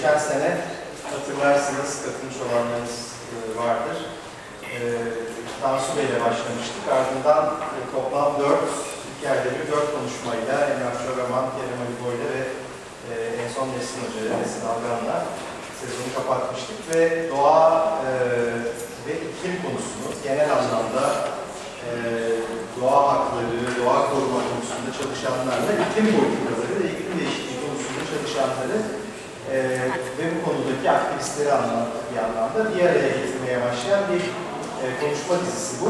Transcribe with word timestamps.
geçen 0.00 0.18
sene 0.18 0.50
hatırlarsınız 1.12 1.90
katılmış 2.04 2.38
olanlarınız 2.44 2.96
e, 3.32 3.36
vardır. 3.62 3.98
E, 4.72 4.76
Tansu 5.62 5.90
Bey 5.96 6.04
ile 6.08 6.20
başlamıştık. 6.26 6.84
Ardından 6.96 7.44
e, 7.76 7.78
toplam 7.94 8.30
dört, 8.42 8.70
iki 9.10 9.24
ayda 9.30 9.50
bir 9.56 9.66
dört 9.72 9.88
konuşmayla 9.96 10.56
Emrah 10.70 10.96
Çoraman, 11.04 11.46
Kerem 11.54 11.80
Ali 11.84 11.96
Boyla 12.02 12.26
ve 12.34 12.42
e, 13.10 13.14
en 13.42 13.48
son 13.54 13.66
Nesin 13.72 14.00
Hoca 14.02 14.20
ile 14.24 14.34
Nesin 14.40 14.62
Algan'la 14.72 15.16
sezonu 15.80 16.10
kapatmıştık 16.18 16.78
ve 16.90 17.00
doğa 17.32 17.64
e, 18.08 18.10
ve 19.06 19.12
iklim 19.26 19.56
konusunu 19.64 20.08
genel 20.24 20.50
anlamda 20.58 21.04
e, 21.86 21.90
doğa 22.76 23.00
hakları, 23.12 23.60
doğa 23.80 23.98
koruma 24.10 24.40
konusunda 24.50 24.90
çalışanlarla 24.98 25.72
iklim 25.84 26.06
politikaları 26.16 26.72
ve 26.80 26.86
iklim 26.92 27.12
değişikliği 27.20 27.58
konusunda 27.64 28.02
çalışanları 28.10 28.78
e, 29.52 29.58
ve 30.18 30.24
bu 30.34 30.38
konudaki 30.44 30.90
aktivistleri 30.90 31.52
anlamda 31.52 31.86
bir 32.12 32.18
anlamda 32.26 32.60
bir 32.74 32.82
araya 32.88 33.08
getirmeye 33.18 33.58
başlayan 33.66 34.04
bir 34.12 34.22
e, 34.82 34.84
konuşma 35.00 35.34
dizisi 35.46 35.74
bu. 35.82 35.88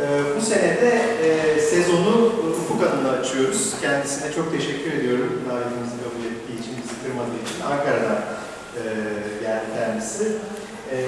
E, 0.00 0.04
bu 0.36 0.40
senede 0.40 0.90
e, 1.26 1.60
sezonu 1.60 2.32
Ufuk 2.50 2.80
Hanım'la 2.82 3.10
açıyoruz. 3.10 3.74
Kendisine 3.80 4.32
çok 4.32 4.52
teşekkür 4.52 4.92
ediyorum 4.92 5.42
davetimizi 5.50 5.96
kabul 6.04 6.24
ettiği 6.30 6.56
için, 6.60 6.74
bizi 6.82 6.94
kırmadığı 7.02 7.38
için. 7.44 7.58
Ankara'dan 7.70 8.20
e, 8.78 8.82
geldi 9.42 9.68
kendisi. 9.78 10.24
E, 10.92 10.98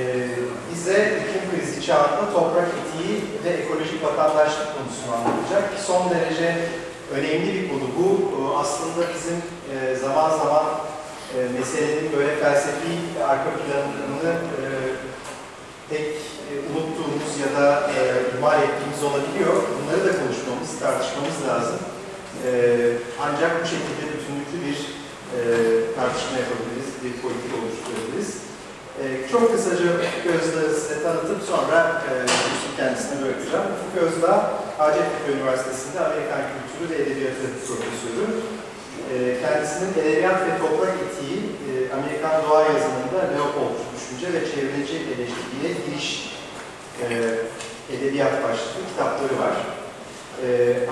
bize 0.72 0.98
iklim 1.20 1.44
krizi 1.50 1.86
çağında 1.86 2.33
toprak 2.33 2.69
etiği 2.80 3.14
ve 3.44 3.50
ekolojik 3.50 4.05
vatandaşlık 4.05 4.69
konusunu 4.77 5.12
anlatacak. 5.16 5.64
Son 5.86 6.10
derece 6.10 6.56
önemli 7.14 7.55
bir 7.55 7.69
konu 7.69 7.86
bu. 7.98 8.30
Aslında 8.60 9.06
bizim 9.14 9.36
e, 9.72 9.97
zaman 9.97 10.30
zaman 10.30 10.64
e, 11.37 11.39
meselenin 11.59 12.12
böyle 12.16 12.37
felsefi 12.37 12.93
arka 13.30 13.51
planını 13.61 14.33
e, 14.33 14.65
pek 15.91 16.09
e, 16.48 16.53
unuttuğumuz 16.70 17.33
ya 17.45 17.50
da 17.61 17.67
e, 17.97 18.00
ihmal 18.31 18.62
ettiğimiz 18.62 19.03
olabiliyor. 19.09 19.55
Bunları 19.77 20.00
da 20.09 20.12
konuşmamız, 20.20 20.70
tartışmamız 20.83 21.39
lazım. 21.48 21.78
E, 22.47 22.50
ancak 23.25 23.53
bu 23.62 23.67
şekilde 23.75 24.05
bütünlüklü 24.12 24.59
bir 24.67 24.78
e, 25.37 25.41
tartışma 25.97 26.37
yapabiliriz, 26.42 26.91
bir 27.05 27.12
politika 27.22 27.55
oluşturabiliriz. 27.61 28.31
E, 29.00 29.05
çok 29.33 29.44
kısaca 29.53 29.87
Ufuk 30.03 30.25
Özdağ'ı 30.37 30.75
size 30.81 30.97
tanıtıp 31.03 31.41
sonra 31.50 32.03
e, 32.09 32.12
kendisine 32.78 33.17
bırakacağım. 33.22 33.67
Ufuk 33.75 33.94
Özdağ, 34.05 34.37
Hacettepe 34.78 35.33
Üniversitesi'nde 35.37 35.98
Amerikan 36.09 36.42
Kültürü 36.50 36.84
ve 36.91 36.97
Edebiyatı 37.03 37.47
Profesörü. 37.67 38.27
E, 39.12 39.41
kendisinin 39.42 39.92
edebiyat 40.00 40.41
ve 40.47 40.53
toprak 40.62 40.94
etiği, 41.05 41.39
e, 41.66 41.70
Amerikan 41.97 42.36
doğa 42.44 42.62
yazımında 42.62 43.20
Leopold 43.34 43.77
düşünce 43.94 44.27
ve 44.34 44.41
çevreci 44.50 44.97
eleştiriye 45.12 45.70
giriş 45.84 46.08
e, 47.03 47.06
edebiyat 47.94 48.34
başlıklı 48.44 48.81
kitapları 48.91 49.36
var. 49.44 49.56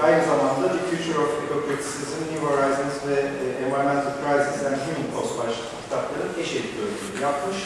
Aynı 0.04 0.22
zamanda 0.30 0.64
The 0.74 0.82
Future 0.88 1.18
of 1.24 1.30
Eco-Criticism, 1.42 2.20
New 2.32 2.46
Horizons 2.46 2.96
ve 3.08 3.16
Environmental 3.64 4.14
Crisis 4.22 4.66
and 4.66 4.78
Human 4.84 5.08
Cost 5.14 5.38
başlıklı 5.38 5.76
kitapların 5.84 6.32
eş 6.42 6.50
editörlüğünü 6.58 7.22
yapmış. 7.22 7.56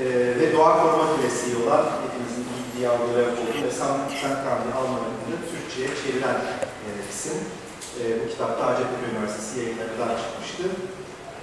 E, 0.00 0.04
ve 0.40 0.52
doğa 0.56 0.82
koruma 0.82 1.16
küresi 1.16 1.46
olan 1.62 1.84
hepimizin 2.04 2.44
bildiği 2.52 2.88
algıları 2.88 3.30
oldu 3.40 3.58
ve 3.66 3.70
San, 3.70 3.94
San 4.20 4.34
Kamil 4.44 4.72
Alman 4.78 5.02
adını 5.08 5.38
Türkçe'ye 5.50 5.88
çeviren 6.02 6.38
e, 6.86 6.88
isim. 7.12 7.38
E, 8.00 8.02
bu 8.20 8.30
kitapta 8.32 8.66
Hacettepe 8.66 9.06
Üniversitesi 9.12 9.60
yayınlarından 9.60 10.12
çıkmıştı. 10.20 10.64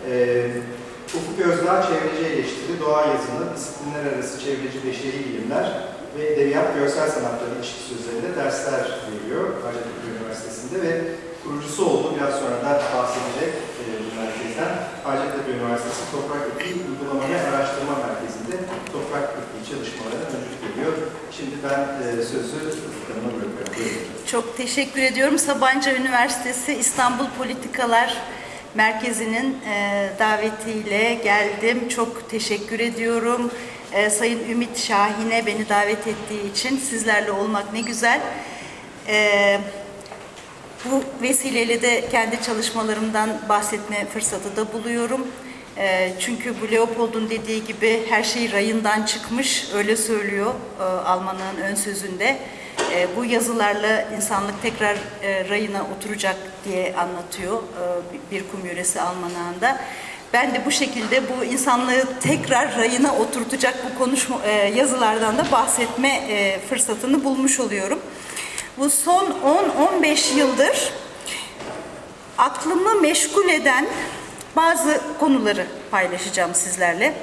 E, 0.09 0.13
Ufuk 1.17 1.37
Özdağ 1.49 1.75
çevreci 1.87 2.23
eleştiri, 2.33 2.73
doğa 2.83 3.01
yazını, 3.13 3.45
disiplinler 3.55 4.03
arası 4.11 4.33
çevreci 4.43 4.79
beşeri 4.85 5.19
bilimler 5.25 5.65
ve 6.15 6.23
edebiyat 6.33 6.69
görsel 6.77 7.09
sanatları 7.15 7.53
ilişkisi 7.57 7.91
üzerinde 7.99 8.29
dersler 8.41 8.83
veriyor 9.09 9.45
Hacettepe 9.65 10.05
Üniversitesi'nde 10.11 10.77
ve 10.85 10.93
kurucusu 11.41 11.81
oldu. 11.91 12.07
Biraz 12.15 12.33
sonra 12.41 12.57
da 12.65 12.71
bahsedecek 12.95 13.51
e, 13.81 13.83
bu 14.03 14.09
merkezden. 14.21 14.71
Hacettepe 15.07 15.51
Üniversitesi 15.57 16.01
Toprak 16.13 16.43
Etiği 16.51 16.73
Uygulama 16.89 17.23
ve 17.31 17.37
Araştırma 17.49 17.95
Merkezi'nde 18.05 18.55
toprak 18.93 19.25
etiği 19.39 19.63
çalışmalarına 19.69 20.27
öncülük 20.35 20.63
ediyor. 20.69 20.93
Şimdi 21.39 21.55
ben 21.63 22.07
e, 22.07 22.23
sözü 22.23 22.57
Hanım'a 23.07 23.41
bırakıyorum. 23.41 23.95
Çok 24.25 24.57
teşekkür 24.57 25.01
ediyorum. 25.01 25.39
Sabancı 25.39 25.89
Üniversitesi 25.89 26.73
İstanbul 26.73 27.25
Politikalar 27.37 28.17
Merkezi'nin 28.75 29.57
e, 29.69 30.09
davetiyle 30.19 31.13
geldim. 31.13 31.89
Çok 31.89 32.29
teşekkür 32.29 32.79
ediyorum. 32.79 33.51
E, 33.91 34.09
Sayın 34.09 34.49
Ümit 34.49 34.77
Şahin'e 34.77 35.45
beni 35.45 35.69
davet 35.69 36.07
ettiği 36.07 36.51
için 36.51 36.77
sizlerle 36.77 37.31
olmak 37.31 37.73
ne 37.73 37.81
güzel. 37.81 38.21
E, 39.07 39.59
bu 40.85 41.03
vesileyle 41.21 41.81
de 41.81 42.09
kendi 42.11 42.41
çalışmalarımdan 42.43 43.29
bahsetme 43.49 44.05
fırsatı 44.05 44.55
da 44.55 44.73
buluyorum. 44.73 45.27
E, 45.79 46.13
çünkü 46.19 46.53
bu 46.61 46.71
Leopold'un 46.71 47.29
dediği 47.29 47.65
gibi 47.65 48.03
her 48.09 48.23
şey 48.23 48.51
rayından 48.51 49.05
çıkmış, 49.05 49.67
öyle 49.75 49.95
söylüyor 49.95 50.53
e, 50.79 50.83
Alman'ın 50.83 51.61
ön 51.63 51.75
sözünde. 51.75 52.37
E, 52.93 53.07
bu 53.15 53.25
yazılarla 53.25 54.01
insanlık 54.17 54.61
tekrar 54.61 54.95
e, 55.23 55.49
rayına 55.49 55.85
oturacak 55.97 56.35
diye 56.65 56.95
anlatıyor 56.95 57.57
e, 57.57 58.31
bir 58.31 58.43
kum 58.51 58.65
yöresi 58.65 59.01
Almanağında. 59.01 59.81
Ben 60.33 60.53
de 60.53 60.65
bu 60.65 60.71
şekilde 60.71 61.23
bu 61.29 61.43
insanlığı 61.43 62.19
tekrar 62.19 62.77
rayına 62.77 63.15
oturtacak 63.15 63.75
bu 63.85 63.99
konuşma 64.03 64.45
yazılardan 64.75 65.37
da 65.37 65.51
bahsetme 65.51 66.21
fırsatını 66.69 67.23
bulmuş 67.23 67.59
oluyorum. 67.59 67.99
Bu 68.77 68.89
son 68.89 69.35
10-15 70.01 70.37
yıldır 70.37 70.93
aklımı 72.37 73.01
meşgul 73.01 73.49
eden 73.49 73.87
bazı 74.59 75.01
konuları 75.19 75.65
paylaşacağım 75.91 76.55
sizlerle. 76.55 77.13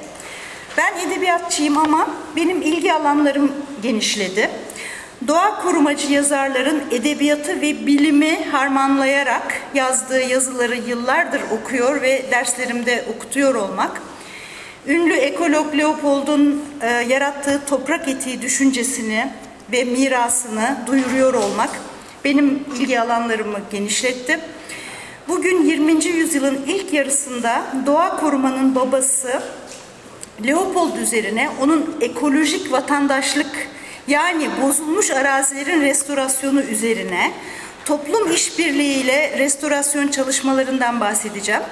Ben 0.77 1.07
edebiyatçıyım 1.07 1.77
ama 1.77 2.07
benim 2.35 2.61
ilgi 2.61 2.93
alanlarım 2.93 3.51
genişledi. 3.81 4.49
Doğa 5.27 5.61
korumacı 5.61 6.13
yazarların 6.13 6.83
edebiyatı 6.91 7.61
ve 7.61 7.87
bilimi 7.87 8.45
harmanlayarak 8.51 9.61
yazdığı 9.73 10.21
yazıları 10.21 10.75
yıllardır 10.75 11.41
okuyor 11.51 12.01
ve 12.01 12.25
derslerimde 12.31 13.05
okutuyor 13.15 13.55
olmak, 13.55 14.01
ünlü 14.87 15.13
ekolog 15.13 15.77
Leopold'un 15.77 16.65
e, 16.81 16.87
yarattığı 16.87 17.65
toprak 17.65 18.07
etiği 18.07 18.41
düşüncesini 18.41 19.31
ve 19.71 19.83
mirasını 19.83 20.77
duyuruyor 20.87 21.33
olmak 21.33 21.69
benim 22.25 22.63
ilgi 22.79 22.99
alanlarımı 23.01 23.59
genişletti. 23.71 24.39
Bugün 25.27 25.63
20. 25.63 26.05
yüzyılın 26.05 26.59
ilk 26.67 26.93
yarısında 26.93 27.63
doğa 27.85 28.19
korumanın 28.19 28.75
babası 28.75 29.41
Leopold 30.45 30.97
üzerine 30.97 31.49
onun 31.61 31.95
ekolojik 32.01 32.71
vatandaşlık 32.71 33.67
yani 34.07 34.49
bozulmuş 34.61 35.11
arazilerin 35.11 35.81
restorasyonu 35.81 36.61
üzerine 36.61 37.31
toplum 37.85 38.31
işbirliğiyle 38.31 39.37
restorasyon 39.37 40.07
çalışmalarından 40.07 40.99
bahsedeceğim. 40.99 41.63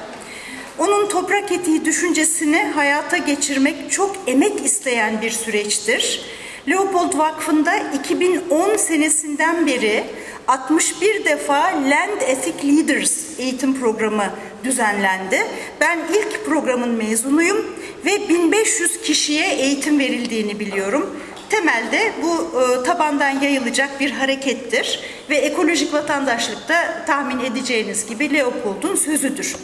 Onun 0.78 1.10
toprak 1.10 1.52
etiği 1.52 1.86
düşüncesini 1.86 2.64
hayata 2.76 3.18
geçirmek 3.18 3.92
çok 3.92 4.16
emek 4.28 4.66
isteyen 4.66 5.22
bir 5.22 5.32
süreçtir. 5.32 6.26
Leopold 6.68 7.18
Vakfı'nda 7.18 7.78
2010 7.78 8.78
senesinden 8.78 9.68
beri 9.68 10.04
61 10.48 11.26
defa 11.26 11.62
Land 11.64 12.22
Ethic 12.22 12.68
Leaders 12.68 13.40
eğitim 13.40 13.80
programı 13.80 14.26
düzenlendi. 14.64 15.48
Ben 15.82 16.00
ilk 16.14 16.46
programın 16.46 16.90
mezunuyum 16.90 17.66
ve 18.06 18.30
1500 18.30 19.02
kişiye 19.02 19.56
eğitim 19.56 20.00
verildiğini 20.00 20.60
biliyorum. 20.60 21.20
Temelde 21.50 22.12
bu 22.24 22.62
e, 22.62 22.84
tabandan 22.84 23.42
yayılacak 23.42 24.00
bir 24.00 24.12
harekettir 24.12 25.00
ve 25.30 25.36
ekolojik 25.36 25.94
vatandaşlık 25.94 26.70
da 26.70 27.04
tahmin 27.08 27.40
edeceğiniz 27.40 28.06
gibi 28.06 28.34
Leopold'un 28.34 28.96
sözüdür. 28.96 29.56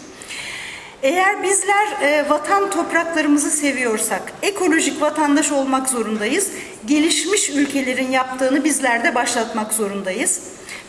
Eğer 1.03 1.43
bizler 1.43 1.87
e, 2.01 2.29
vatan 2.29 2.69
topraklarımızı 2.69 3.51
seviyorsak 3.51 4.21
ekolojik 4.41 5.01
vatandaş 5.01 5.51
olmak 5.51 5.89
zorundayız. 5.89 6.51
Gelişmiş 6.85 7.49
ülkelerin 7.49 8.11
yaptığını 8.11 8.63
bizler 8.63 9.03
de 9.03 9.15
başlatmak 9.15 9.73
zorundayız. 9.73 10.41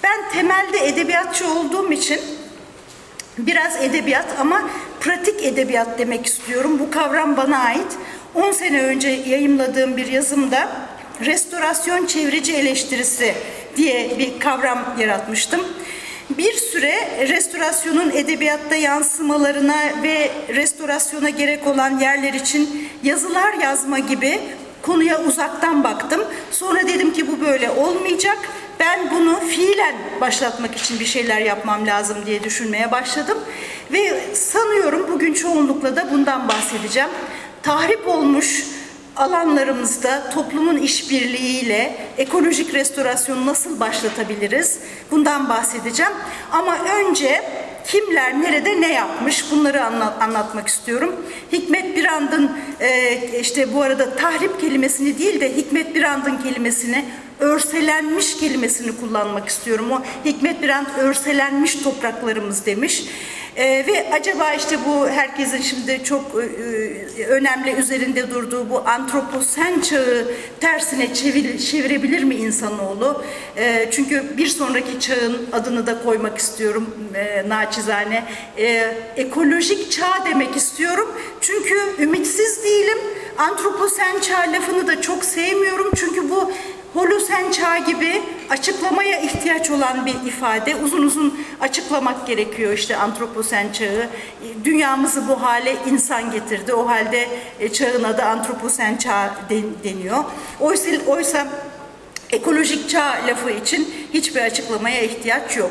Ben 0.02 0.30
temelde 0.32 0.86
edebiyatçı 0.86 1.54
olduğum 1.54 1.92
için 1.92 2.20
biraz 3.38 3.84
edebiyat 3.84 4.26
ama 4.40 4.70
pratik 5.00 5.44
edebiyat 5.44 5.98
demek 5.98 6.26
istiyorum. 6.26 6.78
Bu 6.78 6.90
kavram 6.90 7.36
bana 7.36 7.58
ait. 7.58 7.98
10 8.34 8.52
sene 8.52 8.82
önce 8.82 9.08
yayımladığım 9.08 9.96
bir 9.96 10.06
yazımda 10.06 10.68
restorasyon 11.24 12.06
çevreci 12.06 12.54
eleştirisi 12.54 13.34
diye 13.76 14.18
bir 14.18 14.40
kavram 14.40 14.94
yaratmıştım. 14.98 15.60
Bir 16.38 16.52
süre 16.52 16.94
restorasyonun 17.28 18.10
edebiyatta 18.10 18.76
yansımalarına 18.76 20.02
ve 20.02 20.30
restorasyona 20.48 21.30
gerek 21.30 21.66
olan 21.66 21.98
yerler 21.98 22.34
için 22.34 22.88
yazılar 23.02 23.52
yazma 23.52 23.98
gibi 23.98 24.40
konuya 24.82 25.24
uzaktan 25.24 25.84
baktım. 25.84 26.24
Sonra 26.50 26.88
dedim 26.88 27.12
ki 27.12 27.28
bu 27.28 27.40
böyle 27.40 27.70
olmayacak. 27.70 28.38
Ben 28.80 29.10
bunu 29.10 29.40
fiilen 29.40 29.94
başlatmak 30.20 30.76
için 30.76 31.00
bir 31.00 31.04
şeyler 31.04 31.40
yapmam 31.40 31.86
lazım 31.86 32.16
diye 32.26 32.44
düşünmeye 32.44 32.90
başladım. 32.90 33.38
Ve 33.92 34.34
sanıyorum 34.34 35.06
bugün 35.12 35.34
çoğunlukla 35.34 35.96
da 35.96 36.10
bundan 36.12 36.48
bahsedeceğim. 36.48 37.10
Tahrip 37.62 38.08
olmuş 38.08 38.64
alanlarımızda 39.16 40.30
toplumun 40.30 40.76
işbirliğiyle 40.76 41.96
ekolojik 42.18 42.74
restorasyonu 42.74 43.46
nasıl 43.46 43.80
başlatabiliriz? 43.80 44.78
Bundan 45.10 45.48
bahsedeceğim. 45.48 46.12
Ama 46.52 46.78
önce 46.78 47.42
kimler 47.86 48.40
nerede 48.40 48.80
ne 48.80 48.92
yapmış 48.92 49.44
bunları 49.50 49.84
anlat, 49.84 50.22
anlatmak 50.22 50.68
istiyorum. 50.68 51.26
Hikmet 51.52 51.96
Birand'ın 51.96 52.50
e, 52.80 53.20
işte 53.40 53.74
bu 53.74 53.82
arada 53.82 54.16
tahrip 54.16 54.60
kelimesini 54.60 55.18
değil 55.18 55.40
de 55.40 55.56
Hikmet 55.56 55.94
Birand'ın 55.94 56.36
kelimesini 56.36 57.04
örselenmiş 57.42 58.36
kelimesini 58.36 58.96
kullanmak 58.96 59.48
istiyorum. 59.48 59.92
O 59.92 60.02
Hikmet 60.24 60.62
Birand 60.62 60.86
örselenmiş 60.98 61.74
topraklarımız 61.74 62.66
demiş. 62.66 63.04
Ee, 63.56 63.84
ve 63.86 64.10
acaba 64.12 64.52
işte 64.52 64.78
bu 64.86 65.08
herkesin 65.08 65.60
şimdi 65.60 66.04
çok 66.04 66.34
e, 66.34 67.26
önemli 67.26 67.70
üzerinde 67.70 68.30
durduğu 68.30 68.70
bu 68.70 68.88
antroposen 68.88 69.80
çağı 69.80 70.24
tersine 70.60 71.14
çevir, 71.14 71.58
çevirebilir 71.58 72.22
mi 72.22 72.34
insanoğlu? 72.34 73.24
E, 73.56 73.88
çünkü 73.90 74.36
bir 74.36 74.46
sonraki 74.46 75.00
çağın 75.00 75.46
adını 75.52 75.86
da 75.86 76.02
koymak 76.02 76.38
istiyorum 76.38 76.94
e, 77.14 77.48
naçizane. 77.48 78.24
E, 78.58 78.94
ekolojik 79.16 79.92
çağ 79.92 80.24
demek 80.26 80.56
istiyorum. 80.56 81.08
Çünkü 81.40 81.74
ümitsiz 81.98 82.64
değilim. 82.64 82.98
Antroposen 83.38 84.20
çağ 84.20 84.40
lafını 84.40 84.86
da 84.86 85.00
çok 85.00 85.24
sevmiyorum. 85.24 85.81
Holosen 87.32 87.50
çağ 87.50 87.78
gibi 87.78 88.22
açıklamaya 88.50 89.20
ihtiyaç 89.20 89.70
olan 89.70 90.06
bir 90.06 90.14
ifade. 90.26 90.76
Uzun 90.76 91.02
uzun 91.02 91.44
açıklamak 91.60 92.26
gerekiyor 92.26 92.72
işte 92.72 92.96
antroposen 92.96 93.72
çağı. 93.72 94.08
Dünyamızı 94.64 95.28
bu 95.28 95.42
hale 95.42 95.76
insan 95.90 96.30
getirdi. 96.30 96.74
O 96.74 96.88
halde 96.88 97.28
e, 97.60 97.72
çağın 97.72 98.04
adı 98.04 98.22
antroposen 98.22 98.96
çağ 98.96 99.34
deniyor. 99.84 100.24
Oysa, 100.60 100.90
oysa 101.06 101.46
ekolojik 102.30 102.90
çağ 102.90 103.18
lafı 103.28 103.50
için 103.50 103.94
hiçbir 104.14 104.40
açıklamaya 104.40 105.02
ihtiyaç 105.02 105.56
yok. 105.56 105.70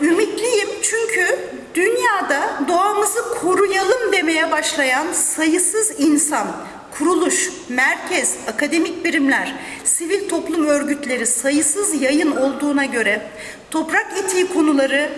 Ümitliyim 0.00 0.68
çünkü 0.82 1.38
dünyada 1.74 2.62
doğamızı 2.68 3.34
koruyalım 3.40 4.12
demeye 4.12 4.50
başlayan 4.50 5.12
sayısız 5.12 6.00
insan, 6.00 6.46
kuruluş, 6.98 7.50
merkez, 7.68 8.36
akademik 8.48 9.04
birimler, 9.04 9.54
sivil 9.84 10.28
toplum 10.28 10.66
örgütleri 10.66 11.26
sayısız 11.26 12.02
yayın 12.02 12.36
olduğuna 12.36 12.84
göre, 12.84 13.22
toprak 13.70 14.06
etiği 14.24 14.46
konuları 14.46 15.10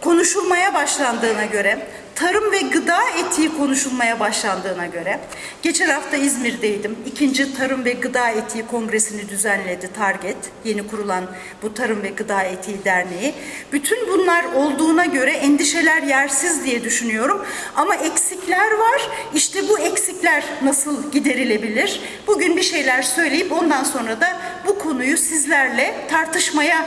konuşulmaya 0.00 0.74
başlandığına 0.74 1.44
göre, 1.44 1.86
tarım 2.14 2.52
ve 2.52 2.60
gıda 2.60 3.00
etiği 3.10 3.56
konuşulmaya 3.56 4.20
başlandığına 4.20 4.86
göre, 4.86 5.20
geçen 5.62 5.88
hafta 5.88 6.16
İzmir'deydim. 6.16 6.96
İkinci 7.06 7.56
Tarım 7.56 7.84
ve 7.84 7.92
Gıda 7.92 8.30
Etiği 8.30 8.66
Kongresini 8.66 9.28
düzenledi 9.28 9.90
Target, 9.96 10.36
yeni 10.64 10.86
kurulan 10.86 11.24
bu 11.62 11.74
Tarım 11.74 12.02
ve 12.02 12.08
Gıda 12.08 12.42
Etiği 12.42 12.84
Derneği. 12.84 13.34
Bütün 13.72 14.08
bunlar 14.08 14.44
olduğuna 14.44 15.04
göre 15.04 15.30
endişeler 15.30 16.02
yersiz 16.02 16.64
diye 16.64 16.84
düşünüyorum. 16.84 17.46
Ama 17.76 17.94
eksikler 17.94 18.70
var. 18.70 19.08
İşte 19.34 19.68
bu 19.68 19.78
eksikler 19.78 20.44
nasıl 20.62 21.12
giderilebilir? 21.12 22.00
Bugün 22.26 22.56
bir 22.56 22.62
şeyler 22.62 23.02
söyleyip 23.02 23.52
ondan 23.52 23.84
sonra 23.84 24.20
da 24.20 24.36
bu 24.66 24.78
konuyu 24.78 25.16
sizlerle 25.16 25.94
tartışmaya 26.10 26.86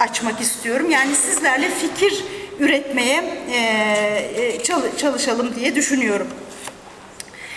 açmak 0.00 0.40
istiyorum. 0.40 0.90
Yani 0.90 1.14
sizlerle 1.16 1.70
fikir 1.70 2.24
üretmeye 2.60 3.24
e, 3.52 4.62
çalışalım 4.96 5.54
diye 5.54 5.74
düşünüyorum. 5.74 6.26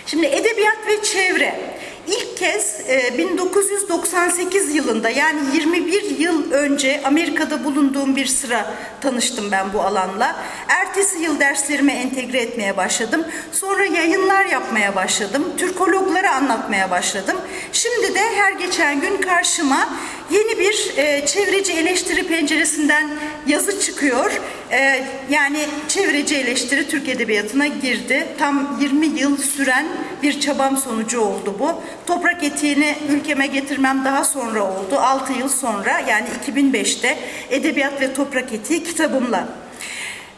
Şimdi 0.05 0.25
edebiyat 0.25 0.77
ve 0.87 1.03
çevre 1.03 1.59
ilk 2.07 2.37
kez 2.37 2.81
1998 3.17 4.75
yılında 4.75 5.09
yani 5.09 5.39
21 5.53 6.19
yıl 6.19 6.51
önce 6.51 7.01
Amerika'da 7.05 7.63
bulunduğum 7.63 8.15
bir 8.15 8.25
sıra 8.25 8.73
tanıştım 9.01 9.51
ben 9.51 9.73
bu 9.73 9.81
alanla. 9.81 10.35
Ertesi 10.67 11.19
yıl 11.19 11.39
derslerime 11.39 11.93
entegre 11.93 12.39
etmeye 12.39 12.77
başladım. 12.77 13.25
Sonra 13.51 13.85
yayınlar 13.85 14.45
yapmaya 14.45 14.95
başladım. 14.95 15.43
Türkologları 15.57 16.31
anlatmaya 16.31 16.91
başladım. 16.91 17.37
Şimdi 17.73 18.15
de 18.15 18.35
her 18.35 18.51
geçen 18.51 19.01
gün 19.01 19.17
karşıma 19.17 19.89
yeni 20.31 20.59
bir 20.59 20.93
e, 20.97 21.25
çevreci 21.25 21.73
eleştiri 21.73 22.27
penceresinden 22.27 23.09
yazı 23.47 23.81
çıkıyor. 23.81 24.31
E, 24.71 25.03
yani 25.29 25.59
çevreci 25.87 26.35
eleştiri 26.35 26.87
Türk 26.87 27.09
Edebiyatı'na 27.09 27.67
girdi. 27.67 28.27
Tam 28.39 28.77
20 28.81 29.05
yıl 29.05 29.37
süren 29.37 29.87
bir 30.23 30.39
çabam 30.39 30.77
sonucu 30.77 31.21
oldu 31.21 31.55
bu. 31.59 31.83
Toprak 32.07 32.43
etiğini 32.43 32.95
ülkeme 33.09 33.47
getirmem 33.47 34.05
daha 34.05 34.23
sonra 34.23 34.63
oldu. 34.63 34.99
6 34.99 35.33
yıl 35.33 35.49
sonra 35.49 35.99
yani 36.09 36.27
2005'te 36.47 37.17
Edebiyat 37.49 38.01
ve 38.01 38.13
Toprak 38.13 38.53
Etiği 38.53 38.83
kitabımla. 38.83 39.47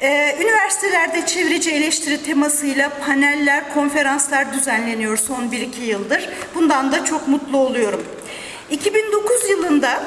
Ee, 0.01 0.35
üniversitelerde 0.41 1.25
çevreci 1.25 1.71
eleştiri 1.71 2.23
temasıyla 2.23 2.89
paneller, 3.05 3.73
konferanslar 3.73 4.53
düzenleniyor 4.53 5.17
son 5.17 5.43
1-2 5.43 5.81
yıldır. 5.81 6.29
Bundan 6.55 6.91
da 6.91 7.05
çok 7.05 7.27
mutlu 7.27 7.57
oluyorum. 7.57 8.05
2009 8.71 9.49
yılında 9.49 10.03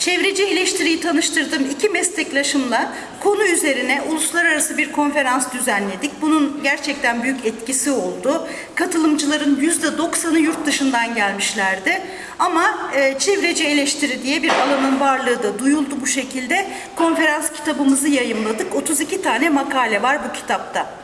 Çevreci 0.00 0.44
eleştiriyi 0.44 1.00
tanıştırdığım 1.00 1.70
iki 1.70 1.88
meslektaşımla 1.88 2.92
konu 3.20 3.44
üzerine 3.44 4.02
uluslararası 4.02 4.78
bir 4.78 4.92
konferans 4.92 5.52
düzenledik. 5.52 6.10
Bunun 6.22 6.60
gerçekten 6.62 7.22
büyük 7.22 7.46
etkisi 7.46 7.90
oldu. 7.90 8.48
Katılımcıların 8.74 9.56
yüzde 9.60 9.98
doksanı 9.98 10.38
yurt 10.38 10.66
dışından 10.66 11.14
gelmişlerdi. 11.14 12.02
Ama 12.38 12.90
e, 12.94 13.18
çevreci 13.18 13.64
eleştiri 13.64 14.22
diye 14.22 14.42
bir 14.42 14.50
alanın 14.50 15.00
varlığı 15.00 15.42
da 15.42 15.58
duyuldu 15.58 15.94
bu 16.00 16.06
şekilde. 16.06 16.66
Konferans 16.96 17.52
kitabımızı 17.52 18.08
yayımladık. 18.08 18.74
32 18.76 19.22
tane 19.22 19.48
makale 19.48 20.02
var 20.02 20.18
bu 20.28 20.32
kitapta. 20.32 20.99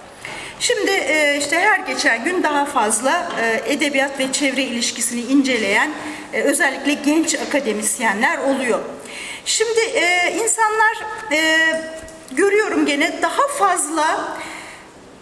Şimdi 0.61 0.91
e, 0.91 1.37
işte 1.39 1.59
her 1.59 1.79
geçen 1.79 2.25
gün 2.25 2.43
daha 2.43 2.65
fazla 2.65 3.33
e, 3.41 3.73
edebiyat 3.73 4.19
ve 4.19 4.33
çevre 4.33 4.63
ilişkisini 4.63 5.21
inceleyen 5.21 5.91
e, 6.33 6.43
özellikle 6.43 6.93
genç 6.93 7.35
akademisyenler 7.35 8.39
oluyor. 8.39 8.81
Şimdi 9.45 9.81
insanlar 10.45 10.97
görüyorum 12.33 12.87
gene 12.87 13.23
daha 13.23 13.49
fazla 13.49 14.39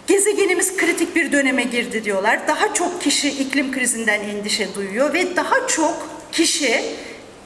gezegenimiz 0.07 0.77
kritik 0.77 1.17
bir 1.17 1.33
döneme 1.33 1.63
girdi 1.63 2.05
diyorlar. 2.05 2.49
Daha 2.49 2.75
çok 2.75 3.03
kişi 3.03 3.29
iklim 3.29 3.73
krizinden 3.73 4.21
endişe 4.21 4.75
duyuyor 4.75 5.15
ve 5.15 5.37
daha 5.37 5.67
çok 5.67 6.09
kişi 6.33 6.83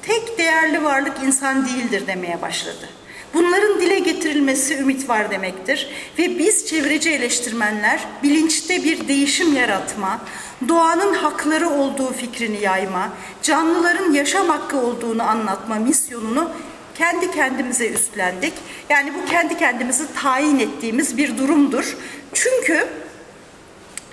tek 0.02 0.38
değerli 0.38 0.84
varlık 0.84 1.16
insan 1.24 1.68
değildir 1.68 2.06
demeye 2.06 2.42
başladı. 2.42 2.88
Bunların 3.34 3.80
dile 3.80 3.98
getirilmesi 3.98 4.74
ümit 4.74 5.08
var 5.08 5.30
demektir. 5.30 5.88
Ve 6.18 6.38
biz 6.38 6.66
çevreci 6.66 7.10
eleştirmenler 7.10 8.04
bilinçte 8.22 8.84
bir 8.84 9.08
değişim 9.08 9.56
yaratma, 9.56 10.20
doğanın 10.68 11.14
hakları 11.14 11.68
olduğu 11.68 12.12
fikrini 12.12 12.60
yayma, 12.62 13.08
canlıların 13.42 14.12
yaşam 14.12 14.48
hakkı 14.48 14.76
olduğunu 14.76 15.22
anlatma 15.22 15.74
misyonunu 15.74 16.50
kendi 16.98 17.30
kendimize 17.30 17.88
üstlendik. 17.88 18.52
Yani 18.90 19.12
bu 19.14 19.30
kendi 19.30 19.58
kendimizi 19.58 20.14
tayin 20.14 20.58
ettiğimiz 20.58 21.16
bir 21.16 21.38
durumdur. 21.38 21.96
Çünkü 22.34 22.88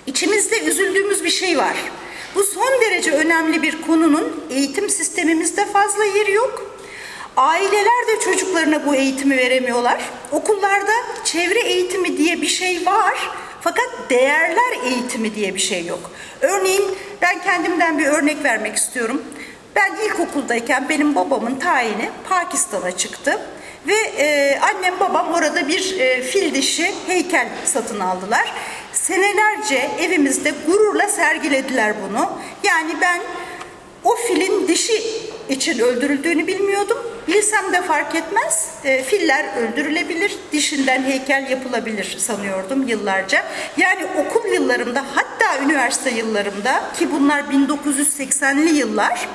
içimizde 0.06 0.64
üzüldüğümüz 0.64 1.24
bir 1.24 1.30
şey 1.30 1.58
var. 1.58 1.76
Bu 2.34 2.42
son 2.44 2.80
derece 2.80 3.12
önemli 3.12 3.62
bir 3.62 3.82
konunun 3.82 4.44
eğitim 4.50 4.90
sistemimizde 4.90 5.64
fazla 5.64 6.04
yeri 6.04 6.32
yok 6.32 6.75
Aileler 7.36 8.06
de 8.08 8.20
çocuklarına 8.20 8.86
bu 8.86 8.94
eğitimi 8.94 9.36
veremiyorlar. 9.36 10.10
Okullarda 10.32 10.92
çevre 11.24 11.60
eğitimi 11.60 12.18
diye 12.18 12.42
bir 12.42 12.46
şey 12.46 12.86
var. 12.86 13.30
Fakat 13.60 13.88
değerler 14.10 14.84
eğitimi 14.84 15.34
diye 15.34 15.54
bir 15.54 15.60
şey 15.60 15.86
yok. 15.86 16.10
Örneğin 16.40 16.84
ben 17.22 17.42
kendimden 17.42 17.98
bir 17.98 18.06
örnek 18.06 18.44
vermek 18.44 18.76
istiyorum. 18.76 19.22
Ben 19.74 19.96
ilkokuldayken 20.06 20.88
benim 20.88 21.14
babamın 21.14 21.54
tayini 21.54 22.10
Pakistan'a 22.28 22.96
çıktı. 22.96 23.40
Ve 23.86 23.94
e, 23.94 24.58
annem 24.60 25.00
babam 25.00 25.32
orada 25.32 25.68
bir 25.68 26.00
e, 26.00 26.22
fil 26.22 26.54
dişi 26.54 26.94
heykel 27.06 27.48
satın 27.64 28.00
aldılar. 28.00 28.52
Senelerce 28.92 29.90
evimizde 30.00 30.52
gururla 30.66 31.08
sergilediler 31.08 31.94
bunu. 32.08 32.30
Yani 32.64 32.92
ben 33.00 33.20
o 34.06 34.16
filin 34.16 34.68
dişi 34.68 35.02
için 35.48 35.78
öldürüldüğünü 35.78 36.46
bilmiyordum 36.46 36.98
Bilsem 37.28 37.72
de 37.72 37.82
fark 37.82 38.14
etmez. 38.14 38.70
E, 38.84 39.02
filler 39.02 39.44
öldürülebilir, 39.56 40.36
dişinden 40.52 41.02
heykel 41.02 41.50
yapılabilir 41.50 42.16
sanıyordum 42.18 42.88
yıllarca. 42.88 43.44
Yani 43.76 44.06
okul 44.16 44.48
yıllarımda 44.52 45.04
hatta 45.14 45.64
üniversite 45.64 46.10
yıllarımda 46.10 46.82
ki 46.98 47.12
bunlar 47.12 47.40
1980'li 47.40 48.74
yıllar 48.74 49.28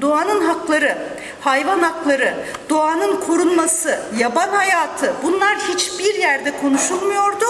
doğanın 0.00 0.40
hakları, 0.40 0.98
hayvan 1.40 1.82
hakları, 1.82 2.34
doğanın 2.70 3.20
korunması, 3.20 4.00
yaban 4.18 4.48
hayatı 4.48 5.14
bunlar 5.22 5.58
hiçbir 5.58 6.14
yerde 6.14 6.52
konuşulmuyordu. 6.60 7.46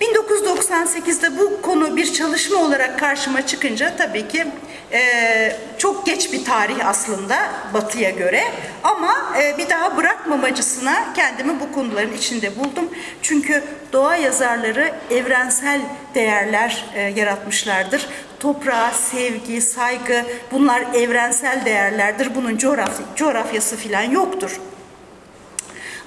1998'de 0.00 1.38
bu 1.38 1.62
konu 1.62 1.96
bir 1.96 2.12
çalışma 2.12 2.60
olarak 2.60 2.98
karşıma 2.98 3.46
çıkınca 3.46 3.96
tabii 3.96 4.28
ki 4.28 4.46
e, 4.92 5.56
çok 5.78 6.06
geç 6.06 6.32
bir 6.32 6.44
tarih 6.44 6.86
aslında 6.86 7.36
Batı'ya 7.74 8.10
göre 8.10 8.42
ama 8.84 9.14
e, 9.42 9.58
bir 9.58 9.68
daha 9.68 9.96
bırakmamacısına 9.96 11.14
kendimi 11.16 11.60
bu 11.60 11.72
konuların 11.72 12.12
içinde 12.12 12.58
buldum. 12.58 12.88
Çünkü 13.22 13.64
doğa 13.92 14.16
yazarları 14.16 14.92
evrensel 15.10 15.80
değerler 16.14 16.84
e, 16.94 17.00
yaratmışlardır. 17.00 18.06
Toprağa 18.40 18.90
sevgi, 18.90 19.60
saygı 19.60 20.24
bunlar 20.52 20.82
evrensel 20.94 21.64
değerlerdir. 21.64 22.34
Bunun 22.34 22.56
coğrafy 22.56 23.02
coğrafyası 23.16 23.76
filan 23.76 24.02
yoktur. 24.02 24.60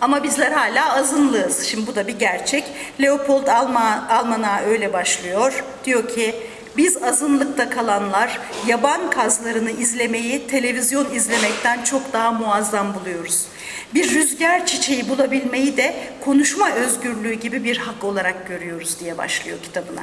Ama 0.02 0.24
bizler 0.24 0.52
hala 0.52 0.96
azınlığız. 0.96 1.64
Şimdi 1.64 1.88
bu 1.88 1.96
da 1.96 2.08
bir 2.08 2.20
gerçek. 2.20 2.64
Leopold 3.02 3.48
Alman, 3.48 4.06
Alman'a 4.10 4.62
öyle 4.62 4.94
başlıyor. 4.94 5.64
Diyor 5.86 6.08
ki 6.08 6.36
biz 6.78 7.04
azınlıkta 7.04 7.70
kalanlar 7.70 8.40
yaban 8.68 9.10
kazlarını 9.10 9.72
izlemeyi 9.72 10.48
televizyon 10.48 11.16
izlemekten 11.16 11.84
çok 11.84 12.14
daha 12.14 12.32
muazzam 12.32 12.94
buluyoruz. 12.94 13.46
Bir 13.94 14.10
rüzgar 14.10 14.66
çiçeği 14.66 15.10
bulabilmeyi 15.10 15.78
de 15.78 15.96
konuşma 16.22 16.72
özgürlüğü 16.72 17.34
gibi 17.34 17.64
bir 17.64 17.78
hak 17.78 18.04
olarak 18.04 18.48
görüyoruz 18.48 19.00
diye 19.00 19.18
başlıyor 19.18 19.58
kitabına. 19.64 20.02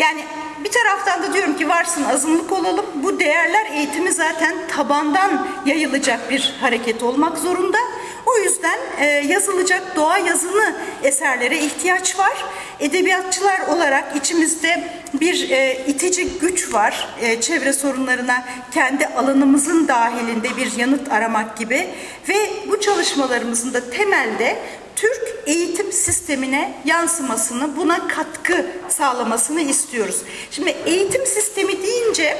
Yani 0.00 0.24
bir 0.64 0.70
taraftan 0.70 1.22
da 1.22 1.34
diyorum 1.34 1.56
ki 1.56 1.68
varsın 1.68 2.04
azınlık 2.04 2.52
olalım. 2.52 2.86
Bu 2.94 3.20
değerler 3.20 3.66
eğitimi 3.74 4.12
zaten 4.12 4.54
tabandan 4.68 5.48
yayılacak 5.66 6.30
bir 6.30 6.54
hareket 6.60 7.02
olmak 7.02 7.38
zorunda. 7.38 7.78
O 8.26 8.38
yüzden 8.38 8.78
e, 9.00 9.06
yazılacak 9.06 9.96
doğa 9.96 10.18
yazılı 10.18 10.74
eserlere 11.02 11.58
ihtiyaç 11.58 12.18
var. 12.18 12.44
Edebiyatçılar 12.80 13.60
olarak 13.68 14.16
içimizde 14.16 14.88
bir 15.20 15.50
e, 15.50 15.84
itici 15.86 16.28
güç 16.38 16.74
var. 16.74 17.08
E, 17.20 17.40
çevre 17.40 17.72
sorunlarına 17.72 18.44
kendi 18.74 19.06
alanımızın 19.06 19.88
dahilinde 19.88 20.56
bir 20.56 20.76
yanıt 20.76 21.12
aramak 21.12 21.56
gibi. 21.56 21.88
Ve 22.28 22.36
bu 22.70 22.80
çalışmalarımızın 22.80 23.74
da 23.74 23.90
temelde 23.90 24.58
Türk 25.00 25.34
eğitim 25.46 25.92
sistemine 25.92 26.82
yansımasını, 26.84 27.76
buna 27.76 28.08
katkı 28.08 28.66
sağlamasını 28.88 29.60
istiyoruz. 29.60 30.22
Şimdi 30.50 30.76
eğitim 30.86 31.26
sistemi 31.26 31.82
deyince 31.82 32.38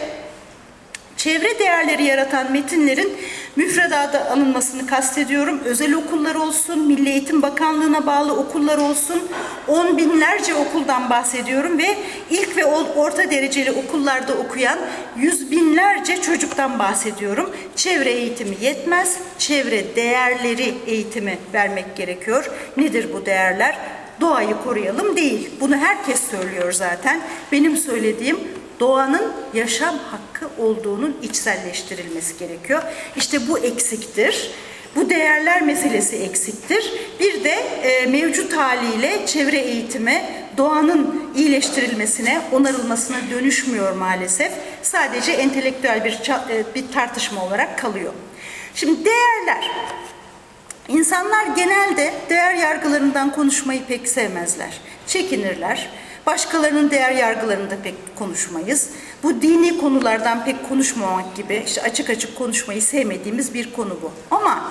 çevre 1.21 1.59
değerleri 1.59 2.05
yaratan 2.05 2.53
metinlerin 2.53 3.13
müfredada 3.57 4.31
alınmasını 4.31 4.87
kastediyorum. 4.87 5.61
Özel 5.65 5.95
okullar 5.95 6.35
olsun, 6.35 6.87
Milli 6.87 7.09
Eğitim 7.09 7.43
Bakanlığı'na 7.43 8.07
bağlı 8.07 8.33
okullar 8.37 8.79
olsun, 8.79 9.23
on 9.69 9.97
binlerce 9.97 10.55
okuldan 10.55 11.11
bahsediyorum 11.11 11.79
ve 11.79 11.97
ilk 12.31 12.57
ve 12.57 12.65
orta 12.97 13.31
dereceli 13.31 13.73
okullarda 13.73 14.35
okuyan 14.35 14.79
yüz 15.17 15.51
binlerce 15.51 16.23
çocuktan 16.23 16.79
bahsediyorum. 16.79 17.51
Çevre 17.77 18.11
eğitimi 18.11 18.57
yetmez, 18.61 19.17
çevre 19.39 19.97
değerleri 19.97 20.75
eğitimi 20.87 21.39
vermek 21.55 21.97
gerekiyor. 21.97 22.51
Nedir 22.77 23.09
bu 23.15 23.27
değerler? 23.27 23.79
Doğayı 24.21 24.55
koruyalım 24.65 25.17
değil. 25.17 25.51
Bunu 25.61 25.77
herkes 25.77 26.21
söylüyor 26.31 26.73
zaten. 26.73 27.21
Benim 27.53 27.77
söylediğim 27.77 28.39
doğanın 28.81 29.33
yaşam 29.55 29.99
hakkı 29.99 30.63
olduğunun 30.63 31.17
içselleştirilmesi 31.23 32.39
gerekiyor. 32.39 32.83
İşte 33.17 33.49
bu 33.49 33.59
eksiktir. 33.59 34.51
Bu 34.97 35.11
değerler 35.11 35.63
meselesi 35.63 36.17
eksiktir. 36.17 36.93
Bir 37.21 37.45
de 37.45 37.51
e, 37.83 38.07
mevcut 38.07 38.57
haliyle 38.57 39.27
çevre 39.27 39.59
eğitimi 39.59 40.25
doğanın 40.57 41.31
iyileştirilmesine, 41.37 42.41
onarılmasına 42.53 43.17
dönüşmüyor 43.31 43.93
maalesef. 43.93 44.53
Sadece 44.83 45.33
entelektüel 45.33 46.05
bir, 46.05 46.13
e, 46.51 46.75
bir 46.75 46.93
tartışma 46.93 47.45
olarak 47.45 47.79
kalıyor. 47.79 48.13
Şimdi 48.75 49.05
değerler. 49.05 49.71
İnsanlar 50.89 51.47
genelde 51.57 52.15
değer 52.31 52.55
yargılarından 52.55 53.33
konuşmayı 53.33 53.85
pek 53.85 54.09
sevmezler. 54.09 54.81
Çekinirler 55.07 55.91
Başkalarının 56.31 56.91
değer 56.91 57.13
yargılarında 57.13 57.75
pek 57.83 57.95
konuşmayız. 58.19 58.89
Bu 59.23 59.43
dini 59.43 59.79
konulardan 59.79 60.45
pek 60.45 60.69
konuşmamak 60.69 61.37
gibi 61.37 61.63
işte 61.67 61.83
açık 61.83 62.11
açık 62.11 62.39
konuşmayı 62.39 62.83
sevmediğimiz 62.83 63.55
bir 63.55 63.73
konu 63.73 63.99
bu. 64.03 64.13
Ama 64.31 64.65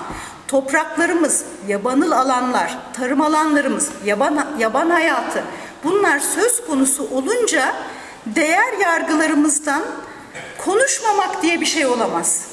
topraklarımız, 0.48 1.44
yabanıl 1.68 2.10
alanlar, 2.10 2.78
tarım 2.92 3.20
alanlarımız, 3.20 3.88
yaban, 4.04 4.46
yaban 4.58 4.90
hayatı 4.90 5.44
bunlar 5.84 6.18
söz 6.18 6.66
konusu 6.66 7.08
olunca 7.10 7.74
değer 8.26 8.78
yargılarımızdan 8.82 9.82
konuşmamak 10.58 11.42
diye 11.42 11.60
bir 11.60 11.66
şey 11.66 11.86
olamaz. 11.86 12.49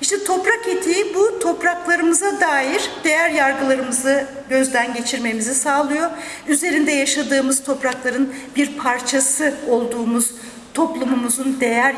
İşte 0.00 0.24
toprak 0.24 0.68
etiği 0.68 1.14
bu 1.14 1.38
topraklarımıza 1.38 2.40
dair 2.40 2.90
değer 3.04 3.30
yargılarımızı 3.30 4.26
gözden 4.48 4.94
geçirmemizi 4.94 5.54
sağlıyor. 5.54 6.10
Üzerinde 6.48 6.92
yaşadığımız 6.92 7.64
toprakların 7.64 8.34
bir 8.56 8.76
parçası 8.76 9.54
olduğumuz 9.68 10.30
toplumumuzun 10.74 11.60
değer 11.60 11.94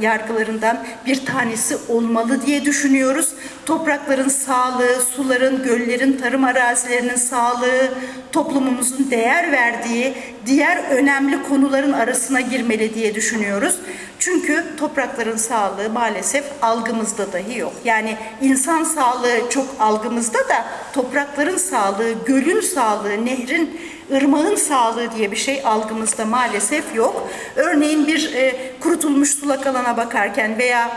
yargılarından 0.00 0.84
bir 1.06 1.26
tanesi 1.26 1.76
olmalı 1.88 2.46
diye 2.46 2.64
düşünüyoruz. 2.64 3.28
Toprakların 3.66 4.28
sağlığı, 4.28 5.00
suların, 5.14 5.62
göllerin, 5.62 6.12
tarım 6.12 6.44
arazilerinin 6.44 7.16
sağlığı, 7.16 7.94
toplumumuzun 8.32 9.10
değer 9.10 9.52
verdiği 9.52 10.14
diğer 10.46 10.84
önemli 10.90 11.42
konuların 11.42 11.92
arasına 11.92 12.40
girmeli 12.40 12.94
diye 12.94 13.14
düşünüyoruz. 13.14 13.76
Çünkü 14.18 14.64
toprakların 14.76 15.36
sağlığı 15.36 15.90
maalesef 15.90 16.44
algımızda 16.62 17.32
dahi 17.32 17.58
yok. 17.58 17.72
Yani 17.84 18.16
insan 18.42 18.84
sağlığı 18.84 19.50
çok 19.50 19.66
algımızda 19.80 20.38
da 20.38 20.64
toprakların 20.92 21.56
sağlığı, 21.56 22.12
gölün 22.26 22.60
sağlığı, 22.60 23.24
nehrin 23.26 23.80
ırmağın 24.12 24.56
sağlığı 24.56 25.16
diye 25.16 25.30
bir 25.30 25.36
şey 25.36 25.62
algımızda 25.64 26.24
maalesef 26.24 26.94
yok. 26.94 27.28
Örneğin 27.56 28.06
bir 28.06 28.34
e, 28.34 28.72
kurutulmuş 28.80 29.30
sulak 29.30 29.66
alana 29.66 29.96
bakarken 29.96 30.58
veya 30.58 30.90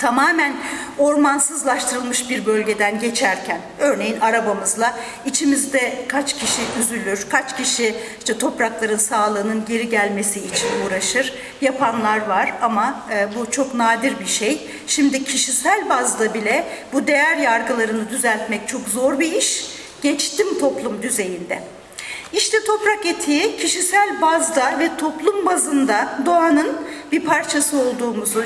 tamamen 0.00 0.56
ormansızlaştırılmış 0.98 2.30
bir 2.30 2.46
bölgeden 2.46 3.00
geçerken 3.00 3.60
örneğin 3.78 4.20
arabamızla 4.20 4.98
içimizde 5.26 6.04
kaç 6.08 6.38
kişi 6.38 6.62
üzülür, 6.80 7.26
kaç 7.30 7.56
kişi 7.56 7.94
işte 8.18 8.38
toprakların 8.38 8.96
sağlığının 8.96 9.64
geri 9.68 9.88
gelmesi 9.88 10.40
için 10.40 10.68
uğraşır. 10.86 11.34
Yapanlar 11.60 12.26
var 12.26 12.52
ama 12.62 13.06
e, 13.12 13.28
bu 13.36 13.50
çok 13.50 13.74
nadir 13.74 14.20
bir 14.20 14.26
şey. 14.26 14.70
Şimdi 14.86 15.24
kişisel 15.24 15.88
bazda 15.88 16.34
bile 16.34 16.64
bu 16.92 17.06
değer 17.06 17.36
yargılarını 17.36 18.10
düzeltmek 18.10 18.68
çok 18.68 18.88
zor 18.88 19.18
bir 19.18 19.32
iş. 19.32 19.66
Geçtim 20.02 20.58
toplum 20.58 21.02
düzeyinde. 21.02 21.62
İşte 22.32 22.64
toprak 22.64 23.06
etiği 23.06 23.56
kişisel 23.56 24.20
bazda 24.20 24.78
ve 24.78 24.96
toplum 24.98 25.46
bazında 25.46 26.18
doğanın 26.26 26.76
bir 27.12 27.20
parçası 27.20 27.78
olduğumuzu, 27.78 28.44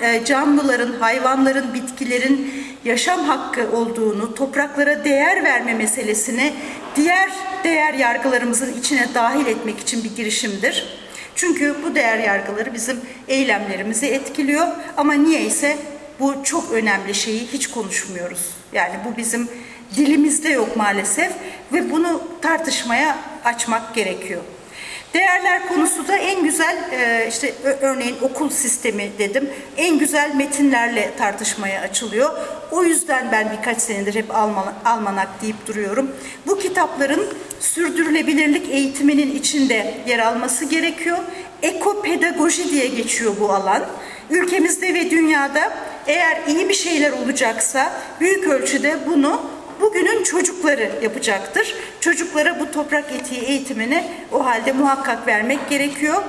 e, 0.00 0.24
canlıların, 0.24 0.92
hayvanların, 0.92 1.74
bitkilerin 1.74 2.54
yaşam 2.84 3.20
hakkı 3.20 3.76
olduğunu, 3.76 4.34
topraklara 4.34 5.04
değer 5.04 5.44
verme 5.44 5.74
meselesini 5.74 6.52
diğer 6.96 7.30
değer 7.64 7.94
yargılarımızın 7.94 8.78
içine 8.78 9.08
dahil 9.14 9.46
etmek 9.46 9.80
için 9.80 10.04
bir 10.04 10.16
girişimdir. 10.16 11.04
Çünkü 11.34 11.74
bu 11.84 11.94
değer 11.94 12.18
yargıları 12.18 12.74
bizim 12.74 13.00
eylemlerimizi 13.28 14.06
etkiliyor 14.06 14.66
ama 14.96 15.12
niyeyse 15.12 15.76
bu 16.20 16.34
çok 16.44 16.72
önemli 16.72 17.14
şeyi 17.14 17.46
hiç 17.52 17.66
konuşmuyoruz. 17.66 18.50
Yani 18.72 18.94
bu 19.04 19.16
bizim 19.16 19.48
dilimizde 19.96 20.48
yok 20.48 20.76
maalesef 20.76 21.32
ve 21.72 21.90
bunu 21.90 22.22
tartışmaya 22.42 23.16
açmak 23.44 23.94
gerekiyor. 23.94 24.40
Değerler 25.14 25.68
konusu 25.68 26.08
da 26.08 26.16
en 26.16 26.44
güzel 26.44 26.76
e, 26.92 27.28
işte 27.28 27.54
örneğin 27.80 28.16
okul 28.22 28.50
sistemi 28.50 29.10
dedim 29.18 29.50
en 29.76 29.98
güzel 29.98 30.34
metinlerle 30.34 31.10
tartışmaya 31.18 31.80
açılıyor. 31.80 32.30
O 32.70 32.84
yüzden 32.84 33.32
ben 33.32 33.52
birkaç 33.58 33.82
senedir 33.82 34.14
hep 34.14 34.34
almanak 34.84 35.28
deyip 35.42 35.66
duruyorum. 35.66 36.10
Bu 36.46 36.58
kitapların 36.58 37.26
sürdürülebilirlik 37.60 38.70
eğitiminin 38.70 39.36
içinde 39.36 39.94
yer 40.06 40.18
alması 40.18 40.64
gerekiyor. 40.64 41.18
Ekopedagoji 41.62 42.70
diye 42.70 42.86
geçiyor 42.86 43.34
bu 43.40 43.52
alan. 43.52 43.82
Ülkemizde 44.30 44.94
ve 44.94 45.10
dünyada 45.10 45.72
eğer 46.06 46.38
iyi 46.48 46.68
bir 46.68 46.74
şeyler 46.74 47.12
olacaksa 47.12 47.92
büyük 48.20 48.48
ölçüde 48.48 48.98
bunu 49.06 49.40
bugünün 49.80 50.22
çocukları 50.22 50.90
yapacaktır. 51.02 51.74
Çocuklara 52.00 52.60
bu 52.60 52.70
toprak 52.70 53.12
etiği 53.12 53.40
eğitimini 53.40 54.04
o 54.32 54.44
halde 54.44 54.72
muhakkak 54.72 55.26
vermek 55.26 55.70
gerekiyor. 55.70 56.22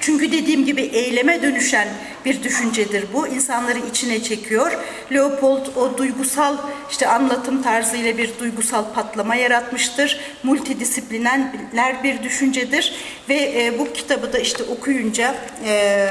Çünkü 0.00 0.32
dediğim 0.32 0.64
gibi 0.64 0.82
eyleme 0.82 1.42
dönüşen 1.42 1.88
bir 2.24 2.42
düşüncedir 2.42 3.04
bu. 3.12 3.26
İnsanları 3.26 3.78
içine 3.78 4.22
çekiyor. 4.22 4.72
Leopold 5.12 5.66
o 5.76 5.98
duygusal 5.98 6.56
işte 6.90 7.08
anlatım 7.08 7.62
tarzıyla 7.62 8.18
bir 8.18 8.30
duygusal 8.38 8.84
patlama 8.94 9.34
yaratmıştır. 9.34 10.20
Multidisipliner 10.42 12.02
bir 12.04 12.22
düşüncedir 12.22 12.94
ve 13.28 13.34
e, 13.34 13.78
bu 13.78 13.92
kitabı 13.92 14.32
da 14.32 14.38
işte 14.38 14.64
okuyunca 14.64 15.34
e, 15.66 16.08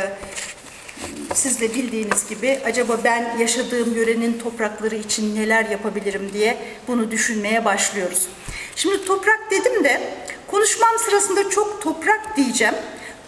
siz 1.33 1.61
de 1.61 1.73
bildiğiniz 1.75 2.29
gibi 2.29 2.59
acaba 2.65 2.99
ben 3.03 3.37
yaşadığım 3.37 3.95
yörenin 3.95 4.39
toprakları 4.39 4.95
için 4.95 5.35
neler 5.35 5.65
yapabilirim 5.65 6.29
diye 6.33 6.57
bunu 6.87 7.11
düşünmeye 7.11 7.65
başlıyoruz. 7.65 8.27
Şimdi 8.75 9.05
toprak 9.05 9.51
dedim 9.51 9.83
de 9.83 10.01
konuşmam 10.47 10.99
sırasında 11.05 11.49
çok 11.49 11.81
toprak 11.81 12.37
diyeceğim. 12.37 12.75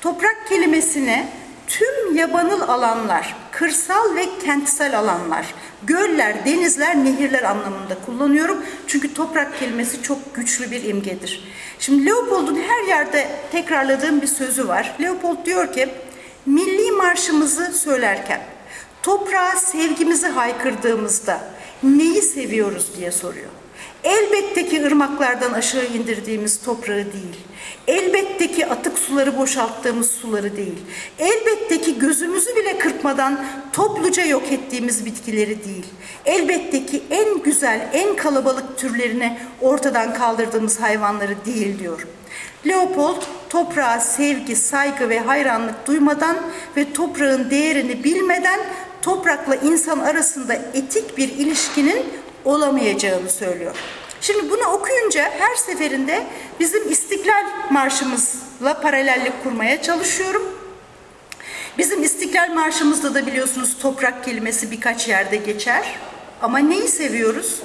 Toprak 0.01 0.47
kelimesini 0.49 1.27
tüm 1.67 2.15
yabanıl 2.15 2.61
alanlar, 2.61 3.35
kırsal 3.51 4.15
ve 4.15 4.25
kentsel 4.45 4.99
alanlar, 4.99 5.45
göller, 5.83 6.45
denizler, 6.45 6.95
nehirler 6.95 7.43
anlamında 7.43 7.95
kullanıyorum. 8.05 8.65
Çünkü 8.87 9.13
toprak 9.13 9.59
kelimesi 9.59 10.01
çok 10.01 10.35
güçlü 10.35 10.71
bir 10.71 10.83
imgedir. 10.83 11.43
Şimdi 11.79 12.05
Leopold'un 12.05 12.59
her 12.67 12.87
yerde 12.87 13.27
tekrarladığım 13.51 14.21
bir 14.21 14.27
sözü 14.27 14.67
var. 14.67 14.95
Leopold 15.01 15.45
diyor 15.45 15.73
ki, 15.73 15.89
milli 16.45 16.91
marşımızı 16.91 17.73
söylerken, 17.73 18.41
toprağa 19.03 19.55
sevgimizi 19.55 20.27
haykırdığımızda 20.27 21.39
neyi 21.83 22.21
seviyoruz 22.21 22.87
diye 22.97 23.11
soruyor. 23.11 23.49
Elbette 24.03 24.67
ki 24.67 24.83
ırmaklardan 24.85 25.53
aşağı 25.53 25.85
indirdiğimiz 25.85 26.61
toprağı 26.61 26.97
değil. 26.97 27.37
Elbette 27.87 28.51
ki 28.51 28.65
atık 28.67 28.99
suları 28.99 29.37
boşalttığımız 29.37 30.11
suları 30.11 30.57
değil. 30.57 30.77
Elbette 31.19 31.81
ki 31.81 31.99
gözümüzü 31.99 32.55
bile 32.55 32.77
kırpmadan 32.77 33.45
topluca 33.73 34.25
yok 34.25 34.51
ettiğimiz 34.51 35.05
bitkileri 35.05 35.63
değil. 35.65 35.85
Elbette 36.25 36.85
ki 36.85 37.03
en 37.09 37.43
güzel, 37.43 37.89
en 37.93 38.15
kalabalık 38.15 38.77
türlerini 38.77 39.37
ortadan 39.61 40.13
kaldırdığımız 40.13 40.81
hayvanları 40.81 41.45
değil 41.45 41.79
diyor. 41.79 42.07
Leopold 42.67 43.21
toprağa 43.55 43.99
sevgi, 43.99 44.55
saygı 44.55 45.09
ve 45.09 45.19
hayranlık 45.19 45.87
duymadan 45.87 46.37
ve 46.77 46.93
toprağın 46.93 47.49
değerini 47.49 48.03
bilmeden 48.03 48.59
toprakla 49.01 49.55
insan 49.55 49.99
arasında 49.99 50.53
etik 50.53 51.17
bir 51.17 51.29
ilişkinin 51.29 52.05
olamayacağını 52.45 53.29
söylüyor. 53.29 53.75
Şimdi 54.21 54.49
bunu 54.49 54.63
okuyunca 54.63 55.31
her 55.39 55.55
seferinde 55.55 56.23
bizim 56.59 56.91
İstiklal 56.91 57.43
Marşımızla 57.69 58.81
paralellik 58.81 59.43
kurmaya 59.43 59.81
çalışıyorum. 59.81 60.43
Bizim 61.77 62.03
İstiklal 62.03 62.53
Marşımızda 62.53 63.13
da 63.13 63.27
biliyorsunuz 63.27 63.77
toprak 63.81 64.25
kelimesi 64.25 64.71
birkaç 64.71 65.07
yerde 65.07 65.35
geçer. 65.35 65.99
Ama 66.41 66.59
neyi 66.59 66.87
seviyoruz? 66.87 67.61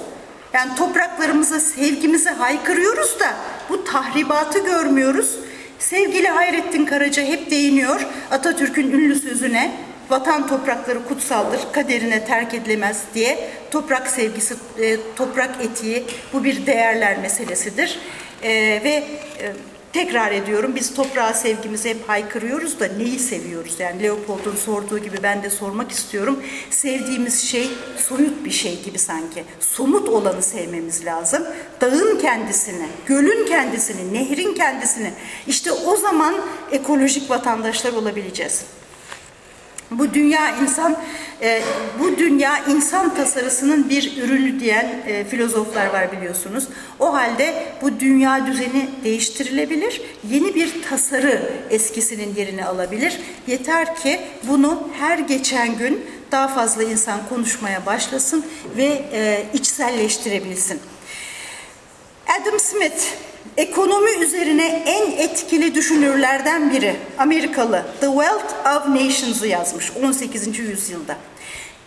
Yani 0.53 0.75
topraklarımıza 0.75 1.59
sevgimizi 1.59 2.29
haykırıyoruz 2.29 3.19
da 3.19 3.33
bu 3.69 3.83
tahribatı 3.83 4.59
görmüyoruz. 4.59 5.35
Sevgili 5.81 6.27
Hayrettin 6.27 6.85
Karaca 6.85 7.23
hep 7.23 7.51
değiniyor 7.51 8.07
Atatürk'ün 8.31 8.91
ünlü 8.91 9.15
sözüne 9.15 9.71
vatan 10.09 10.47
toprakları 10.47 11.05
kutsaldır, 11.05 11.59
kaderine 11.71 12.25
terk 12.25 12.53
edilemez 12.53 13.03
diye 13.13 13.49
toprak 13.71 14.07
sevgisi, 14.07 14.55
e, 14.79 14.97
toprak 15.15 15.49
etiği 15.61 16.03
bu 16.33 16.43
bir 16.43 16.65
değerler 16.65 17.17
meselesidir. 17.17 17.99
E, 18.43 18.49
ve 18.83 18.89
e, 18.89 19.53
tekrar 19.93 20.31
ediyorum 20.31 20.75
biz 20.75 20.93
toprağa 20.93 21.33
sevgimizi 21.33 21.89
hep 21.89 22.09
haykırıyoruz 22.09 22.79
da 22.79 22.87
neyi 22.87 23.19
seviyoruz? 23.19 23.75
Yani 23.79 24.03
Leopold'un 24.03 24.55
sorduğu 24.55 24.99
gibi 24.99 25.17
ben 25.23 25.43
de 25.43 25.49
sormak 25.49 25.91
istiyorum. 25.91 26.43
Sevdiğimiz 26.69 27.41
şey 27.41 27.69
soyut 27.97 28.45
bir 28.45 28.51
şey 28.51 28.81
gibi 28.83 28.99
sanki. 28.99 29.43
Somut 29.59 30.09
olanı 30.09 30.41
sevmemiz 30.41 31.05
lazım. 31.05 31.43
Dağın 31.81 32.19
kendisini, 32.19 32.87
gölün 33.05 33.45
kendisini, 33.45 34.13
nehrin 34.13 34.53
kendisini. 34.53 35.11
İşte 35.47 35.71
o 35.71 35.95
zaman 35.95 36.35
ekolojik 36.71 37.29
vatandaşlar 37.29 37.93
olabileceğiz. 37.93 38.65
Bu 39.91 40.13
dünya 40.13 40.57
insan, 40.57 40.97
e, 41.41 41.61
bu 41.99 42.17
dünya 42.17 42.65
insan 42.65 43.15
tasarısının 43.15 43.89
bir 43.89 44.17
ürünü 44.23 44.59
diyen 44.59 45.01
e, 45.07 45.23
filozoflar 45.23 45.85
var 45.87 46.11
biliyorsunuz. 46.11 46.67
O 46.99 47.13
halde 47.13 47.65
bu 47.81 47.99
dünya 47.99 48.47
düzeni 48.47 48.89
değiştirilebilir, 49.03 50.01
yeni 50.29 50.55
bir 50.55 50.83
tasarı 50.89 51.49
eskisinin 51.69 52.35
yerini 52.35 52.65
alabilir. 52.65 53.19
Yeter 53.47 53.95
ki 53.95 54.21
bunu 54.43 54.87
her 54.99 55.19
geçen 55.19 55.77
gün 55.77 56.05
daha 56.31 56.47
fazla 56.47 56.83
insan 56.83 57.19
konuşmaya 57.29 57.85
başlasın 57.85 58.45
ve 58.77 59.05
e, 59.13 59.45
içselleştirebilsin. 59.53 60.79
Adam 62.27 62.59
Smith 62.59 63.03
ekonomi 63.57 64.11
üzerine 64.11 64.83
en 64.85 65.11
etkili 65.11 65.75
düşünürlerden 65.75 66.71
biri 66.71 66.95
Amerikalı 67.17 67.85
The 67.99 68.07
Wealth 68.07 68.53
of 68.65 68.87
Nations'ı 68.87 69.47
yazmış 69.47 69.91
18. 70.03 70.59
yüzyılda. 70.59 71.17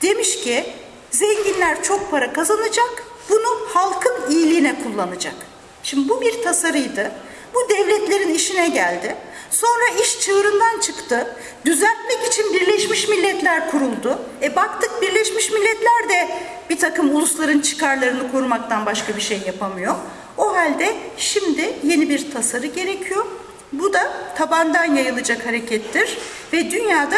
Demiş 0.03 0.41
ki 0.41 0.65
zenginler 1.11 1.83
çok 1.83 2.11
para 2.11 2.33
kazanacak 2.33 3.05
bunu 3.29 3.69
halkın 3.75 4.31
iyiliğine 4.31 4.75
kullanacak. 4.83 5.35
Şimdi 5.83 6.09
bu 6.09 6.21
bir 6.21 6.43
tasarıydı. 6.43 7.13
Bu 7.55 7.69
devletlerin 7.69 8.35
işine 8.35 8.69
geldi. 8.69 9.17
Sonra 9.51 10.01
iş 10.03 10.21
çığırından 10.21 10.81
çıktı. 10.81 11.37
Düzeltmek 11.65 12.25
için 12.29 12.55
Birleşmiş 12.55 13.09
Milletler 13.09 13.71
kuruldu. 13.71 14.19
E 14.43 14.57
baktık 14.57 15.03
Birleşmiş 15.03 15.51
Milletler 15.51 16.09
de 16.09 16.29
bir 16.71 16.79
takım 16.79 17.17
ulusların 17.17 17.61
çıkarlarını 17.61 18.33
korumaktan 18.33 18.87
başka 18.87 19.17
bir 19.17 19.21
şey 19.21 19.41
yapamıyor. 19.47 19.95
O 20.39 20.57
halde 20.57 20.97
şimdi 21.17 21.73
yeni 21.85 22.09
bir 22.09 22.31
tasarı 22.31 22.67
gerekiyor. 22.67 23.27
Bu 23.73 23.93
da 23.93 24.13
tabandan 24.37 24.95
yayılacak 24.95 25.47
harekettir 25.47 26.19
ve 26.53 26.71
dünyada 26.71 27.17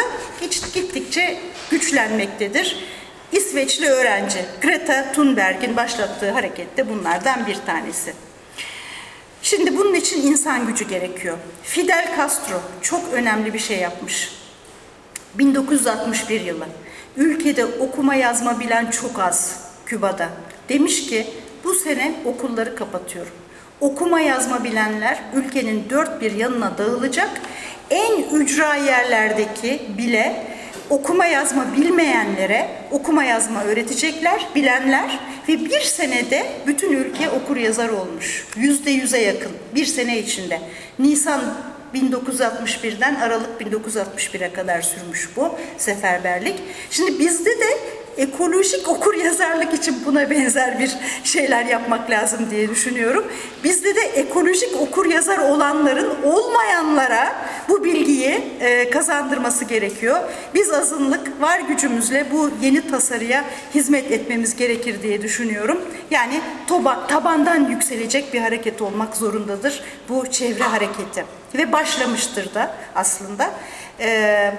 gittikçe 0.73 1.39
güçlenmektedir. 1.71 2.83
İsveçli 3.31 3.89
öğrenci 3.89 4.45
Greta 4.61 5.11
Thunberg'in 5.11 5.75
başlattığı 5.75 6.31
harekette 6.31 6.89
bunlardan 6.89 7.47
bir 7.47 7.57
tanesi. 7.65 8.13
Şimdi 9.41 9.77
bunun 9.77 9.93
için 9.93 10.27
insan 10.27 10.67
gücü 10.67 10.87
gerekiyor. 10.87 11.37
Fidel 11.63 12.17
Castro 12.17 12.61
çok 12.81 13.13
önemli 13.13 13.53
bir 13.53 13.59
şey 13.59 13.77
yapmış. 13.77 14.31
1961 15.35 16.41
yılı. 16.41 16.65
Ülkede 17.17 17.65
okuma 17.65 18.15
yazma 18.15 18.59
bilen 18.59 18.91
çok 18.91 19.19
az 19.19 19.59
Küba'da. 19.85 20.29
Demiş 20.69 21.09
ki 21.09 21.27
bu 21.67 21.73
sene 21.73 22.15
okulları 22.25 22.75
kapatıyorum. 22.75 23.33
Okuma 23.81 24.19
yazma 24.19 24.63
bilenler 24.63 25.19
ülkenin 25.35 25.89
dört 25.89 26.21
bir 26.21 26.31
yanına 26.31 26.77
dağılacak. 26.77 27.29
En 27.89 28.23
ücra 28.23 28.75
yerlerdeki 28.75 29.81
bile 29.97 30.43
okuma 30.89 31.25
yazma 31.25 31.65
bilmeyenlere 31.77 32.69
okuma 32.91 33.23
yazma 33.23 33.63
öğretecekler, 33.63 34.47
bilenler 34.55 35.19
ve 35.49 35.65
bir 35.65 35.81
senede 35.81 36.45
bütün 36.67 36.91
ülke 36.91 37.29
okur 37.29 37.57
yazar 37.57 37.89
olmuş. 37.89 38.47
Yüzde 38.55 38.91
yüze 38.91 39.21
yakın 39.21 39.51
bir 39.75 39.85
sene 39.85 40.19
içinde. 40.19 40.61
Nisan 40.99 41.41
1961'den 41.95 43.15
Aralık 43.15 43.61
1961'e 43.61 44.53
kadar 44.53 44.81
sürmüş 44.81 45.29
bu 45.35 45.55
seferberlik. 45.77 46.55
Şimdi 46.91 47.19
bizde 47.19 47.49
de 47.49 47.77
ekolojik 48.17 48.87
okur 48.87 49.13
yazarlık 49.13 49.73
için 49.73 50.05
buna 50.05 50.29
benzer 50.29 50.79
bir 50.79 50.97
şeyler 51.23 51.65
yapmak 51.65 52.09
lazım 52.09 52.39
diye 52.51 52.69
düşünüyorum. 52.69 53.27
Bizde 53.63 53.95
de 53.95 54.01
ekolojik 54.01 54.81
okur 54.81 55.05
yazar 55.05 55.37
olanların 55.37 56.23
olmayanlara 56.23 57.35
bu 57.69 57.83
bilgiyi 57.83 58.41
e, 58.59 58.89
kazandırması 58.89 59.65
gerekiyor. 59.65 60.19
Biz 60.53 60.71
azınlık 60.71 61.41
var 61.41 61.59
gücümüzle 61.59 62.25
bu 62.31 62.49
yeni 62.61 62.91
tasarıya 62.91 63.43
hizmet 63.75 64.11
etmemiz 64.11 64.55
gerekir 64.55 65.03
diye 65.03 65.21
düşünüyorum. 65.21 65.81
Yani 66.11 66.41
toba, 66.67 67.07
tabandan 67.07 67.69
yükselecek 67.69 68.33
bir 68.33 68.41
hareket 68.41 68.81
olmak 68.81 69.17
zorundadır 69.17 69.83
bu 70.09 70.31
çevre 70.31 70.63
hareketi. 70.63 71.25
Ve 71.55 71.71
başlamıştır 71.71 72.53
da 72.53 72.75
aslında. 72.95 73.49
Eee 73.99 74.53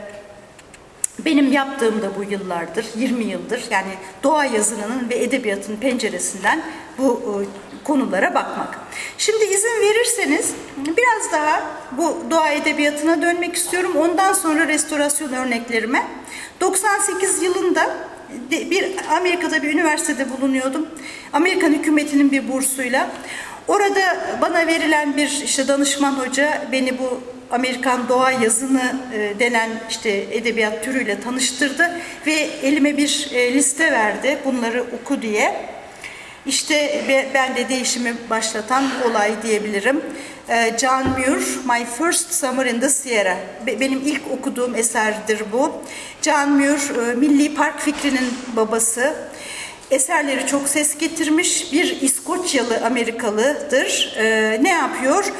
benim 1.24 1.52
yaptığım 1.52 2.02
da 2.02 2.16
bu 2.18 2.24
yıllardır, 2.24 2.87
20 2.96 3.24
yıldır 3.24 3.62
yani 3.70 3.90
doğa 4.22 4.44
yazınının 4.44 5.11
ve 5.11 5.14
edebiyatın 5.14 5.76
penceresinden 5.76 6.62
bu 6.98 7.22
e, 7.22 7.85
konulara 7.85 8.35
bakmak. 8.35 8.78
Şimdi 9.18 9.44
izin 9.44 9.81
verirseniz 9.83 10.52
biraz 10.76 11.33
daha 11.33 11.62
bu 11.92 12.16
doğa 12.31 12.50
edebiyatına 12.50 13.22
dönmek 13.22 13.54
istiyorum. 13.54 13.92
Ondan 13.96 14.33
sonra 14.33 14.68
restorasyon 14.68 15.33
örneklerime. 15.33 16.07
98 16.61 17.42
yılında 17.42 17.96
bir 18.50 18.96
Amerika'da 19.16 19.62
bir 19.62 19.74
üniversitede 19.74 20.26
bulunuyordum. 20.31 20.87
Amerikan 21.33 21.72
hükümetinin 21.72 22.31
bir 22.33 22.48
bursuyla. 22.48 23.11
Orada 23.68 24.00
bana 24.40 24.66
verilen 24.66 25.16
bir 25.16 25.42
işte 25.44 25.68
danışman 25.68 26.12
hoca 26.12 26.62
beni 26.72 26.98
bu 26.98 27.20
Amerikan 27.50 28.08
doğa 28.08 28.30
yazını 28.30 28.96
e, 29.14 29.38
denen 29.38 29.70
işte 29.90 30.11
edebiyat 30.11 30.84
türüyle 30.84 31.20
tanıştırdı 31.20 31.90
ve 32.26 32.32
elime 32.62 32.96
bir 32.96 33.28
e, 33.32 33.52
liste 33.54 33.92
verdi 33.92 34.38
bunları 34.44 34.84
oku 35.02 35.22
diye. 35.22 35.54
İşte 36.46 37.04
be- 37.08 37.28
ben 37.34 37.56
de 37.56 37.68
değişimi 37.68 38.14
başlatan 38.30 38.84
olay 39.11 39.32
diyebilirim. 39.42 40.00
Ee, 40.48 40.72
John 40.80 41.04
Muir, 41.08 41.42
My 41.64 41.87
First 41.98 42.32
Summer 42.34 42.66
in 42.66 42.80
the 42.80 42.88
Sierra. 42.88 43.37
Be- 43.66 43.80
Benim 43.80 44.02
ilk 44.06 44.22
okuduğum 44.30 44.74
eserdir 44.74 45.42
bu. 45.52 45.72
John 46.22 46.50
Muir, 46.50 47.11
e, 47.11 47.14
Milli 47.14 47.54
Park 47.54 47.80
fikrinin 47.80 48.28
babası. 48.56 49.14
Eserleri 49.90 50.46
çok 50.46 50.68
ses 50.68 50.98
getirmiş. 50.98 51.72
Bir 51.72 52.00
İskoçyalı 52.00 52.80
Amerikalıdır. 52.87 54.14
Ne 54.62 54.68
yapıyor? 54.70 55.32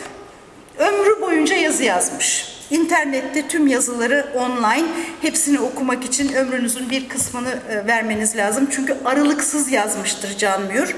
Ömrü 0.79 1.21
boyunca 1.21 1.57
yazı 1.57 1.85
yazmış. 1.85 2.59
İnternette 2.71 3.49
tüm 3.49 3.67
yazıları 3.67 4.33
online, 4.35 4.87
hepsini 5.23 5.61
okumak 5.61 6.05
için 6.05 6.33
ömrünüzün 6.33 6.91
bir 6.91 7.09
kısmını 7.09 7.59
e, 7.71 7.87
vermeniz 7.87 8.37
lazım. 8.37 8.69
Çünkü 8.71 8.97
aralıksız 9.05 9.73
yazmıştır 9.73 10.37
Can 10.39 10.63
Muir. 10.63 10.95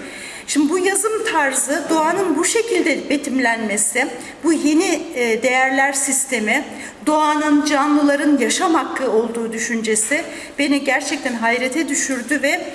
Şimdi 0.46 0.72
bu 0.72 0.78
yazım 0.78 1.24
tarzı 1.32 1.84
doğanın 1.90 2.36
bu 2.36 2.44
şekilde 2.44 3.10
betimlenmesi, 3.10 4.06
bu 4.44 4.52
yeni 4.52 5.02
e, 5.14 5.42
değerler 5.42 5.92
sistemi, 5.92 6.64
doğanın, 7.06 7.64
canlıların 7.64 8.38
yaşam 8.38 8.74
hakkı 8.74 9.10
olduğu 9.10 9.52
düşüncesi 9.52 10.24
beni 10.58 10.84
gerçekten 10.84 11.34
hayrete 11.34 11.88
düşürdü 11.88 12.42
ve 12.42 12.66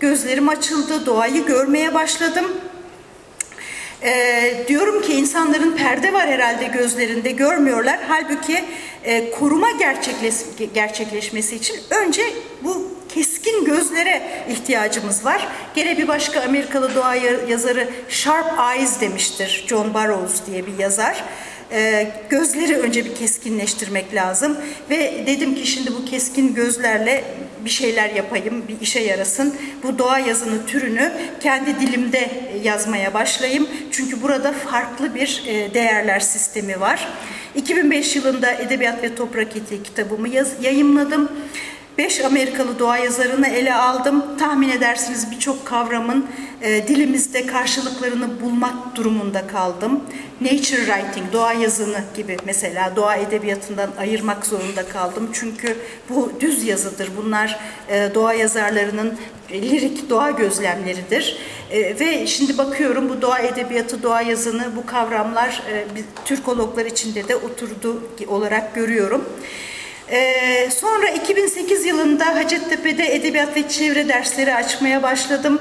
gözlerim 0.00 0.48
açıldı, 0.48 1.06
doğayı 1.06 1.46
görmeye 1.46 1.94
başladım. 1.94 2.44
Ee, 4.04 4.64
diyorum 4.68 5.02
ki 5.02 5.12
insanların 5.12 5.76
perde 5.76 6.12
var 6.12 6.26
herhalde 6.28 6.64
gözlerinde 6.66 7.30
görmüyorlar. 7.30 7.98
Halbuki 8.08 8.64
e, 9.04 9.30
koruma 9.30 9.70
gerçekleş, 9.70 10.34
gerçekleşmesi 10.74 11.56
için 11.56 11.76
önce 11.90 12.22
bu 12.62 12.88
keskin 13.14 13.64
gözlere 13.64 14.22
ihtiyacımız 14.50 15.24
var. 15.24 15.48
Gene 15.74 15.98
bir 15.98 16.08
başka 16.08 16.40
Amerikalı 16.40 16.94
doğa 16.94 17.14
ya- 17.14 17.40
yazarı 17.48 17.88
Sharp 18.08 18.46
Eyes 18.76 19.00
demiştir. 19.00 19.64
John 19.68 19.94
Burroughs 19.94 20.46
diye 20.46 20.66
bir 20.66 20.78
yazar. 20.78 21.24
Ee, 21.74 22.12
gözleri 22.30 22.76
önce 22.76 23.04
bir 23.04 23.14
keskinleştirmek 23.14 24.14
lazım 24.14 24.56
ve 24.90 25.24
dedim 25.26 25.54
ki 25.54 25.66
şimdi 25.66 25.94
bu 25.94 26.04
keskin 26.04 26.54
gözlerle 26.54 27.24
bir 27.64 27.70
şeyler 27.70 28.10
yapayım, 28.10 28.64
bir 28.68 28.80
işe 28.80 29.00
yarasın. 29.00 29.54
Bu 29.82 29.98
doğa 29.98 30.18
yazını 30.18 30.66
türünü 30.66 31.12
kendi 31.40 31.80
dilimde 31.80 32.30
yazmaya 32.62 33.14
başlayayım. 33.14 33.68
Çünkü 33.90 34.22
burada 34.22 34.52
farklı 34.52 35.14
bir 35.14 35.42
e, 35.46 35.74
değerler 35.74 36.20
sistemi 36.20 36.80
var. 36.80 37.08
2005 37.54 38.16
yılında 38.16 38.52
Edebiyat 38.52 39.02
ve 39.02 39.14
Toprak 39.14 39.56
Eti 39.56 39.82
kitabımı 39.82 40.28
yaz, 40.28 40.52
yayımladım. 40.62 41.32
Beş 41.98 42.24
Amerikalı 42.24 42.78
doğa 42.78 42.98
yazarını 42.98 43.46
ele 43.46 43.74
aldım. 43.74 44.24
Tahmin 44.38 44.68
edersiniz 44.68 45.30
birçok 45.30 45.66
kavramın 45.66 46.26
e, 46.62 46.88
dilimizde 46.88 47.46
karşılıklarını 47.46 48.40
bulmak 48.40 48.96
durumunda 48.96 49.46
kaldım. 49.46 50.00
Nature 50.40 50.84
writing, 50.86 51.32
doğa 51.32 51.52
yazını 51.52 52.04
gibi 52.16 52.36
mesela 52.44 52.96
doğa 52.96 53.16
edebiyatından 53.16 53.90
ayırmak 53.98 54.46
zorunda 54.46 54.88
kaldım. 54.88 55.30
Çünkü 55.32 55.76
bu 56.08 56.32
düz 56.40 56.64
yazıdır. 56.64 57.10
Bunlar 57.16 57.58
e, 57.88 58.10
doğa 58.14 58.34
yazarlarının 58.34 59.18
lirik 59.50 60.10
doğa 60.10 60.30
gözlemleridir. 60.30 61.38
E, 61.70 62.00
ve 62.00 62.26
şimdi 62.26 62.58
bakıyorum 62.58 63.08
bu 63.08 63.22
doğa 63.22 63.38
edebiyatı, 63.38 64.02
doğa 64.02 64.22
yazını 64.22 64.76
bu 64.76 64.86
kavramlar 64.86 65.62
e, 65.72 65.84
Türkologlar 66.24 66.86
içinde 66.86 67.28
de 67.28 67.36
oturdu 67.36 68.02
olarak 68.28 68.74
görüyorum. 68.74 69.24
Ee, 70.10 70.70
sonra 70.70 71.08
2008 71.08 71.86
yılında 71.86 72.34
Hacettepe'de 72.34 73.14
edebiyat 73.14 73.56
ve 73.56 73.68
çevre 73.68 74.08
dersleri 74.08 74.54
açmaya 74.54 75.02
başladım. 75.02 75.60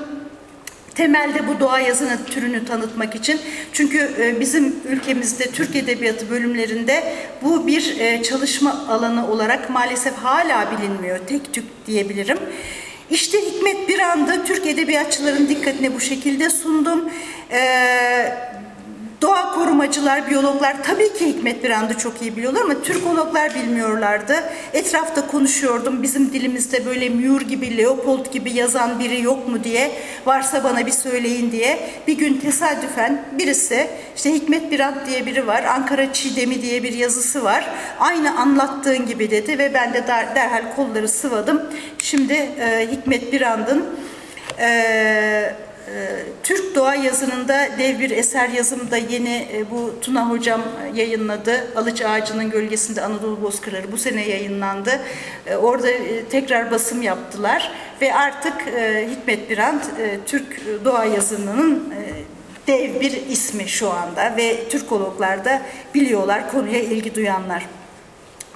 Temelde 0.95 1.47
bu 1.47 1.59
doğa 1.59 1.79
yazını 1.79 2.25
türünü 2.25 2.65
tanıtmak 2.65 3.15
için. 3.15 3.41
Çünkü 3.73 4.11
e, 4.19 4.39
bizim 4.39 4.75
ülkemizde 4.89 5.43
Türk 5.43 5.75
Edebiyatı 5.75 6.29
bölümlerinde 6.29 7.15
bu 7.41 7.67
bir 7.67 7.99
e, 7.99 8.23
çalışma 8.23 8.85
alanı 8.89 9.31
olarak 9.31 9.69
maalesef 9.69 10.13
hala 10.13 10.71
bilinmiyor. 10.71 11.19
Tek 11.27 11.53
tük 11.53 11.65
diyebilirim. 11.87 12.37
İşte 13.09 13.37
Hikmet 13.41 13.89
Biran'dı. 13.89 14.45
Türk 14.45 14.65
edebiyatçıların 14.65 15.49
dikkatine 15.49 15.95
bu 15.95 15.99
şekilde 15.99 16.49
sundum. 16.49 17.09
Ee, 17.51 18.33
korumacılar, 19.55 20.29
biyologlar 20.29 20.83
tabii 20.83 21.13
ki 21.13 21.25
Hikmet 21.27 21.63
Birand'ı 21.63 21.97
çok 21.97 22.21
iyi 22.21 22.37
biliyorlar 22.37 22.61
ama 22.61 22.81
Türkologlar 22.83 23.55
bilmiyorlardı. 23.55 24.35
Etrafta 24.73 25.27
konuşuyordum 25.27 26.03
bizim 26.03 26.33
dilimizde 26.33 26.85
böyle 26.85 27.09
Muir 27.09 27.41
gibi, 27.41 27.77
Leopold 27.77 28.31
gibi 28.33 28.51
yazan 28.51 28.99
biri 28.99 29.21
yok 29.21 29.47
mu 29.47 29.63
diye. 29.63 29.91
Varsa 30.25 30.63
bana 30.63 30.85
bir 30.85 30.91
söyleyin 30.91 31.51
diye. 31.51 31.89
Bir 32.07 32.17
gün 32.17 32.37
tesadüfen 32.37 33.25
birisi 33.39 33.87
işte 34.15 34.33
Hikmet 34.33 34.71
Birand 34.71 34.95
diye 35.07 35.25
biri 35.25 35.47
var. 35.47 35.63
Ankara 35.63 36.13
Çiğdemi 36.13 36.61
diye 36.61 36.83
bir 36.83 36.93
yazısı 36.93 37.43
var. 37.43 37.69
Aynı 37.99 38.39
anlattığın 38.39 39.05
gibi 39.05 39.31
dedi 39.31 39.57
ve 39.57 39.73
ben 39.73 39.93
de 39.93 40.07
der- 40.07 40.35
derhal 40.35 40.75
kolları 40.75 41.07
sıvadım. 41.07 41.61
Şimdi 41.99 42.33
e, 42.33 42.87
Hikmet 42.91 43.33
Birand'ın 43.33 43.85
e, 44.59 45.53
Türk 46.43 46.75
Doğa 46.75 46.95
yazınında 46.95 47.67
dev 47.79 47.99
bir 47.99 48.11
eser 48.11 48.49
yazımda 48.49 48.97
yeni 48.97 49.47
e, 49.53 49.71
bu 49.71 49.95
Tuna 50.01 50.29
Hocam 50.29 50.61
e, 50.61 50.99
yayınladı. 50.99 51.67
Alıç 51.75 52.01
Ağacı'nın 52.01 52.49
Gölgesinde 52.49 53.01
Anadolu 53.01 53.41
Bozkırları 53.41 53.91
bu 53.91 53.97
sene 53.97 54.29
yayınlandı. 54.29 54.99
E, 55.47 55.55
Orada 55.55 55.89
e, 55.89 56.25
tekrar 56.25 56.71
basım 56.71 57.01
yaptılar 57.01 57.71
ve 58.01 58.13
artık 58.13 58.53
Hikmet 59.09 59.49
Birand 59.49 59.81
e, 59.81 60.19
Türk 60.25 60.61
Doğa 60.85 61.05
yazınının 61.05 61.93
dev 62.67 62.99
bir 63.01 63.11
ismi 63.11 63.67
şu 63.67 63.91
anda 63.91 64.37
ve 64.37 64.69
Türkologlar 64.69 65.45
da 65.45 65.61
biliyorlar 65.95 66.51
konuya 66.51 66.79
ilgi 66.79 67.15
duyanlar. 67.15 67.65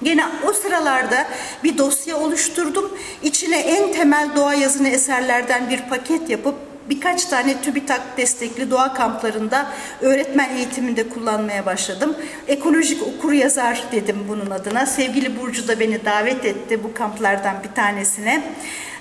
Gene 0.02 0.24
o 0.48 0.52
sıralarda 0.52 1.26
bir 1.64 1.78
dosya 1.78 2.16
oluşturdum. 2.16 2.98
İçine 3.22 3.58
en 3.58 3.92
temel 3.92 4.28
doğa 4.36 4.54
yazını 4.54 4.88
eserlerden 4.88 5.70
bir 5.70 5.82
paket 5.82 6.30
yapıp 6.30 6.67
birkaç 6.90 7.24
tane 7.24 7.60
TÜBİTAK 7.62 8.16
destekli 8.16 8.70
doğa 8.70 8.94
kamplarında 8.94 9.66
öğretmen 10.00 10.56
eğitiminde 10.56 11.08
kullanmaya 11.08 11.66
başladım. 11.66 12.16
Ekolojik 12.48 13.02
okur 13.02 13.32
yazar 13.32 13.82
dedim 13.92 14.16
bunun 14.28 14.50
adına. 14.50 14.86
Sevgili 14.86 15.40
Burcu 15.40 15.68
da 15.68 15.80
beni 15.80 16.04
davet 16.04 16.44
etti 16.44 16.84
bu 16.84 16.94
kamplardan 16.94 17.56
bir 17.64 17.74
tanesine. 17.74 18.42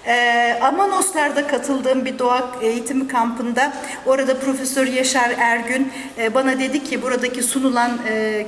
Ee, 0.07 0.59
Amanoslar'da 0.61 1.47
katıldığım 1.47 2.05
bir 2.05 2.19
doğa 2.19 2.51
eğitimi 2.61 3.07
kampında 3.07 3.73
orada 4.05 4.39
Profesör 4.39 4.87
Yaşar 4.87 5.35
Ergün 5.37 5.91
e, 6.17 6.33
bana 6.33 6.59
dedi 6.59 6.83
ki 6.83 7.01
buradaki 7.01 7.43
sunulan 7.43 7.99
e, 8.09 8.45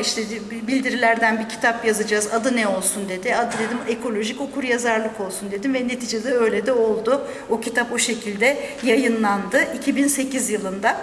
işte 0.00 0.22
bildirilerden 0.50 1.38
bir 1.38 1.48
kitap 1.48 1.84
yazacağız. 1.84 2.28
Adı 2.32 2.56
ne 2.56 2.68
olsun 2.68 3.08
dedi. 3.08 3.34
Adı 3.34 3.52
dedim 3.58 3.78
ekolojik 3.88 4.40
okur 4.40 4.62
yazarlık 4.62 5.20
olsun 5.20 5.50
dedim 5.50 5.74
ve 5.74 5.88
neticede 5.88 6.32
öyle 6.32 6.66
de 6.66 6.72
oldu. 6.72 7.26
O 7.50 7.60
kitap 7.60 7.92
o 7.92 7.98
şekilde 7.98 8.56
yayınlandı 8.82 9.60
2008 9.76 10.50
yılında. 10.50 10.96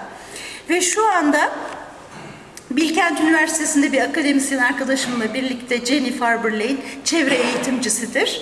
Ve 0.70 0.82
şu 0.82 1.08
anda 1.08 1.52
Bilkent 2.72 3.20
Üniversitesi'nde 3.20 3.92
bir 3.92 4.02
akademisyen 4.02 4.60
arkadaşımla 4.60 5.34
birlikte 5.34 5.86
Jenny 5.86 6.12
Farber-Lane 6.18 6.78
çevre 7.04 7.36
eğitimcisidir. 7.36 8.42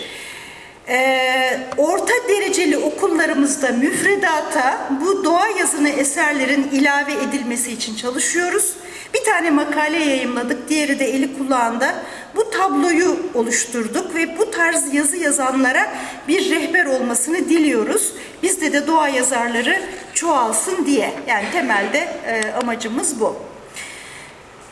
Ee, 0.88 1.60
orta 1.78 2.14
dereceli 2.30 2.78
okullarımızda 2.78 3.70
müfredata 3.70 4.92
bu 5.02 5.24
doğa 5.24 5.48
yazını 5.48 5.90
eserlerin 5.90 6.70
ilave 6.72 7.14
edilmesi 7.14 7.72
için 7.72 7.96
çalışıyoruz. 7.96 8.74
Bir 9.14 9.24
tane 9.24 9.50
makale 9.50 10.00
yayımladık, 10.00 10.70
diğeri 10.70 11.00
de 11.00 11.06
eli 11.06 11.38
kulağında. 11.38 11.96
Bu 12.36 12.50
tabloyu 12.50 13.18
oluşturduk 13.34 14.16
ve 14.16 14.38
bu 14.38 14.52
tarz 14.52 14.94
yazı 14.94 15.18
yazanlara 15.18 15.94
bir 16.28 16.52
rehber 16.52 16.86
olmasını 16.86 17.50
diliyoruz. 17.50 18.14
Bizde 18.44 18.74
de 18.74 18.88
doğa 18.88 19.10
yazarları 19.10 19.82
çoğalsın 20.14 20.86
diye. 20.86 21.14
Yani 21.28 21.46
temelde 21.52 21.98
e, 22.28 22.54
amacımız 22.62 23.20
bu. 23.20 23.53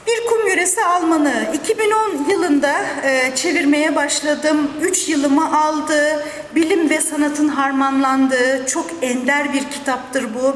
Bir 0.07 0.25
kum 0.27 0.47
yöresi 0.47 0.83
Almanı. 0.83 1.33
2010 1.53 2.29
yılında 2.29 2.85
e, 3.03 3.35
çevirmeye 3.35 3.95
başladım. 3.95 4.71
3 4.81 5.09
yılımı 5.09 5.61
aldı. 5.61 6.25
Bilim 6.55 6.89
ve 6.89 7.01
sanatın 7.01 7.47
harmanlandığı 7.47 8.65
çok 8.67 8.85
ender 9.01 9.53
bir 9.53 9.69
kitaptır 9.69 10.25
bu. 10.35 10.55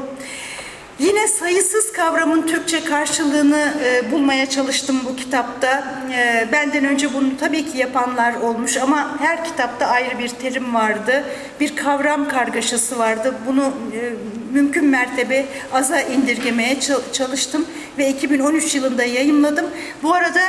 Yine 0.98 1.28
sayısız 1.28 1.92
kavramın 1.92 2.42
Türkçe 2.42 2.84
karşılığını 2.84 3.74
e, 3.84 4.12
bulmaya 4.12 4.50
çalıştım 4.50 5.00
bu 5.04 5.16
kitapta. 5.16 5.84
E, 6.12 6.48
benden 6.52 6.84
önce 6.84 7.14
bunu 7.14 7.36
tabii 7.40 7.66
ki 7.66 7.78
yapanlar 7.78 8.34
olmuş 8.34 8.76
ama 8.76 9.20
her 9.20 9.44
kitapta 9.44 9.86
ayrı 9.86 10.18
bir 10.18 10.28
terim 10.28 10.74
vardı. 10.74 11.24
Bir 11.60 11.76
kavram 11.76 12.28
kargaşası 12.28 12.98
vardı. 12.98 13.34
Bunu 13.46 13.72
e, 13.94 14.12
mümkün 14.56 14.84
mertebe 14.84 15.46
aza 15.72 16.00
indirgemeye 16.00 16.80
çalıştım 17.12 17.66
ve 17.98 18.08
2013 18.08 18.74
yılında 18.74 19.04
yayımladım. 19.04 19.66
Bu 20.02 20.14
arada 20.14 20.40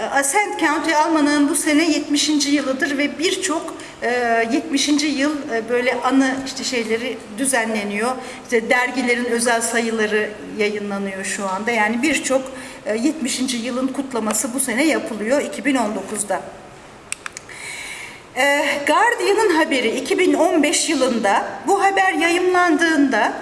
e, 0.00 0.04
Ascent 0.04 0.60
County 0.60 0.94
Almanağın 0.94 1.48
bu 1.48 1.54
sene 1.54 1.90
70. 1.90 2.28
yılıdır 2.46 2.98
ve 2.98 3.18
birçok 3.18 3.76
70. 4.52 4.88
Ee, 4.88 5.06
yıl 5.06 5.36
e, 5.52 5.68
böyle 5.68 5.94
anı 5.94 6.34
işte 6.46 6.64
şeyleri 6.64 7.18
düzenleniyor. 7.38 8.10
İşte 8.44 8.70
dergilerin 8.70 9.24
özel 9.24 9.60
sayıları 9.60 10.30
yayınlanıyor 10.58 11.24
şu 11.24 11.48
anda. 11.48 11.70
Yani 11.70 12.02
birçok 12.02 12.42
70. 13.02 13.40
E, 13.40 13.56
yılın 13.56 13.86
kutlaması 13.86 14.54
bu 14.54 14.60
sene 14.60 14.84
yapılıyor 14.84 15.40
2019'da. 15.40 16.42
Ee, 18.36 18.64
Guardian'ın 18.86 19.56
haberi 19.56 19.96
2015 19.96 20.88
yılında 20.88 21.44
bu 21.66 21.84
haber 21.84 22.12
yayımlandığında 22.12 23.32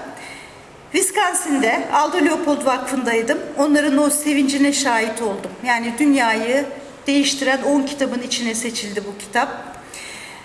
Wisconsin'de 0.95 1.89
Aldo 1.93 2.25
Leopold 2.25 2.67
Vakfı'ndaydım. 2.67 3.39
Onların 3.59 3.99
o 3.99 4.11
sevincine 4.11 4.73
şahit 4.73 5.23
oldum. 5.23 5.51
Yani 5.67 5.93
dünyayı 5.99 6.65
değiştiren 7.07 7.63
10 7.63 7.83
kitabın 7.83 8.23
içine 8.23 8.55
seçildi 8.55 9.03
bu 9.07 9.19
kitap. 9.19 9.79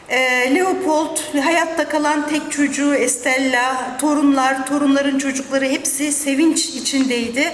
E, 0.10 0.20
Leopold, 0.56 1.18
hayatta 1.44 1.90
kalan 1.90 2.30
tek 2.30 2.52
çocuğu 2.52 2.96
Estella, 2.96 3.98
torunlar, 4.02 4.68
torunların 4.68 5.18
çocukları 5.18 5.66
hepsi 5.66 6.12
sevinç 6.12 6.66
içindeydi. 6.66 7.54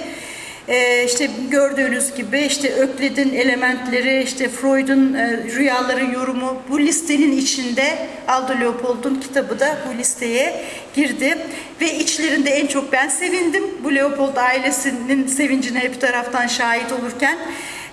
E, 0.68 1.06
işte 1.06 1.30
gördüğünüz 1.52 2.16
gibi 2.16 2.40
işte 2.40 2.74
Öklid'in 2.74 3.34
elementleri, 3.34 4.24
işte 4.24 4.50
Freud'un 4.50 5.14
e, 5.14 5.38
rüyaları 5.38 6.06
yorumu 6.06 6.62
bu 6.70 6.80
listenin 6.80 7.38
içinde 7.38 8.08
Aldo 8.28 8.60
Leopold'un 8.60 9.16
kitabı 9.16 9.60
da 9.60 9.78
bu 9.88 9.98
listeye 9.98 10.66
girdi. 10.96 11.38
Ve 11.82 11.94
içlerinde 11.96 12.50
en 12.50 12.68
çok 12.68 12.92
ben 12.92 13.10
sevindim. 13.10 13.64
Bu 13.84 13.96
Leopold 13.96 14.36
ailesinin 14.36 15.28
sevincine 15.28 15.84
bir 15.84 16.00
taraftan 16.00 16.48
şahit 16.48 16.92
olurken 16.92 17.38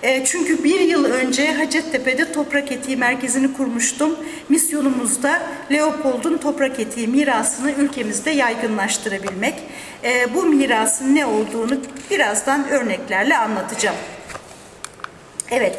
e, 0.03 0.25
çünkü 0.25 0.63
bir 0.63 0.79
yıl 0.79 1.05
önce 1.05 1.53
Hacettepe'de 1.53 2.31
Toprak 2.31 2.71
Etiği 2.71 2.97
Merkezi'ni 2.97 3.53
kurmuştum. 3.53 4.19
Misyonumuzda 4.49 5.41
Leopold'un 5.71 6.37
toprak 6.37 6.79
etiği 6.79 7.07
mirasını 7.07 7.71
ülkemizde 7.71 8.31
yaygınlaştırabilmek. 8.31 9.55
E, 10.03 10.33
bu 10.33 10.43
mirasın 10.43 11.15
ne 11.15 11.25
olduğunu 11.25 11.77
birazdan 12.11 12.69
örneklerle 12.69 13.37
anlatacağım. 13.37 13.97
Evet, 15.51 15.77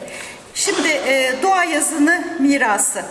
şimdi 0.55 0.89
e, 0.89 1.33
doğa 1.43 1.65
yazını 1.65 2.25
mirası. 2.41 3.05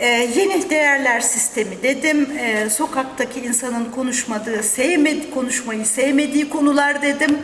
Ee, 0.00 0.06
yeni 0.36 0.70
değerler 0.70 1.20
sistemi 1.20 1.82
dedim. 1.82 2.28
Ee, 2.38 2.70
sokaktaki 2.70 3.40
insanın 3.40 3.84
konuşmadığı, 3.84 4.62
sevmedi, 4.62 5.30
konuşmayı 5.30 5.86
sevmediği 5.86 6.48
konular 6.48 7.02
dedim. 7.02 7.38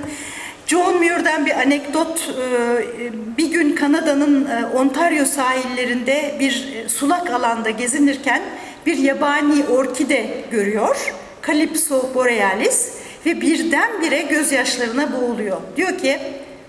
John 0.67 0.97
Muir'den 0.97 1.47
bir 1.47 1.53
anekdot. 1.53 2.31
Ee, 2.41 3.13
bir 3.39 3.51
gün 3.51 3.77
Kanada'nın 3.77 4.47
e, 4.47 4.67
Ontario 4.67 5.25
sahillerinde 5.25 6.37
bir 6.41 6.75
e, 6.75 6.89
sulak 6.89 7.31
alanda 7.31 7.71
gezinirken 7.71 8.43
bir 8.87 8.97
yabani 8.99 9.65
orkide 9.65 10.45
görüyor. 10.51 11.15
Calypso 11.47 12.15
borealis 12.15 12.93
ve 13.27 13.41
birdenbire 13.41 14.23
gözyaşlarına 14.23 15.13
boğuluyor. 15.13 15.61
Diyor 15.77 15.99
ki 15.99 16.19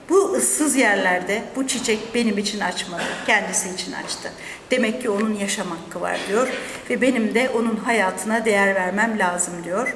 bu 0.10 0.34
ıssız 0.34 0.75
yerlerde 0.75 1.41
bu 1.55 1.67
çiçek 1.67 1.99
benim 2.15 2.38
için 2.38 2.60
açmadı, 2.60 3.03
kendisi 3.25 3.69
için 3.69 3.91
açtı. 3.91 4.31
Demek 4.71 5.01
ki 5.01 5.10
onun 5.10 5.36
yaşam 5.36 5.67
hakkı 5.67 6.01
var 6.01 6.19
diyor 6.29 6.47
ve 6.89 7.01
benim 7.01 7.36
de 7.36 7.49
onun 7.49 7.75
hayatına 7.75 8.45
değer 8.45 8.75
vermem 8.75 9.19
lazım 9.19 9.53
diyor. 9.63 9.95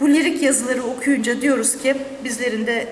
Bu 0.00 0.08
lirik 0.08 0.42
yazıları 0.42 0.82
okuyunca 0.82 1.40
diyoruz 1.40 1.82
ki 1.82 1.96
bizlerin 2.24 2.66
de 2.66 2.88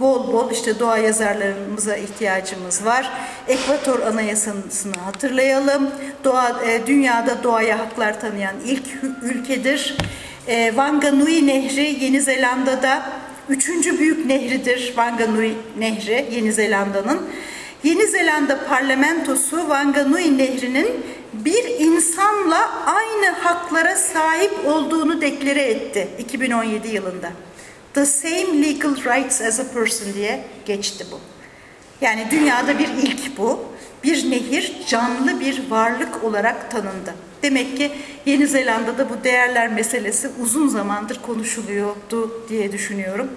bol 0.00 0.32
bol 0.32 0.50
işte 0.50 0.78
doğa 0.78 0.98
yazarlarımıza 0.98 1.96
ihtiyacımız 1.96 2.84
var. 2.84 3.10
Ekvator 3.48 4.00
Anayasası'nı 4.00 4.94
hatırlayalım. 5.04 5.90
Doğa, 6.24 6.62
e, 6.66 6.86
dünyada 6.86 7.42
doğaya 7.42 7.78
haklar 7.78 8.20
tanıyan 8.20 8.54
ilk 8.66 8.86
ülkedir. 9.22 9.96
E, 10.46 10.66
Wanganui 10.66 11.46
Nehri 11.46 12.04
Yeni 12.04 12.20
Zelanda'da 12.20 13.02
üçüncü 13.48 13.98
büyük 13.98 14.26
nehridir. 14.26 14.78
Wanganui 14.86 15.54
Nehri 15.78 16.26
Yeni 16.32 16.52
Zelanda'nın. 16.52 17.20
Yeni 17.84 18.06
Zelanda 18.06 18.58
parlamentosu 18.68 19.60
Wanganui 19.60 20.38
Nehri'nin 20.38 20.88
bir 21.32 21.64
insanla 21.78 22.70
aynı 22.86 23.26
haklara 23.26 23.96
sahip 23.96 24.52
olduğunu 24.66 25.20
deklare 25.20 25.62
etti 25.62 26.08
2017 26.18 26.88
yılında 26.88 27.30
the 27.96 28.06
same 28.06 28.62
legal 28.62 28.94
rights 29.04 29.40
as 29.40 29.60
a 29.60 29.64
person 29.74 30.14
diye 30.14 30.44
geçti 30.66 31.06
bu. 31.12 31.20
Yani 32.00 32.26
dünyada 32.30 32.78
bir 32.78 32.88
ilk 32.88 33.38
bu. 33.38 33.64
Bir 34.04 34.30
nehir 34.30 34.72
canlı 34.88 35.40
bir 35.40 35.70
varlık 35.70 36.24
olarak 36.24 36.70
tanındı. 36.70 37.14
Demek 37.42 37.76
ki 37.76 37.92
Yeni 38.26 38.46
Zelanda'da 38.46 39.10
bu 39.10 39.24
değerler 39.24 39.68
meselesi 39.68 40.30
uzun 40.42 40.68
zamandır 40.68 41.22
konuşuluyordu 41.22 42.48
diye 42.48 42.72
düşünüyorum. 42.72 43.30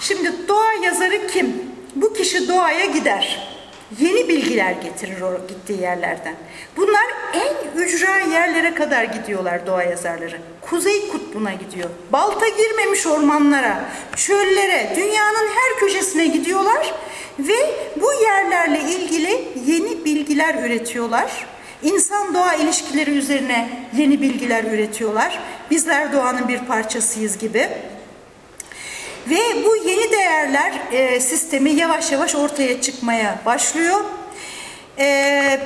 Şimdi 0.00 0.48
doğa 0.48 0.72
yazarı 0.72 1.26
kim? 1.26 1.56
Bu 1.96 2.12
kişi 2.12 2.48
doğaya 2.48 2.84
gider 2.84 3.48
yeni 3.98 4.28
bilgiler 4.28 4.72
getirir 4.72 5.20
o 5.20 5.46
gittiği 5.48 5.80
yerlerden. 5.80 6.34
Bunlar 6.76 7.04
en 7.34 7.80
ücra 7.80 8.18
yerlere 8.18 8.74
kadar 8.74 9.04
gidiyorlar 9.04 9.66
doğa 9.66 9.82
yazarları. 9.82 10.38
Kuzey 10.60 11.08
kutbuna 11.08 11.54
gidiyor. 11.54 11.90
Balta 12.12 12.48
girmemiş 12.48 13.06
ormanlara, 13.06 13.84
çöllere, 14.16 14.92
dünyanın 14.96 15.48
her 15.48 15.80
köşesine 15.80 16.26
gidiyorlar 16.26 16.94
ve 17.38 17.56
bu 17.96 18.12
yerlerle 18.22 18.80
ilgili 18.80 19.44
yeni 19.66 20.04
bilgiler 20.04 20.54
üretiyorlar. 20.64 21.46
İnsan 21.82 22.34
doğa 22.34 22.54
ilişkileri 22.54 23.10
üzerine 23.10 23.68
yeni 23.96 24.22
bilgiler 24.22 24.64
üretiyorlar. 24.64 25.38
Bizler 25.70 26.12
doğanın 26.12 26.48
bir 26.48 26.58
parçasıyız 26.58 27.38
gibi. 27.38 27.68
Ve 29.30 29.64
bu 29.64 29.76
yeni 29.76 30.12
değerler 30.12 30.72
e, 30.92 31.20
sistemi 31.20 31.70
yavaş 31.70 32.12
yavaş 32.12 32.34
ortaya 32.34 32.80
çıkmaya 32.80 33.38
başlıyor. 33.46 34.00
E, 34.98 35.60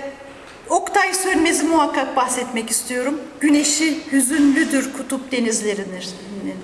Oktay 0.69 1.15
Sönmez'i 1.15 1.65
muhakkak 1.65 2.17
bahsetmek 2.17 2.71
istiyorum. 2.71 3.21
Güneşi 3.41 3.99
hüzünlüdür 4.13 4.93
kutup 4.93 5.33
denizlerinin 5.33 6.05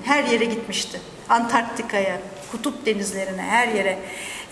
her 0.04 0.24
yere 0.24 0.44
gitmişti. 0.44 1.00
Antarktika'ya, 1.28 2.18
kutup 2.52 2.86
denizlerine, 2.86 3.42
her 3.42 3.68
yere. 3.68 3.98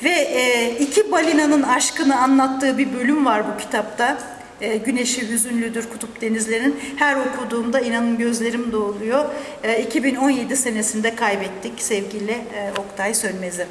Ve 0.04 0.11
e, 0.11 0.70
iki 0.78 1.12
balinanın 1.12 1.62
aşkını 1.62 2.20
anlattığı 2.20 2.78
bir 2.78 2.94
bölüm 2.94 3.26
var 3.26 3.42
bu 3.52 3.61
kitapta 3.61 4.18
e, 4.60 4.76
güneşi 4.76 5.28
hüzünlüdür 5.28 5.88
kutup 5.90 6.20
denizlerin. 6.20 6.80
Her 6.96 7.16
okuduğumda 7.16 7.80
inanın 7.80 8.18
gözlerim 8.18 8.72
doluyor. 8.72 9.24
E, 9.62 9.82
2017 9.82 10.56
senesinde 10.56 11.14
kaybettik 11.14 11.72
sevgili 11.82 12.32
e, 12.32 12.70
Oktay 12.78 13.14
Sönmez'i. 13.14 13.66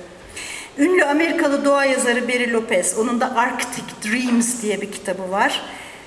Ünlü 0.77 1.05
Amerikalı 1.05 1.65
doğa 1.65 1.85
yazarı 1.85 2.27
Barry 2.27 2.53
Lopez, 2.53 2.97
onun 2.97 3.19
da 3.21 3.35
Arctic 3.35 3.85
Dreams 4.05 4.61
diye 4.61 4.81
bir 4.81 4.91
kitabı 4.91 5.31
var. 5.31 5.61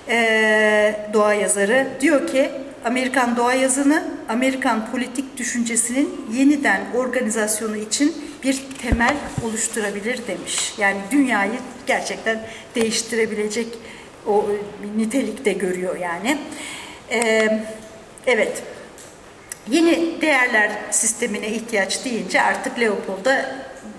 E, 0.09 1.09
doğa 1.13 1.35
yazarı 1.35 1.87
diyor 2.01 2.27
ki 2.27 2.51
Amerikan 2.85 3.37
doğa 3.37 3.55
yazını 3.55 4.05
Amerikan 4.29 4.91
politik 4.91 5.37
düşüncesinin 5.37 6.27
yeniden 6.33 6.81
organizasyonu 6.97 7.77
için 7.77 8.15
bir 8.43 8.63
temel 8.83 9.17
oluşturabilir 9.45 10.21
demiş. 10.29 10.75
Yani 10.79 10.99
dünyayı 11.11 11.59
gerçekten 11.87 12.41
değiştirebilecek 12.75 13.67
o 14.27 14.47
nitelikte 14.97 15.53
görüyor 15.53 15.97
yani. 15.97 16.39
Ee, 17.11 17.63
evet, 18.27 18.63
yeni 19.71 20.21
değerler 20.21 20.71
sistemine 20.91 21.49
ihtiyaç 21.49 22.05
deyince 22.05 22.43
artık 22.43 22.81
Leopold'a 22.81 23.57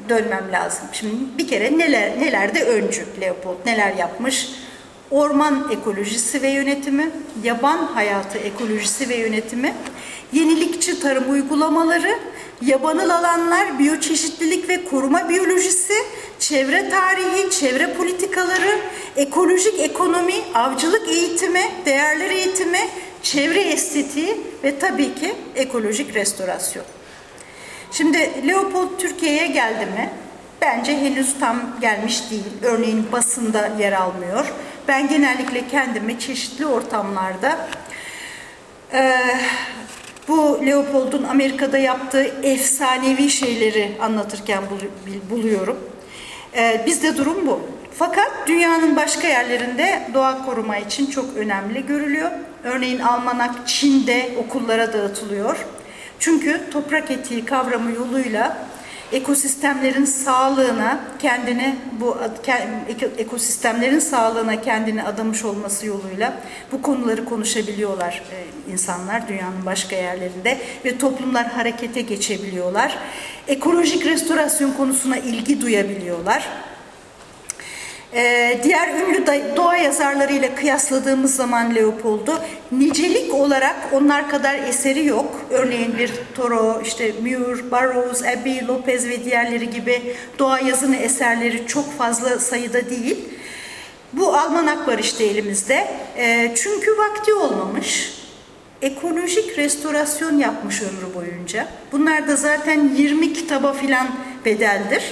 dönmem 0.10 0.52
lazım. 0.52 0.86
Şimdi 0.92 1.16
bir 1.38 1.48
kere 1.48 1.78
neler 1.78 2.20
nelerde 2.20 2.64
öncü 2.64 3.06
Leopold 3.22 3.66
neler 3.66 3.96
yapmış? 3.96 4.50
Orman 5.12 5.72
ekolojisi 5.72 6.42
ve 6.42 6.50
yönetimi, 6.50 7.10
yaban 7.44 7.78
hayatı 7.78 8.38
ekolojisi 8.38 9.10
ve 9.10 9.16
yönetimi, 9.16 9.74
yenilikçi 10.34 11.00
tarım 11.00 11.32
uygulamaları, 11.32 12.20
yabanıl 12.62 13.10
alanlar, 13.10 13.80
biyoçeşitlilik 13.80 14.70
ve 14.70 14.86
koruma 14.86 15.30
biyolojisi, 15.30 15.94
çevre 16.40 16.90
tarihi, 16.90 17.50
çevre 17.50 17.94
politikaları, 17.94 18.80
ekolojik 19.16 19.80
ekonomi, 19.80 20.36
avcılık 20.54 21.08
eğitimi, 21.08 21.62
değerler 21.86 22.30
eğitimi, 22.30 22.90
çevre 23.24 23.60
estetiği 23.60 24.38
ve 24.64 24.80
tabii 24.80 25.16
ki 25.16 25.36
ekolojik 25.56 26.16
restorasyon. 26.16 26.86
Şimdi 27.92 28.48
Leopold 28.48 29.00
Türkiye'ye 29.00 29.48
geldi 29.48 29.86
mi? 29.86 30.10
Bence 30.62 30.98
henüz 30.98 31.40
tam 31.40 31.80
gelmiş 31.82 32.32
değil. 32.32 32.44
Örneğin 32.64 33.12
basında 33.12 33.72
yer 33.80 33.92
almıyor. 33.92 34.46
Ben 34.88 35.08
genellikle 35.08 35.68
kendimi 35.68 36.20
çeşitli 36.20 36.66
ortamlarda 36.66 37.70
e, 38.94 39.18
bu 40.32 40.66
Leopold'un 40.66 41.24
Amerika'da 41.24 41.78
yaptığı 41.78 42.24
efsanevi 42.44 43.30
şeyleri 43.30 43.92
anlatırken 44.02 44.64
buluyorum. 45.30 45.78
E, 46.56 46.84
bizde 46.86 47.18
durum 47.18 47.48
bu. 47.48 47.60
Fakat 47.98 48.32
dünyanın 48.48 48.96
başka 48.96 49.28
yerlerinde 49.28 50.02
doğa 50.14 50.46
koruma 50.46 50.78
için 50.78 51.06
çok 51.06 51.38
önemli 51.38 51.86
görülüyor. 51.86 52.32
Örneğin 52.64 53.00
Almanak 53.00 53.68
Çin'de 53.68 54.30
okullara 54.38 54.94
dağıtılıyor. 54.94 55.66
Çünkü 56.20 56.62
toprak 56.72 57.12
etiği 57.12 57.46
kavramı 57.46 57.92
yoluyla 57.92 58.58
ekosistemlerin 59.12 60.06
sağlığına 60.06 61.00
kendini 61.20 61.76
bu 62.00 62.18
ekosistemlerin 63.18 64.00
sağlığına 64.00 64.62
kendini 64.62 65.04
adamış 65.04 65.46
olması 65.46 65.86
yoluyla 65.86 66.34
bu 66.72 66.82
konuları 66.82 67.26
konuşabiliyorlar 67.26 68.24
e, 68.32 68.72
insanlar 68.72 69.28
dünyanın 69.28 69.66
başka 69.66 69.96
yerlerinde 69.96 70.58
ve 70.86 70.98
toplumlar 70.98 71.48
harekete 71.48 72.02
geçebiliyorlar. 72.02 72.98
Ekolojik 73.48 74.06
restorasyon 74.06 74.72
konusuna 74.72 75.18
ilgi 75.18 75.62
duyabiliyorlar. 75.62 76.48
Ee, 78.14 78.60
diğer 78.64 78.88
ünlü 78.88 79.26
doğa 79.56 79.78
yazarlarıyla 79.78 80.56
kıyasladığımız 80.56 81.36
zaman 81.36 81.76
Leopold'u 81.76 82.40
nicelik 82.72 83.34
olarak 83.34 83.76
onlar 83.92 84.30
kadar 84.30 84.56
eseri 84.56 85.06
yok. 85.06 85.42
Örneğin 85.50 85.98
bir 85.98 86.12
Thoreau, 86.36 86.82
işte 86.82 87.14
Muir, 87.22 87.72
Burroughs, 87.72 88.24
Abbey, 88.24 88.68
Lopez 88.68 89.10
ve 89.10 89.24
diğerleri 89.26 89.70
gibi 89.70 90.16
doğa 90.40 90.60
yazını 90.60 90.96
eserleri 90.96 91.68
çok 91.68 91.98
fazla 91.98 92.40
sayıda 92.40 92.90
değil. 92.90 93.18
Bu 94.14 94.34
almanak 94.34 94.88
var 94.88 95.00
işte 95.00 95.24
elimizde. 95.24 95.88
E, 96.18 96.52
çünkü 96.56 96.98
vakti 96.98 97.34
olmamış. 97.34 98.14
Ekolojik 98.82 99.58
restorasyon 99.58 100.38
yapmış 100.38 100.82
ömrü 100.82 101.16
boyunca. 101.16 101.68
Bunlar 101.92 102.28
da 102.28 102.36
zaten 102.36 102.90
20 102.96 103.34
kitaba 103.34 103.74
filan 103.74 104.08
bedeldir. 104.46 105.04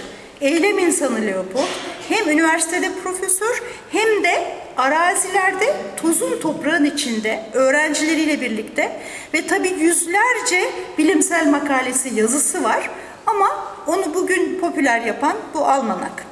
Eylem 0.41 0.79
insanı 0.79 1.21
Leopold 1.21 1.67
hem 2.09 2.29
üniversitede 2.29 2.91
profesör 3.03 3.63
hem 3.91 4.23
de 4.23 4.43
arazilerde 4.77 5.75
tozun 6.01 6.39
toprağın 6.39 6.85
içinde 6.85 7.43
öğrencileriyle 7.53 8.41
birlikte 8.41 9.01
ve 9.33 9.47
tabii 9.47 9.69
yüzlerce 9.79 10.71
bilimsel 10.97 11.47
makalesi 11.47 12.15
yazısı 12.15 12.63
var 12.63 12.89
ama 13.25 13.73
onu 13.87 14.13
bugün 14.13 14.59
popüler 14.59 15.01
yapan 15.01 15.37
bu 15.53 15.65
almanak. 15.65 16.25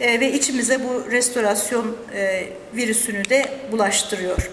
E, 0.00 0.20
ve 0.20 0.32
içimize 0.32 0.80
bu 0.84 1.10
restorasyon 1.10 1.96
e, 2.14 2.48
virüsünü 2.74 3.28
de 3.28 3.58
bulaştırıyor. 3.72 4.50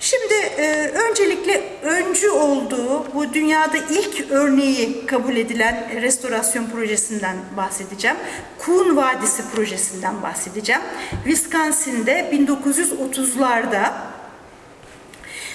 Şimdi 0.00 0.34
e, 0.34 0.88
öncelikle 0.88 1.62
öncü 1.82 2.30
olduğu 2.30 3.14
bu 3.14 3.34
dünyada 3.34 3.76
ilk 3.76 4.30
örneği 4.30 5.06
kabul 5.06 5.36
edilen 5.36 6.02
restorasyon 6.02 6.66
projesinden 6.70 7.36
bahsedeceğim. 7.56 8.16
Kuhn 8.58 8.96
Vadisi 8.96 9.42
projesinden 9.54 10.22
bahsedeceğim. 10.22 10.82
Wisconsin'de 11.24 12.30
1930'larda 12.32 13.92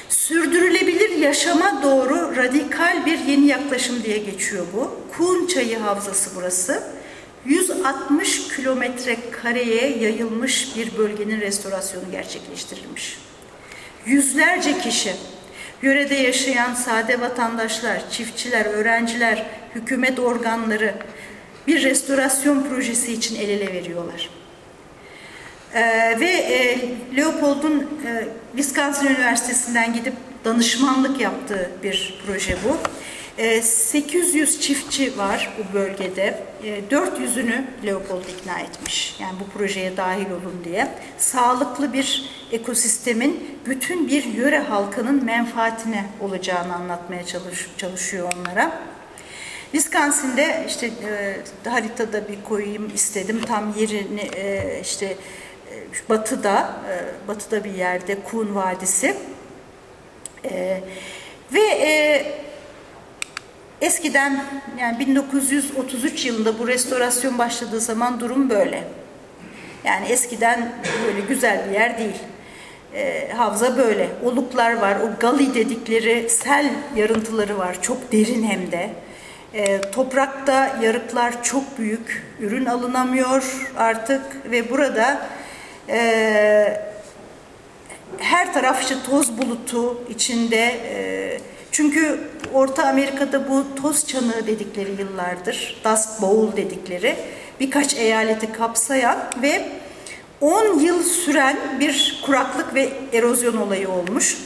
sürdürülebilir 0.10 1.10
yaşama 1.10 1.84
doğru 1.84 2.36
radikal 2.36 3.06
bir 3.06 3.20
yeni 3.20 3.48
yaklaşım 3.48 4.04
diye 4.04 4.18
geçiyor 4.18 4.66
bu. 4.74 4.92
Kuhn 5.18 5.48
Çayı 5.48 5.80
Havzası 5.80 6.30
burası. 6.36 6.84
160 7.46 8.48
kilometre 8.56 9.18
kareye 9.32 9.98
yayılmış 9.98 10.78
bir 10.78 10.98
bölgenin 10.98 11.42
restorasyonu 11.42 12.12
gerçekleştirilmiş. 12.12 13.18
Yüzlerce 14.06 14.80
kişi, 14.80 15.13
yörede 15.82 16.15
yaşayan 16.15 16.74
sade 16.74 17.22
vatandaşlar, 17.22 18.12
çiftçiler, 18.12 18.65
öğrenciler, 18.65 19.46
hükümet 19.76 20.20
organları 20.20 20.94
bir 21.68 21.84
restorasyon 21.84 22.63
projesi 22.63 23.13
için 23.13 23.36
el 23.36 23.50
ele 23.50 23.74
veriyorlar. 23.74 24.30
Ee, 25.74 26.20
ve 26.20 26.30
e, 26.30 26.80
Leopold'un 27.15 27.80
e, 27.80 28.28
Wisconsin 28.56 29.08
Üniversitesi'nden 29.08 29.94
gidip 29.94 30.13
danışmanlık 30.46 31.22
yaptığı 31.22 31.70
bir 31.84 32.24
proje 32.26 32.58
bu. 32.63 32.78
800 33.38 34.36
ee, 34.36 34.62
çiftçi 34.62 35.17
var 35.17 35.54
bu 35.58 35.74
bölgede. 35.74 36.43
400'ünü 36.91 37.63
ee, 37.84 37.88
Leopold 37.88 38.24
ikna 38.24 38.60
etmiş. 38.60 39.15
Yani 39.19 39.34
bu 39.39 39.58
projeye 39.58 39.98
dahil 39.98 40.26
olun 40.26 40.62
diye. 40.63 40.88
Sağlıklı 41.17 41.93
bir 41.93 42.30
ekosistemin 42.52 43.60
bütün 43.65 44.08
bir 44.08 44.24
yöre 44.24 44.60
halkının 44.60 45.26
menfaatine 45.26 46.06
olacağını 46.21 46.76
anlatmaya 46.76 47.26
çalış, 47.26 47.67
çalışıyor 47.78 48.34
onlara. 48.38 48.71
Wisconsin'de 49.71 50.65
işte 50.67 50.86
e, 51.65 51.69
haritada 51.69 52.28
bir 52.28 52.43
koyayım 52.43 52.91
istedim. 52.95 53.41
Tam 53.48 53.74
yerini 53.78 54.30
e, 54.36 54.80
işte 54.82 55.06
e, 55.06 56.10
batıda, 56.10 56.80
e, 56.89 57.28
batıda 57.28 57.63
bir 57.63 57.74
yerde 57.74 58.17
Kuhn 58.32 58.56
Vadisi. 58.56 59.15
E, 60.45 60.82
ve 61.54 61.62
e, 61.62 62.45
Eskiden 63.82 64.44
yani 64.80 65.00
1933 65.00 66.26
yılında 66.26 66.60
bu 66.60 66.68
restorasyon 66.68 67.38
başladığı 67.38 67.80
zaman 67.80 68.20
durum 68.20 68.50
böyle. 68.50 68.84
Yani 69.84 70.06
eskiden 70.06 70.72
böyle 71.06 71.20
güzel 71.20 71.70
bir 71.70 71.74
yer 71.74 71.98
değil. 71.98 72.16
E, 72.96 73.32
havza 73.32 73.78
böyle. 73.78 74.10
Oluklar 74.24 74.78
var. 74.78 74.98
O 75.00 75.20
gali 75.20 75.56
dedikleri 75.56 76.30
sel 76.30 76.70
yarıntıları 76.96 77.58
var. 77.58 77.82
Çok 77.82 78.12
derin 78.12 78.44
hem 78.44 78.72
de. 78.72 78.90
E, 79.54 79.82
toprakta 79.82 80.78
yarıklar 80.82 81.44
çok 81.44 81.80
büyük. 81.80 82.24
Ürün 82.40 82.66
alınamıyor 82.66 83.70
artık 83.78 84.52
ve 84.52 84.70
burada 84.70 85.28
e, 85.90 86.82
her 88.18 88.54
taraf 88.54 88.82
işte 88.82 88.96
toz 89.10 89.38
bulutu 89.38 90.04
içinde 90.10 90.76
e, 90.94 91.55
çünkü 91.76 92.20
Orta 92.54 92.88
Amerika'da 92.88 93.50
bu 93.50 93.66
toz 93.82 94.08
çanığı 94.08 94.48
dedikleri 94.48 94.92
yıllardır, 95.00 95.82
Dust 95.86 96.22
Bowl 96.22 96.58
dedikleri 96.58 97.16
birkaç 97.60 97.94
eyaleti 97.94 98.52
kapsayan 98.52 99.18
ve 99.42 99.70
10 100.42 100.80
yıl 100.80 101.04
süren 101.04 101.58
bir 101.80 102.22
kuraklık 102.26 102.74
ve 102.74 102.90
erozyon 103.14 103.58
olayı 103.58 103.90
olmuş. 103.90 104.38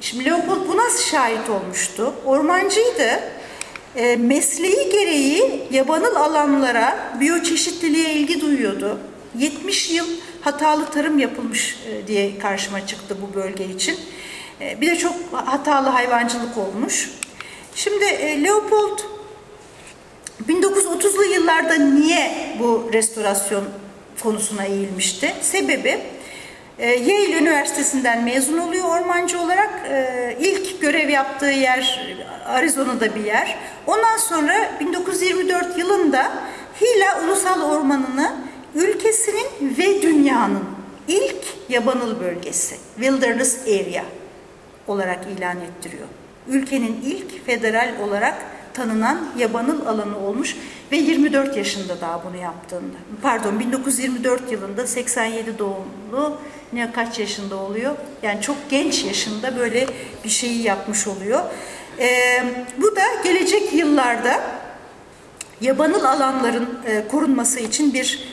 Şimdi 0.00 0.24
Leopold 0.24 0.68
buna 0.68 0.82
şahit 1.10 1.50
olmuştu. 1.50 2.14
Ormancıydı. 2.24 3.20
E, 3.96 4.16
mesleği 4.16 4.90
gereği 4.92 5.62
yabanıl 5.70 6.16
alanlara, 6.16 7.12
biyoçeşitliliğe 7.20 8.12
ilgi 8.12 8.40
duyuyordu. 8.40 8.98
70 9.38 9.90
yıl 9.90 10.06
hatalı 10.40 10.90
tarım 10.90 11.18
yapılmış 11.18 11.76
e, 11.90 12.06
diye 12.06 12.38
karşıma 12.38 12.86
çıktı 12.86 13.16
bu 13.22 13.34
bölge 13.34 13.64
için. 13.64 13.96
E, 14.60 14.80
bir 14.80 14.90
de 14.90 14.96
çok 14.98 15.14
hatalı 15.32 15.88
hayvancılık 15.88 16.58
olmuş. 16.58 17.10
Şimdi 17.74 18.04
e, 18.04 18.44
Leopold 18.44 18.98
1930'lu 20.48 21.24
yıllarda 21.24 21.74
niye 21.74 22.56
bu 22.58 22.90
restorasyon 22.92 23.64
konusuna 24.22 24.64
eğilmişti? 24.64 25.34
Sebebi 25.40 25.98
e, 26.78 26.88
Yale 26.88 27.38
Üniversitesi'nden 27.38 28.24
mezun 28.24 28.58
oluyor 28.58 28.88
ormancı 28.88 29.40
olarak. 29.40 29.70
ilk 30.40 30.80
görev 30.80 31.08
yaptığı 31.08 31.46
yer 31.46 32.14
Arizona'da 32.46 33.14
bir 33.14 33.24
yer. 33.24 33.58
Ondan 33.86 34.16
sonra 34.16 34.70
1924 34.80 35.78
yılında 35.78 36.32
Hila 36.80 37.24
Ulusal 37.24 37.62
Ormanı'nı 37.62 38.32
ülkesinin 38.74 39.76
ve 39.78 40.02
dünyanın 40.02 40.64
ilk 41.08 41.44
yabanıl 41.68 42.20
bölgesi, 42.20 42.76
Wilderness 42.96 43.58
Area 43.66 44.04
olarak 44.86 45.26
ilan 45.38 45.56
ettiriyor. 45.60 46.06
Ülkenin 46.48 47.00
ilk 47.04 47.46
federal 47.46 47.92
olarak 48.02 48.34
tanınan 48.74 49.18
yabanıl 49.38 49.86
alanı 49.86 50.18
olmuş 50.18 50.56
ve 50.92 50.96
24 50.96 51.56
yaşında 51.56 52.00
daha 52.00 52.24
bunu 52.24 52.36
yaptığında. 52.36 52.96
Pardon 53.22 53.60
1924 53.60 54.52
yılında 54.52 54.86
87 54.86 55.58
doğumlu 55.58 56.38
ne 56.72 56.92
kaç 56.92 57.18
yaşında 57.18 57.56
oluyor? 57.56 57.94
Yani 58.22 58.40
çok 58.40 58.56
genç 58.70 59.04
yaşında 59.04 59.56
böyle 59.56 59.86
bir 60.24 60.28
şeyi 60.28 60.62
yapmış 60.62 61.06
oluyor. 61.06 61.40
Ee, 61.98 62.42
bu 62.78 62.96
da 62.96 63.02
gelecek 63.24 63.72
yıllarda 63.72 64.40
yabanıl 65.60 66.04
alanların 66.04 66.68
e, 66.86 67.08
korunması 67.08 67.60
için 67.60 67.94
bir 67.94 68.28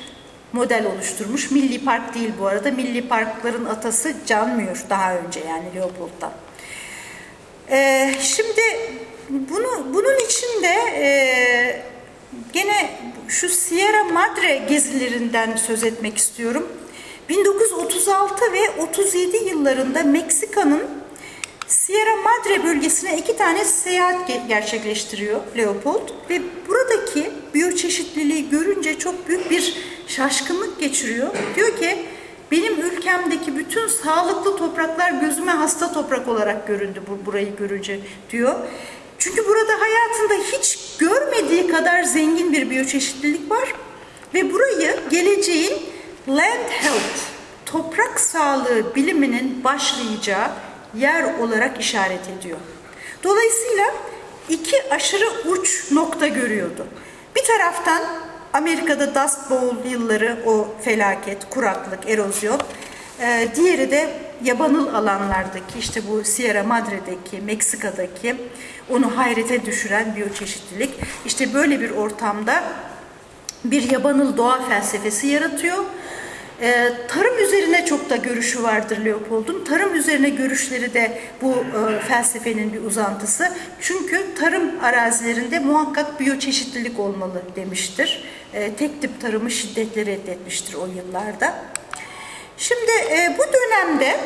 model 0.53 0.85
oluşturmuş. 0.85 1.51
Milli 1.51 1.85
Park 1.85 2.15
değil 2.15 2.31
bu 2.39 2.47
arada. 2.47 2.71
Milli 2.71 3.07
Parkların 3.07 3.65
atası 3.65 4.13
Can 4.25 4.49
Muir 4.49 4.79
daha 4.89 5.15
önce 5.15 5.39
yani 5.39 5.75
Leopold'dan. 5.75 6.31
Ee, 7.71 8.13
şimdi 8.21 8.61
bunu 9.29 9.93
bunun 9.93 10.25
için 10.25 10.63
de 10.63 10.75
e, 10.95 11.83
gene 12.53 12.89
şu 13.27 13.49
Sierra 13.49 14.03
Madre 14.03 14.55
gezilerinden 14.69 15.55
söz 15.55 15.83
etmek 15.83 16.17
istiyorum. 16.17 16.67
1936 17.29 18.53
ve 18.53 18.69
37 18.81 19.37
yıllarında 19.37 20.03
Meksika'nın 20.03 20.83
Sierra 21.89 22.15
Madre 22.15 22.63
bölgesine 22.63 23.17
iki 23.17 23.37
tane 23.37 23.65
seyahat 23.65 24.47
gerçekleştiriyor 24.47 25.39
Leopold 25.57 26.09
ve 26.29 26.41
buradaki 26.67 27.31
biyoçeşitliliği 27.53 28.49
görünce 28.49 28.99
çok 28.99 29.27
büyük 29.27 29.51
bir 29.51 29.75
şaşkınlık 30.07 30.79
geçiriyor. 30.79 31.27
Diyor 31.55 31.77
ki 31.77 32.05
benim 32.51 32.81
ülkemdeki 32.81 33.57
bütün 33.57 33.87
sağlıklı 33.87 34.57
topraklar 34.57 35.11
gözüme 35.11 35.51
hasta 35.51 35.93
toprak 35.93 36.27
olarak 36.27 36.67
göründü 36.67 37.01
bu 37.07 37.25
burayı 37.25 37.55
görünce 37.55 37.99
diyor. 38.29 38.55
Çünkü 39.17 39.47
burada 39.47 39.73
hayatında 39.79 40.33
hiç 40.57 40.79
görmediği 40.99 41.67
kadar 41.67 42.03
zengin 42.03 42.53
bir 42.53 42.69
biyoçeşitlilik 42.69 43.51
var 43.51 43.75
ve 44.33 44.53
burayı 44.53 44.99
geleceğin 45.11 45.73
land 46.27 46.69
health, 46.69 47.19
toprak 47.65 48.19
sağlığı 48.19 48.95
biliminin 48.95 49.63
başlayacağı 49.63 50.49
yer 50.97 51.39
olarak 51.39 51.79
işaret 51.79 52.29
ediyor. 52.39 52.57
Dolayısıyla 53.23 53.85
iki 54.49 54.89
aşırı 54.91 55.25
uç 55.49 55.91
nokta 55.91 56.27
görüyordu. 56.27 56.87
Bir 57.35 57.43
taraftan 57.43 58.01
Amerika'da 58.53 59.15
Dust 59.15 59.49
Bowl 59.49 59.89
yılları 59.89 60.37
o 60.45 60.67
felaket, 60.81 61.49
kuraklık, 61.49 62.09
erozyon. 62.09 62.59
Ee, 63.21 63.47
diğeri 63.55 63.91
de 63.91 64.09
yabanıl 64.43 64.93
alanlardaki 64.93 65.79
işte 65.79 66.01
bu 66.07 66.23
Sierra 66.23 66.63
Madre'deki, 66.63 67.41
Meksika'daki 67.41 68.35
onu 68.89 69.17
hayrete 69.17 69.65
düşüren 69.65 70.15
biyoçeşitlilik. 70.15 70.89
İşte 71.25 71.53
böyle 71.53 71.79
bir 71.79 71.91
ortamda 71.91 72.63
bir 73.63 73.91
yabanıl 73.91 74.37
doğa 74.37 74.61
felsefesi 74.69 75.27
yaratıyor. 75.27 75.83
Ee, 76.61 76.93
tarım 77.07 77.39
üzerine 77.39 77.85
çok 77.85 78.09
da 78.09 78.15
görüşü 78.15 78.63
vardır 78.63 79.05
Leopold'un. 79.05 79.65
Tarım 79.65 79.95
üzerine 79.95 80.29
görüşleri 80.29 80.93
de 80.93 81.21
bu 81.41 81.51
e, 81.53 81.99
felsefenin 81.99 82.73
bir 82.73 82.81
uzantısı. 82.81 83.51
Çünkü 83.81 84.25
tarım 84.39 84.83
arazilerinde 84.83 85.59
muhakkak 85.59 86.19
biyoçeşitlilik 86.19 86.99
olmalı 86.99 87.41
demiştir. 87.55 88.23
E, 88.53 88.73
tek 88.73 89.01
tip 89.01 89.21
tarımı 89.21 89.51
şiddetle 89.51 90.05
reddetmiştir 90.05 90.73
o 90.73 90.85
yıllarda. 90.85 91.55
Şimdi 92.57 92.91
e, 93.11 93.37
bu 93.37 93.43
dönemde, 93.53 94.19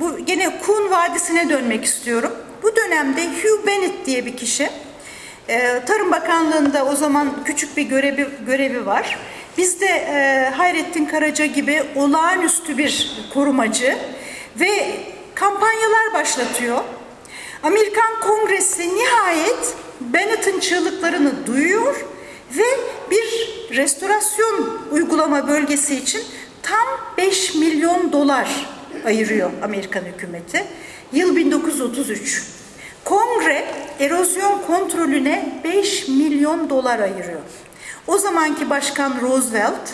bu 0.00 0.18
gene 0.18 0.58
Kuhn 0.58 0.90
Vadisi'ne 0.90 1.48
dönmek 1.48 1.84
istiyorum. 1.84 2.32
Bu 2.62 2.76
dönemde 2.76 3.26
Hugh 3.26 3.66
Bennett 3.66 4.06
diye 4.06 4.26
bir 4.26 4.36
kişi, 4.36 4.70
e, 5.48 5.84
Tarım 5.86 6.10
Bakanlığı'nda 6.10 6.84
o 6.84 6.96
zaman 6.96 7.44
küçük 7.44 7.76
bir 7.76 7.82
görevi, 7.82 8.28
görevi 8.46 8.86
var. 8.86 9.18
Bizde 9.58 9.86
e, 9.86 10.50
Hayrettin 10.56 11.06
Karaca 11.06 11.46
gibi 11.46 11.82
olağanüstü 11.96 12.78
bir 12.78 13.12
korumacı 13.34 13.98
ve 14.60 14.96
kampanyalar 15.34 16.14
başlatıyor. 16.14 16.84
Amerikan 17.62 18.20
Kongresi 18.20 18.96
nihayet 18.96 19.74
Bennett'in 20.00 20.60
çığlıklarını 20.60 21.46
duyuyor 21.46 22.04
ve 22.56 22.64
bir 23.10 23.50
restorasyon 23.76 24.80
uygulama 24.90 25.48
bölgesi 25.48 25.96
için 25.96 26.22
tam 26.62 26.86
5 27.18 27.54
milyon 27.54 28.12
dolar 28.12 28.48
ayırıyor 29.06 29.50
Amerikan 29.62 30.02
hükümeti. 30.04 30.64
Yıl 31.12 31.36
1933. 31.36 32.42
Kongre 33.04 33.64
erozyon 34.00 34.62
kontrolüne 34.66 35.60
5 35.64 36.08
milyon 36.08 36.70
dolar 36.70 36.98
ayırıyor. 36.98 37.40
O 38.06 38.18
zamanki 38.18 38.70
başkan 38.70 39.20
Roosevelt, 39.20 39.90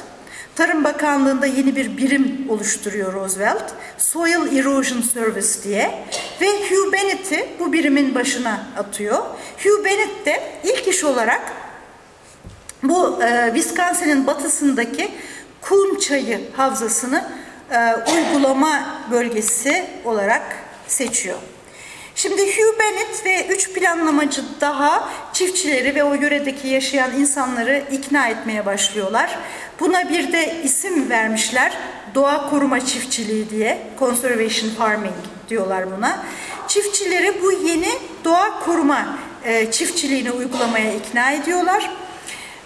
Tarım 0.54 0.84
Bakanlığı'nda 0.84 1.46
yeni 1.46 1.76
bir 1.76 1.96
birim 1.96 2.46
oluşturuyor 2.48 3.12
Roosevelt. 3.12 3.72
Soil 3.98 4.56
Erosion 4.56 5.00
Service 5.02 5.62
diye. 5.64 6.04
Ve 6.40 6.46
Hugh 6.46 6.92
Bennett'i 6.92 7.48
bu 7.60 7.72
birimin 7.72 8.14
başına 8.14 8.66
atıyor. 8.76 9.18
Hugh 9.64 9.84
Bennett 9.84 10.26
de 10.26 10.42
ilk 10.64 10.88
iş 10.88 11.04
olarak 11.04 11.52
bu 12.82 13.22
e, 13.22 13.50
Wisconsin'in 13.54 14.26
batısındaki 14.26 15.10
Kuhn 15.60 15.98
Çayı 15.98 16.40
Havzası'nı 16.56 17.28
e, 17.70 17.94
uygulama 18.12 19.00
bölgesi 19.10 19.86
olarak 20.04 20.42
seçiyor. 20.86 21.38
Şimdi 22.18 22.42
Hugh 22.42 22.78
Bennett 22.78 23.24
ve 23.26 23.46
üç 23.46 23.72
planlamacı 23.72 24.42
daha 24.60 25.10
çiftçileri 25.32 25.94
ve 25.94 26.04
o 26.04 26.14
yöredeki 26.14 26.68
yaşayan 26.68 27.12
insanları 27.18 27.84
ikna 27.92 28.28
etmeye 28.28 28.66
başlıyorlar. 28.66 29.38
Buna 29.80 30.08
bir 30.08 30.32
de 30.32 30.56
isim 30.64 31.10
vermişler. 31.10 31.72
Doğa 32.14 32.50
koruma 32.50 32.86
çiftçiliği 32.86 33.50
diye, 33.50 33.86
conservation 33.98 34.70
farming 34.70 35.14
diyorlar 35.48 35.96
buna. 35.96 36.24
Çiftçileri 36.68 37.42
bu 37.42 37.52
yeni 37.52 37.88
doğa 38.24 38.60
koruma 38.60 39.18
e, 39.44 39.70
çiftçiliğini 39.70 40.30
uygulamaya 40.30 40.94
ikna 40.94 41.32
ediyorlar. 41.32 41.90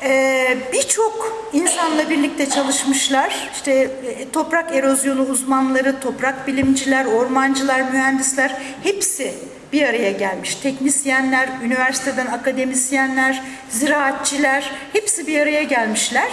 Ee, 0.05 0.59
Birçok 0.73 1.49
insanla 1.53 2.11
birlikte 2.11 2.51
çalışmışlar. 2.51 3.51
İşte 3.55 3.73
e, 3.73 4.31
toprak 4.31 4.75
erozyonu 4.75 5.23
uzmanları, 5.23 6.01
toprak 6.01 6.47
bilimciler, 6.47 7.05
ormancılar, 7.05 7.81
mühendisler 7.81 8.63
hepsi 8.83 9.35
bir 9.73 9.83
araya 9.83 10.11
gelmiş. 10.13 10.55
Teknisyenler, 10.55 11.49
üniversiteden 11.65 12.27
akademisyenler, 12.27 13.43
ziraatçiler 13.71 14.71
hepsi 14.93 15.27
bir 15.27 15.41
araya 15.41 15.63
gelmişler 15.63 16.29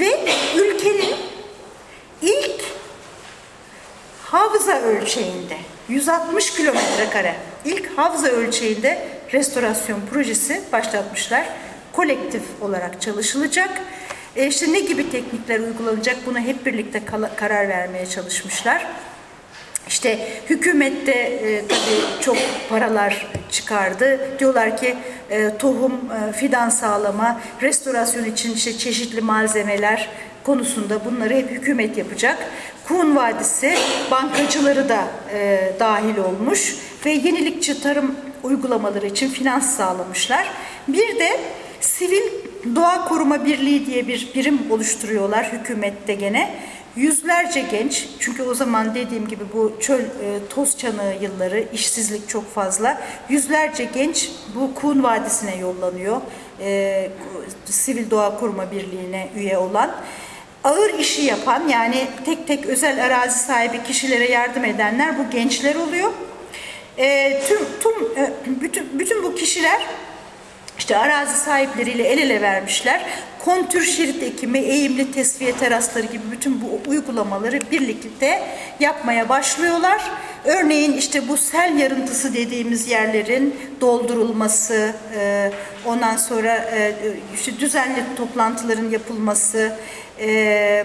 ve 0.00 0.10
ülkenin 0.56 1.16
ilk 2.22 2.64
havza 4.22 4.80
ölçeğinde 4.80 5.56
160 5.88 6.50
kilometre 6.50 7.10
kare 7.12 7.34
ilk 7.64 7.98
havza 7.98 8.28
ölçeğinde 8.28 9.08
restorasyon 9.32 10.00
projesi 10.12 10.62
başlatmışlar 10.72 11.44
kolektif 11.96 12.42
olarak 12.60 13.00
çalışılacak. 13.00 13.70
E 14.36 14.46
işte 14.46 14.72
ne 14.72 14.80
gibi 14.80 15.10
teknikler 15.10 15.60
uygulanacak 15.60 16.16
bunu 16.26 16.38
hep 16.38 16.66
birlikte 16.66 17.02
karar 17.36 17.68
vermeye 17.68 18.06
çalışmışlar. 18.06 18.86
İşte 19.88 20.28
hükümette 20.50 21.12
e, 21.12 21.66
tabii 21.68 22.22
çok 22.22 22.36
paralar 22.68 23.26
çıkardı. 23.50 24.38
Diyorlar 24.38 24.76
ki 24.76 24.96
e, 25.30 25.56
tohum, 25.58 25.92
e, 25.92 26.32
fidan 26.32 26.68
sağlama, 26.68 27.40
restorasyon 27.62 28.24
için 28.24 28.54
işte 28.54 28.78
çeşitli 28.78 29.20
malzemeler 29.20 30.08
konusunda 30.44 31.04
bunları 31.04 31.34
hep 31.34 31.50
hükümet 31.50 31.98
yapacak. 31.98 32.38
Kuhn 32.88 33.16
Vadisi 33.16 33.74
bankacıları 34.10 34.88
da 34.88 35.04
e, 35.34 35.72
dahil 35.80 36.16
olmuş 36.16 36.76
ve 37.06 37.10
yenilikçi 37.10 37.82
tarım 37.82 38.16
uygulamaları 38.42 39.06
için 39.06 39.28
finans 39.28 39.76
sağlamışlar. 39.76 40.50
Bir 40.88 41.18
de 41.18 41.40
Sivil 41.84 42.22
Doğa 42.76 43.04
Koruma 43.04 43.44
Birliği 43.44 43.86
diye 43.86 44.08
bir 44.08 44.28
birim 44.34 44.58
oluşturuyorlar 44.70 45.52
hükümette 45.52 46.14
gene. 46.14 46.54
Yüzlerce 46.96 47.60
genç, 47.60 48.08
çünkü 48.20 48.42
o 48.42 48.54
zaman 48.54 48.94
dediğim 48.94 49.28
gibi 49.28 49.44
bu 49.54 49.76
çöl 49.80 50.00
e, 50.00 50.04
toz 50.50 50.78
çanağı 50.78 51.22
yılları, 51.22 51.64
işsizlik 51.72 52.28
çok 52.28 52.54
fazla. 52.54 53.00
Yüzlerce 53.28 53.84
genç 53.94 54.30
bu 54.54 54.74
Kuhn 54.74 55.02
Vadisi'ne 55.02 55.56
yollanıyor. 55.56 56.20
E, 56.60 57.10
Sivil 57.64 58.10
Doğa 58.10 58.40
Koruma 58.40 58.70
Birliği'ne 58.70 59.28
üye 59.36 59.58
olan. 59.58 59.96
Ağır 60.64 60.98
işi 60.98 61.22
yapan 61.22 61.68
yani 61.68 62.06
tek 62.24 62.46
tek 62.46 62.66
özel 62.66 63.04
arazi 63.04 63.38
sahibi 63.38 63.82
kişilere 63.82 64.30
yardım 64.30 64.64
edenler 64.64 65.18
bu 65.18 65.30
gençler 65.30 65.74
oluyor. 65.74 66.12
E, 66.98 67.40
tüm, 67.48 67.58
tüm 67.80 68.22
e, 68.22 68.32
bütün, 68.46 68.98
bütün 68.98 69.22
bu 69.22 69.34
kişiler 69.34 69.82
işte 70.78 70.96
arazi 70.96 71.36
sahipleriyle 71.36 72.02
el 72.02 72.18
ele 72.18 72.42
vermişler. 72.42 73.06
Kontür 73.44 73.84
şerit 73.84 74.22
ekimi, 74.22 74.58
eğimli 74.58 75.12
tesviye 75.12 75.52
terasları 75.52 76.06
gibi 76.06 76.22
bütün 76.32 76.60
bu 76.60 76.90
uygulamaları 76.90 77.58
birlikte 77.70 78.42
yapmaya 78.80 79.28
başlıyorlar. 79.28 80.02
Örneğin 80.44 80.92
işte 80.92 81.28
bu 81.28 81.36
sel 81.36 81.78
yarıntısı 81.78 82.34
dediğimiz 82.34 82.88
yerlerin 82.88 83.56
doldurulması, 83.80 84.94
e, 85.16 85.50
ondan 85.86 86.16
sonra 86.16 86.54
e, 86.54 86.94
işte 87.34 87.60
düzenli 87.60 88.02
toplantıların 88.16 88.90
yapılması, 88.90 89.76
e, 90.20 90.84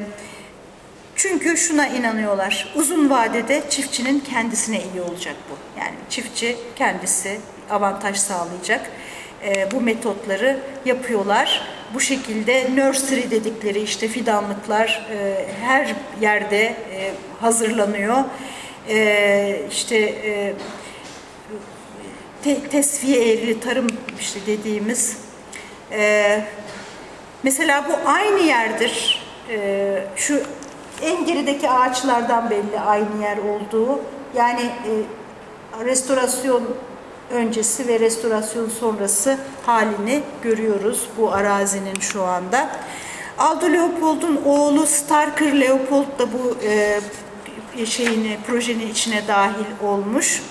çünkü 1.15 1.57
şuna 1.57 1.87
inanıyorlar, 1.87 2.73
uzun 2.75 3.09
vadede 3.09 3.63
çiftçinin 3.69 4.19
kendisine 4.19 4.81
iyi 4.93 5.01
olacak 5.01 5.35
bu. 5.49 5.79
Yani 5.79 5.95
çiftçi 6.09 6.57
kendisi 6.75 7.39
avantaj 7.69 8.17
sağlayacak 8.17 8.81
e, 9.45 9.71
bu 9.71 9.81
metotları 9.81 10.59
yapıyorlar. 10.85 11.61
Bu 11.93 11.99
şekilde 11.99 12.75
nursery 12.75 13.31
dedikleri 13.31 13.81
işte 13.81 14.07
fidanlıklar 14.07 15.07
e, 15.13 15.45
her 15.61 15.95
yerde 16.21 16.61
e, 16.65 17.11
hazırlanıyor. 17.41 18.17
E, 18.89 19.61
işte 19.71 19.97
e, 19.97 20.53
te, 22.43 22.61
tesviye 22.61 23.33
eğrili 23.33 23.59
tarım 23.59 23.87
işte 24.19 24.39
dediğimiz. 24.47 25.17
E, 25.91 26.41
mesela 27.43 27.85
bu 27.89 28.09
aynı 28.09 28.39
yerdir. 28.39 29.23
E, 29.49 30.03
şu 30.15 30.41
en 31.01 31.25
gerideki 31.25 31.69
ağaçlardan 31.69 32.49
belli 32.49 32.79
aynı 32.79 33.21
yer 33.21 33.37
olduğu. 33.37 34.01
Yani 34.35 34.61
e, 34.61 34.91
restorasyon 35.85 36.63
öncesi 37.31 37.87
ve 37.87 37.99
restorasyon 37.99 38.69
sonrası 38.69 39.37
halini 39.65 40.21
görüyoruz 40.41 41.07
bu 41.17 41.31
arazinin 41.31 41.99
şu 41.99 42.23
anda. 42.23 42.69
Aldo 43.37 43.71
Leopold'un 43.73 44.41
oğlu 44.45 44.87
Starker 44.87 45.61
Leopold 45.61 46.19
da 46.19 46.33
bu 46.33 46.57
e, 46.63 46.99
şeyini 47.85 48.37
projenin 48.47 48.91
içine 48.91 49.27
dahil 49.27 49.65
olmuş. 49.83 50.41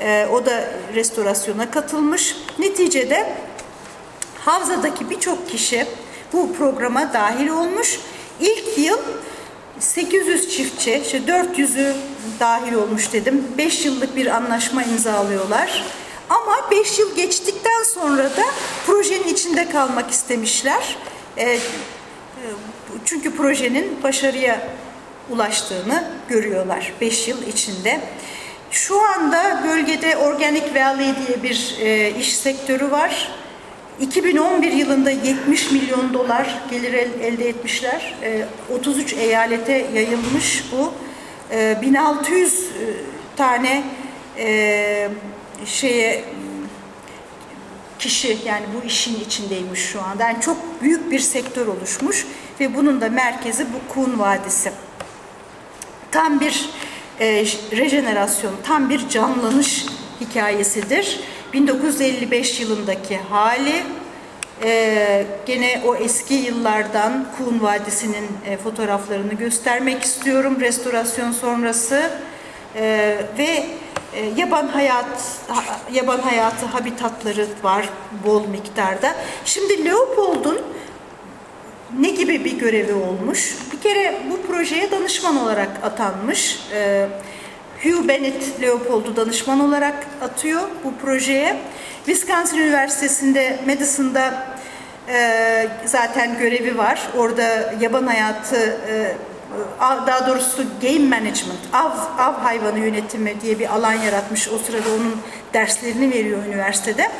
E, 0.00 0.26
o 0.32 0.46
da 0.46 0.64
restorasyona 0.94 1.70
katılmış. 1.70 2.36
Neticede 2.58 3.32
Havza'daki 4.38 5.10
birçok 5.10 5.48
kişi 5.48 5.86
bu 6.32 6.52
programa 6.52 7.12
dahil 7.12 7.48
olmuş. 7.48 8.00
İlk 8.40 8.78
yıl 8.78 8.98
800 9.78 10.56
çiftçi, 10.56 11.02
işte 11.04 11.18
400'ü 11.18 11.94
dahil 12.40 12.74
olmuş 12.74 13.12
dedim. 13.12 13.44
5 13.58 13.84
yıllık 13.84 14.16
bir 14.16 14.26
anlaşma 14.26 14.82
imzalıyorlar. 14.82 15.84
Ama 16.32 16.70
5 16.70 16.98
yıl 16.98 17.16
geçtikten 17.16 17.82
sonra 17.82 18.24
da 18.24 18.44
projenin 18.86 19.28
içinde 19.28 19.68
kalmak 19.68 20.10
istemişler. 20.10 20.96
E, 21.38 21.58
çünkü 23.04 23.36
projenin 23.36 24.02
başarıya 24.02 24.68
ulaştığını 25.30 26.04
görüyorlar 26.28 26.92
5 27.00 27.28
yıl 27.28 27.46
içinde. 27.46 28.00
Şu 28.70 29.02
anda 29.02 29.64
bölgede 29.68 30.16
Organic 30.16 30.74
Valley 30.74 31.14
diye 31.26 31.42
bir 31.42 31.76
e, 31.80 32.10
iş 32.18 32.36
sektörü 32.36 32.90
var. 32.90 33.32
2011 34.00 34.72
yılında 34.72 35.10
70 35.10 35.70
milyon 35.70 36.14
dolar 36.14 36.58
gelir 36.70 36.92
el, 36.92 37.10
elde 37.20 37.48
etmişler. 37.48 38.14
E, 38.22 38.44
33 38.74 39.12
eyalete 39.12 39.86
yayılmış 39.94 40.64
bu. 40.72 40.92
E, 41.50 41.78
1600 41.82 42.54
e, 42.54 42.66
tane 43.36 43.82
e, 44.38 45.08
şeye 45.66 46.24
kişi 47.98 48.38
yani 48.46 48.64
bu 48.74 48.86
işin 48.86 49.20
içindeymiş 49.20 49.80
şu 49.80 50.02
anda. 50.02 50.22
Yani 50.22 50.40
çok 50.40 50.82
büyük 50.82 51.10
bir 51.10 51.18
sektör 51.18 51.66
oluşmuş 51.66 52.26
ve 52.60 52.76
bunun 52.76 53.00
da 53.00 53.08
merkezi 53.08 53.66
bu 53.66 53.94
Kun 53.94 54.18
Vadisi. 54.18 54.72
Tam 56.10 56.40
bir 56.40 56.70
e, 57.20 57.44
rejenerasyon, 57.72 58.52
tam 58.64 58.90
bir 58.90 59.08
canlanış 59.08 59.86
hikayesidir. 60.20 61.20
1955 61.52 62.60
yılındaki 62.60 63.16
hali 63.16 63.82
e, 64.64 65.26
gene 65.46 65.82
o 65.86 65.96
eski 65.96 66.34
yıllardan 66.34 67.26
Kun 67.38 67.62
Vadisi'nin 67.62 68.26
e, 68.46 68.56
fotoğraflarını 68.56 69.34
göstermek 69.34 70.02
istiyorum 70.02 70.60
restorasyon 70.60 71.32
sonrası 71.32 72.10
e, 72.76 73.16
ve 73.38 73.66
e, 74.14 74.32
yaban 74.36 74.68
hayat 74.68 75.40
yaban 75.92 76.18
hayatı 76.18 76.66
habitatları 76.66 77.46
var 77.62 77.88
bol 78.26 78.46
miktarda. 78.46 79.14
Şimdi 79.44 79.84
Leopold'un 79.84 80.58
ne 81.98 82.10
gibi 82.10 82.44
bir 82.44 82.58
görevi 82.58 82.92
olmuş? 82.92 83.56
Bir 83.72 83.80
kere 83.80 84.14
bu 84.30 84.46
projeye 84.46 84.90
danışman 84.90 85.36
olarak 85.36 85.70
atanmış. 85.82 86.60
E, 86.72 87.08
Hugh 87.82 88.08
Bennett 88.08 88.62
Leopold'u 88.62 89.16
danışman 89.16 89.60
olarak 89.60 90.06
atıyor 90.22 90.62
bu 90.84 90.94
projeye. 91.06 91.56
Wisconsin 92.06 92.58
Üniversitesi'nde 92.58 93.58
Madison'da 93.66 94.46
e, 95.08 95.68
zaten 95.84 96.38
görevi 96.38 96.78
var. 96.78 97.08
Orada 97.16 97.74
yaban 97.80 98.06
hayatı 98.06 98.56
e, 98.88 99.16
daha 99.80 100.26
doğrusu 100.26 100.64
game 100.82 101.08
management, 101.18 101.60
av, 101.72 101.90
av 102.18 102.34
hayvanı 102.34 102.78
yönetimi 102.78 103.40
diye 103.40 103.58
bir 103.58 103.74
alan 103.74 103.92
yaratmış. 103.92 104.48
O 104.48 104.58
sırada 104.58 104.88
onun 105.00 105.16
derslerini 105.54 106.10
veriyor 106.10 106.38
üniversitede. 106.46 107.10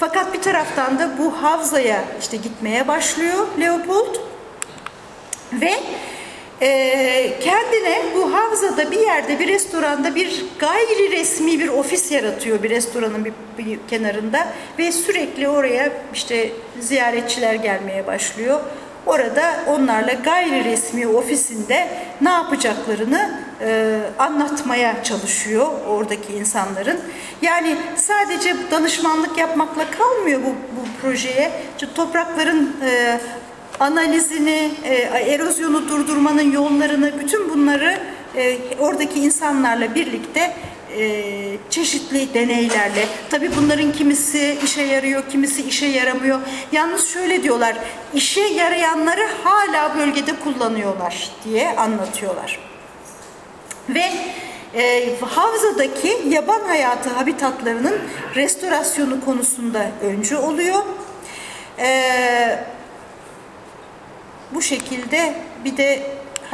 Fakat 0.00 0.34
bir 0.34 0.42
taraftan 0.42 0.98
da 0.98 1.18
bu 1.18 1.42
havzaya 1.42 2.04
işte 2.20 2.36
gitmeye 2.36 2.88
başlıyor 2.88 3.46
Leopold 3.60 4.16
ve 5.52 5.72
e, 6.60 7.38
kendine 7.40 8.02
bu 8.14 8.34
havzada 8.34 8.90
bir 8.90 9.00
yerde 9.00 9.38
bir 9.38 9.48
restoranda 9.48 10.14
bir 10.14 10.44
gayri 10.58 11.10
resmi 11.10 11.60
bir 11.60 11.68
ofis 11.68 12.12
yaratıyor 12.12 12.62
bir 12.62 12.70
restoranın 12.70 13.24
bir, 13.24 13.32
bir 13.58 13.78
kenarında 13.88 14.48
ve 14.78 14.92
sürekli 14.92 15.48
oraya 15.48 15.92
işte 16.14 16.50
ziyaretçiler 16.80 17.54
gelmeye 17.54 18.06
başlıyor. 18.06 18.60
Orada 19.06 19.64
onlarla 19.66 20.12
gayri 20.12 20.64
resmi 20.64 21.06
ofisinde 21.06 21.88
ne 22.20 22.30
yapacaklarını 22.30 23.40
e, 23.60 24.00
anlatmaya 24.18 25.04
çalışıyor 25.04 25.66
oradaki 25.88 26.32
insanların. 26.32 27.00
Yani 27.42 27.76
sadece 27.96 28.56
danışmanlık 28.70 29.38
yapmakla 29.38 29.90
kalmıyor 29.90 30.40
bu, 30.40 30.48
bu 30.48 31.00
projeye. 31.02 31.52
İşte 31.74 31.94
toprakların 31.94 32.76
e, 32.86 33.20
analizini, 33.80 34.70
e, 34.84 34.94
erozyonu 34.94 35.88
durdurmanın 35.88 36.52
yollarını, 36.52 37.12
bütün 37.18 37.50
bunları 37.50 37.98
e, 38.36 38.58
oradaki 38.78 39.20
insanlarla 39.20 39.94
birlikte 39.94 40.54
e, 40.98 41.56
çeşitli 41.70 42.34
deneylerle, 42.34 43.06
tabi 43.30 43.50
bunların 43.56 43.92
kimisi 43.92 44.58
işe 44.64 44.82
yarıyor, 44.82 45.22
kimisi 45.30 45.62
işe 45.62 45.86
yaramıyor. 45.86 46.40
Yalnız 46.72 47.08
şöyle 47.08 47.42
diyorlar, 47.42 47.76
işe 48.14 48.40
yarayanları 48.40 49.28
hala 49.44 49.98
bölgede 49.98 50.32
kullanıyorlar 50.44 51.30
diye 51.44 51.76
anlatıyorlar. 51.76 52.58
Ve 53.88 54.12
e, 54.74 55.10
havzadaki 55.20 56.18
yaban 56.28 56.60
hayatı 56.60 57.10
habitatlarının 57.10 57.98
restorasyonu 58.34 59.24
konusunda 59.24 59.86
öncü 60.02 60.36
oluyor. 60.36 60.82
E, 61.78 62.64
bu 64.54 64.62
şekilde 64.62 65.34
bir 65.64 65.76
de 65.76 66.02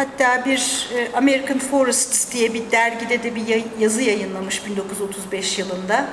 hatta 0.00 0.44
bir 0.44 0.88
e, 0.96 1.16
American 1.16 1.58
Forests 1.58 2.32
diye 2.32 2.54
bir 2.54 2.70
dergide 2.70 3.22
de 3.22 3.34
bir 3.34 3.64
yazı 3.78 4.02
yayınlamış 4.02 4.66
1935 4.66 5.58
yılında. 5.58 6.06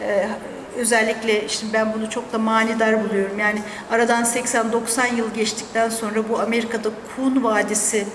E, 0.00 0.28
özellikle 0.76 1.48
şimdi 1.48 1.72
ben 1.72 1.92
bunu 1.94 2.10
çok 2.10 2.32
da 2.32 2.38
manidar 2.38 3.04
buluyorum. 3.04 3.38
Yani 3.38 3.62
aradan 3.90 4.24
80-90 4.24 5.14
yıl 5.16 5.34
geçtikten 5.34 5.88
sonra 5.88 6.28
bu 6.28 6.40
Amerika'da 6.40 6.88
Kun 7.16 7.44
Vadisi 7.44 8.06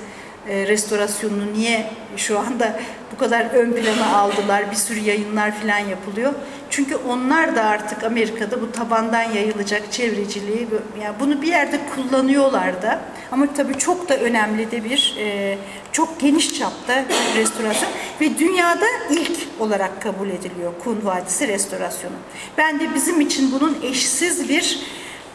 e, 0.49 0.67
restorasyonunu 0.67 1.53
niye 1.53 1.89
şu 2.17 2.39
anda 2.39 2.79
bu 3.13 3.17
kadar 3.17 3.45
ön 3.45 3.71
plana 3.71 4.17
aldılar, 4.17 4.71
bir 4.71 4.75
sürü 4.75 4.99
yayınlar 4.99 5.51
falan 5.61 5.79
yapılıyor. 5.79 6.33
Çünkü 6.69 6.95
onlar 6.95 7.55
da 7.55 7.63
artık 7.63 8.03
Amerika'da 8.03 8.61
bu 8.61 8.71
tabandan 8.71 9.23
yayılacak 9.23 9.91
çevreciliği, 9.91 10.67
yani 11.01 11.15
bunu 11.19 11.41
bir 11.41 11.47
yerde 11.47 11.79
kullanıyorlar 11.95 12.81
da. 12.81 12.99
Ama 13.31 13.47
tabii 13.57 13.77
çok 13.77 14.09
da 14.09 14.17
önemli 14.17 14.71
de 14.71 14.83
bir, 14.83 15.15
e, 15.19 15.57
çok 15.91 16.19
geniş 16.19 16.59
çapta 16.59 17.03
restorasyon 17.35 17.91
ve 18.21 18.37
dünyada 18.37 18.85
ilk 19.09 19.37
olarak 19.59 20.01
kabul 20.01 20.29
ediliyor 20.29 20.73
Kun 20.83 20.99
Vadisi 21.03 21.47
restorasyonu. 21.47 22.15
Ben 22.57 22.79
de 22.79 22.83
bizim 22.95 23.21
için 23.21 23.51
bunun 23.51 23.77
eşsiz 23.83 24.49
bir 24.49 24.79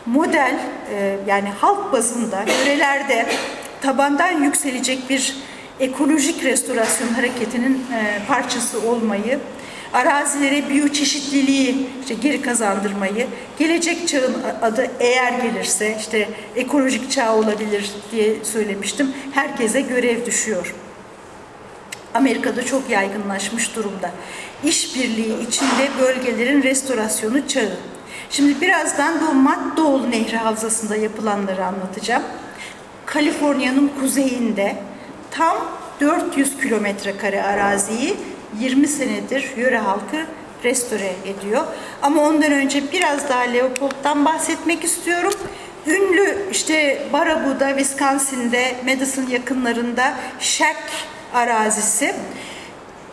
model, 0.07 0.59
e, 0.95 1.17
yani 1.27 1.49
halk 1.49 1.93
bazında, 1.93 2.45
yörelerde 2.59 3.27
tabandan 3.81 4.43
yükselecek 4.43 5.11
bir 5.11 5.37
ekolojik 5.81 6.45
restorasyon 6.45 7.09
hareketinin 7.09 7.75
e, 7.95 8.23
parçası 8.29 8.81
olmayı, 8.89 9.39
arazilere 9.93 10.69
biyoçeşitliliği 10.69 11.87
işte 12.01 12.15
geri 12.15 12.43
kazandırmayı, 12.43 13.27
gelecek 13.59 14.09
çağın 14.09 14.37
adı 14.63 14.91
eğer 15.01 15.33
gelirse 15.33 15.97
işte 16.01 16.29
ekolojik 16.57 17.11
çağ 17.11 17.35
olabilir 17.35 17.91
diye 18.13 18.45
söylemiştim. 18.45 19.13
Herkese 19.33 19.81
görev 19.81 20.27
düşüyor. 20.27 20.75
Amerika'da 22.15 22.65
çok 22.65 22.91
yaygınlaşmış 22.91 23.77
durumda. 23.77 24.11
İşbirliği 24.65 25.49
içinde 25.49 25.89
bölgelerin 26.01 26.63
restorasyonu 26.63 27.49
çağı. 27.49 27.77
Şimdi 28.31 28.61
birazdan 28.61 29.15
bu 29.21 29.35
Matt 29.35 29.79
Nehri 30.11 30.37
Havzası'nda 30.37 30.97
yapılanları 30.97 31.65
anlatacağım. 31.65 32.23
Kaliforniya'nın 33.07 33.91
kuzeyinde 34.01 34.77
tam 35.31 35.57
400 36.01 36.61
kilometre 36.61 37.17
kare 37.17 37.43
araziyi 37.43 38.17
20 38.61 38.89
senedir 38.89 39.57
yöre 39.57 39.79
halkı 39.79 40.27
restore 40.65 41.13
ediyor. 41.27 41.63
Ama 42.03 42.23
ondan 42.23 42.53
önce 42.53 42.93
biraz 42.93 43.29
daha 43.29 43.41
Leopold'dan 43.41 44.25
bahsetmek 44.25 44.85
istiyorum. 44.85 45.35
Ünlü 45.87 46.37
işte 46.51 47.03
Baraboo'da, 47.13 47.69
Wisconsin'de, 47.69 48.75
Madison 48.87 49.27
yakınlarında 49.27 50.15
Shack 50.41 50.79
arazisi 51.35 52.15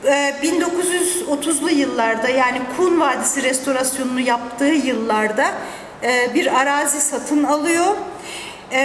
e, 0.05 0.33
1930'lu 0.43 1.69
yıllarda 1.69 2.29
yani 2.29 2.61
Kun 2.77 2.99
Vadisi 2.99 3.43
restorasyonunu 3.43 4.19
yaptığı 4.19 4.65
yıllarda 4.65 5.51
e, 6.03 6.33
bir 6.33 6.59
arazi 6.61 7.01
satın 7.01 7.43
alıyor. 7.43 7.95
E, 8.71 8.81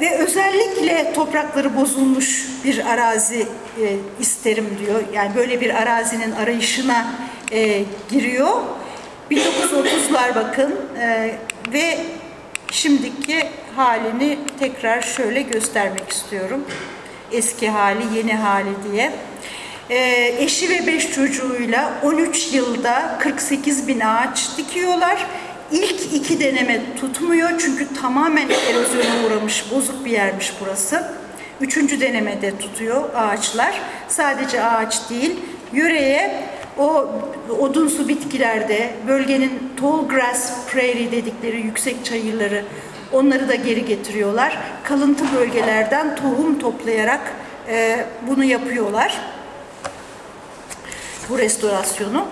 ve 0.00 0.18
özellikle 0.18 1.12
toprakları 1.12 1.76
bozulmuş 1.76 2.48
bir 2.64 2.86
arazi 2.86 3.40
e, 3.40 3.96
isterim 4.20 4.78
diyor. 4.86 5.02
Yani 5.14 5.34
böyle 5.34 5.60
bir 5.60 5.82
arazinin 5.82 6.32
arayışına 6.32 7.06
e, 7.52 7.82
giriyor. 8.10 8.62
1930'lar 9.30 10.34
bakın 10.34 10.76
e, 11.00 11.34
ve 11.72 11.98
şimdiki 12.70 13.48
halini 13.76 14.38
tekrar 14.58 15.02
şöyle 15.02 15.42
göstermek 15.42 16.10
istiyorum. 16.10 16.64
Eski 17.32 17.70
hali, 17.70 18.16
yeni 18.16 18.34
hali 18.34 18.70
diye. 18.92 19.12
E, 19.90 20.34
eşi 20.38 20.70
ve 20.70 20.86
beş 20.86 21.12
çocuğuyla 21.12 21.92
13 22.02 22.52
yılda 22.52 23.18
48 23.20 23.88
bin 23.88 24.00
ağaç 24.00 24.56
dikiyorlar. 24.56 25.26
İlk 25.72 26.14
iki 26.14 26.40
deneme 26.40 26.80
tutmuyor 27.00 27.50
çünkü 27.58 27.94
tamamen 27.94 28.48
erozyona 28.48 29.26
uğramış, 29.26 29.64
bozuk 29.70 30.04
bir 30.04 30.10
yermiş 30.10 30.52
burası. 30.60 31.12
Üçüncü 31.60 32.00
denemede 32.00 32.58
tutuyor 32.58 33.14
ağaçlar. 33.14 33.80
Sadece 34.08 34.64
ağaç 34.64 35.10
değil, 35.10 35.36
yöreye 35.72 36.44
o 36.78 37.10
odunsu 37.60 38.08
bitkilerde 38.08 38.94
bölgenin 39.08 39.72
tall 39.80 40.08
grass 40.08 40.66
prairie 40.66 41.12
dedikleri 41.12 41.60
yüksek 41.60 42.04
çayırları 42.04 42.64
onları 43.12 43.48
da 43.48 43.54
geri 43.54 43.84
getiriyorlar. 43.84 44.58
Kalıntı 44.84 45.24
bölgelerden 45.34 46.16
tohum 46.16 46.58
toplayarak 46.58 47.32
e, 47.68 48.06
bunu 48.26 48.44
yapıyorlar. 48.44 49.20
Bu 51.28 51.38
restorasyonu. 51.38 52.26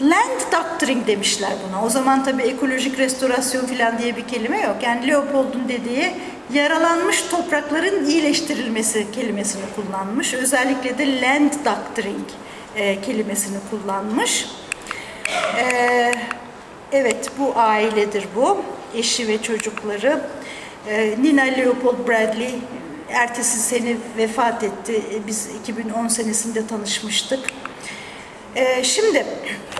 Land 0.00 0.40
doctoring 0.52 1.06
demişler 1.06 1.52
buna. 1.68 1.84
O 1.84 1.88
zaman 1.88 2.24
tabii 2.24 2.42
ekolojik 2.42 2.98
restorasyon 2.98 3.66
falan 3.66 3.98
diye 3.98 4.16
bir 4.16 4.28
kelime 4.28 4.60
yok. 4.60 4.76
Yani 4.82 5.08
Leopold'un 5.08 5.68
dediği 5.68 6.14
yaralanmış 6.52 7.22
toprakların 7.22 8.04
iyileştirilmesi 8.04 9.06
kelimesini 9.12 9.62
kullanmış. 9.76 10.34
Özellikle 10.34 10.98
de 10.98 11.20
land 11.20 11.52
doctoring 11.52 12.28
e, 12.76 13.00
kelimesini 13.00 13.56
kullanmış. 13.70 14.46
E, 15.58 16.12
evet 16.92 17.30
bu 17.38 17.52
ailedir 17.56 18.24
bu. 18.36 18.62
Eşi 18.94 19.28
ve 19.28 19.42
çocukları. 19.42 20.20
E, 20.88 21.14
Nina 21.22 21.42
Leopold 21.42 22.08
Bradley 22.08 22.54
ertesi 23.10 23.58
sene 23.58 23.96
vefat 24.16 24.64
etti. 24.64 25.02
E, 25.14 25.26
biz 25.26 25.48
2010 25.62 26.08
senesinde 26.08 26.66
tanışmıştık. 26.66 27.40
E, 28.56 28.84
şimdi 28.84 29.26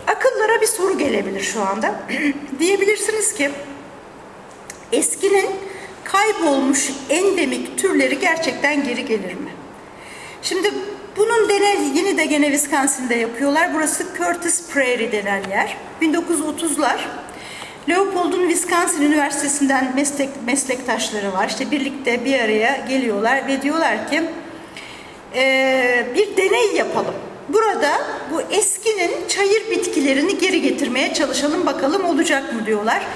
akıllara 0.06 0.60
bir 0.60 0.66
soru 0.66 0.98
gelebilir 0.98 1.40
şu 1.40 1.62
anda. 1.62 1.94
Diyebilirsiniz 2.58 3.34
ki 3.34 3.50
eskinin 4.92 5.50
kaybolmuş 6.04 6.90
endemik 7.10 7.78
türleri 7.78 8.18
gerçekten 8.18 8.84
geri 8.84 9.04
gelir 9.04 9.34
mi? 9.34 9.50
Şimdi 10.42 10.72
bunun 11.16 11.48
deney 11.48 11.76
yeni 11.94 12.18
de 12.18 12.24
gene 12.24 12.52
Wisconsin'de 12.52 13.14
yapıyorlar. 13.14 13.74
Burası 13.74 14.06
Curtis 14.18 14.68
Prairie 14.68 15.12
denen 15.12 15.42
yer. 15.50 15.76
1930'lar 16.02 16.98
Leopold'un 17.88 18.48
Wisconsin 18.50 19.02
Üniversitesi'nden 19.02 19.92
meslek, 19.94 20.28
meslektaşları 20.46 21.32
var. 21.32 21.48
İşte 21.48 21.70
birlikte 21.70 22.24
bir 22.24 22.40
araya 22.40 22.86
geliyorlar 22.88 23.46
ve 23.46 23.62
diyorlar 23.62 24.10
ki 24.10 24.22
e, 25.34 26.06
bir 26.14 26.36
deney 26.36 26.74
yapalım. 26.74 27.14
Burada 27.52 28.00
bu 28.32 28.42
eskinin 28.42 29.28
çayır 29.28 29.70
bitkilerini 29.70 30.38
geri 30.38 30.62
getirmeye 30.62 31.14
çalışalım 31.14 31.66
bakalım 31.66 32.04
olacak 32.04 32.52
mı 32.54 32.66
diyorlar. 32.66 33.06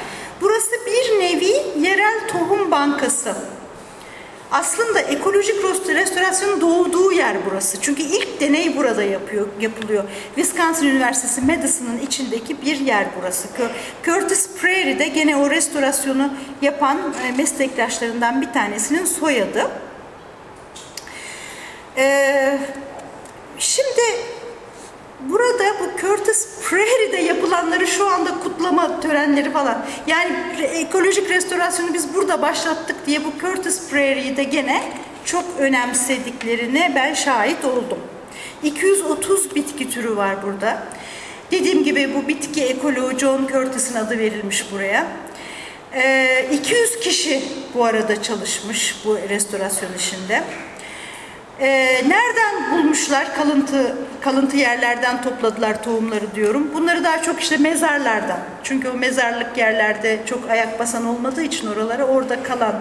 Burası 0.41 0.71
bir 0.87 1.21
nevi 1.21 1.53
yerel 1.87 2.29
tohum 2.29 2.71
bankası. 2.71 3.35
Aslında 4.51 5.01
ekolojik 5.01 5.65
restorasyonun 5.89 6.61
doğduğu 6.61 7.13
yer 7.13 7.37
burası. 7.51 7.81
Çünkü 7.81 8.03
ilk 8.03 8.41
deney 8.41 8.77
burada 8.77 9.03
yapıyor, 9.03 9.47
yapılıyor. 9.61 10.05
Wisconsin 10.35 10.87
Üniversitesi 10.87 11.41
Madison'ın 11.41 11.99
içindeki 11.99 12.63
bir 12.63 12.81
yer 12.81 13.07
burası. 13.21 13.49
Curtis 14.05 14.49
Prairie 14.61 14.99
de 14.99 15.09
gene 15.09 15.37
o 15.37 15.51
restorasyonu 15.51 16.31
yapan 16.63 17.15
e, 17.29 17.33
meslektaşlarından 17.33 18.43
bir 18.43 18.53
tanesinin 18.53 19.05
soyadı. 19.05 19.71
Ee, 21.97 22.59
şimdi 23.59 24.03
burada 25.21 25.65
bu 25.81 26.01
Curtis 26.01 26.49
Prairie'de 26.63 27.17
yapılanları 27.17 27.87
şu 27.87 28.07
anda 28.07 28.41
kutlama 28.41 29.01
törenleri 29.01 29.51
falan. 29.51 29.87
Yani 30.07 30.37
ekolojik 30.61 31.31
restorasyonu 31.31 31.95
biz 31.95 32.15
burada 32.15 32.43
başlattık 32.43 33.07
diye 33.07 33.25
bu 33.25 33.33
Curtis 33.41 33.91
Prairie'de 33.91 34.45
gene 34.45 34.83
çok 35.25 35.45
önemsediklerine 35.59 36.93
ben 36.95 37.15
şahit 37.15 37.65
oldum. 37.65 37.99
230 38.63 39.55
bitki 39.55 39.91
türü 39.91 40.17
var 40.17 40.43
burada. 40.43 40.83
Dediğim 41.51 41.85
gibi 41.85 42.15
bu 42.15 42.29
bitki 42.29 42.65
ekoloğu 42.65 43.19
John 43.19 43.47
Curtis'in 43.47 43.95
adı 43.95 44.19
verilmiş 44.19 44.73
buraya. 44.73 45.07
Ee, 45.95 46.49
200 46.53 47.01
kişi 47.01 47.43
bu 47.75 47.85
arada 47.85 48.23
çalışmış 48.23 48.97
bu 49.05 49.19
restorasyon 49.29 49.91
işinde. 49.99 50.45
Ee, 51.61 52.03
nereden 52.09 52.73
bulmuşlar 52.73 53.35
kalıntı 53.35 53.97
kalıntı 54.21 54.57
yerlerden 54.57 55.23
topladılar 55.23 55.83
tohumları 55.83 56.35
diyorum. 56.35 56.71
Bunları 56.75 57.05
daha 57.05 57.23
çok 57.23 57.41
işte 57.41 57.57
mezarlardan. 57.57 58.39
Çünkü 58.63 58.89
o 58.89 58.95
mezarlık 58.95 59.59
yerlerde 59.59 60.19
çok 60.27 60.51
ayak 60.51 60.79
basan 60.79 61.07
olmadığı 61.07 61.43
için 61.43 61.67
oralara 61.67 62.05
orada 62.05 62.43
kalan 62.43 62.75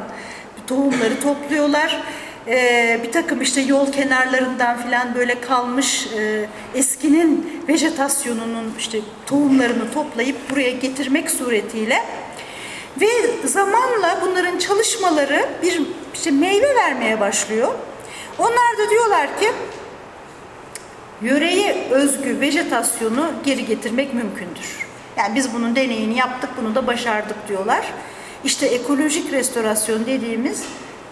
tohumları 0.67 1.19
topluyorlar. 1.21 2.01
Ee, 2.47 2.99
bir 3.03 3.11
takım 3.11 3.41
işte 3.41 3.61
yol 3.61 3.91
kenarlarından 3.91 4.77
filan 4.77 5.15
böyle 5.15 5.41
kalmış 5.41 6.07
e, 6.17 6.45
eskinin 6.75 7.63
vejetasyonunun 7.67 8.73
işte 8.79 8.99
tohumlarını 9.25 9.93
toplayıp 9.93 10.51
buraya 10.51 10.71
getirmek 10.71 11.31
suretiyle 11.31 12.03
ve 13.01 13.07
zamanla 13.47 14.19
bunların 14.21 14.57
çalışmaları 14.57 15.45
bir 15.63 15.81
işte 16.13 16.31
meyve 16.31 16.75
vermeye 16.75 17.19
başlıyor. 17.19 17.73
Onlar 18.39 18.77
da 18.77 18.89
diyorlar 18.89 19.39
ki 19.39 19.51
yöreye 21.21 21.87
özgü 21.91 22.39
vejetasyonu 22.39 23.31
geri 23.45 23.65
getirmek 23.65 24.13
mümkündür. 24.13 24.87
Yani 25.17 25.35
biz 25.35 25.53
bunun 25.53 25.75
deneyini 25.75 26.17
yaptık, 26.17 26.49
bunu 26.61 26.75
da 26.75 26.87
başardık 26.87 27.47
diyorlar. 27.47 27.93
İşte 28.43 28.65
ekolojik 28.65 29.31
restorasyon 29.33 30.05
dediğimiz 30.05 30.63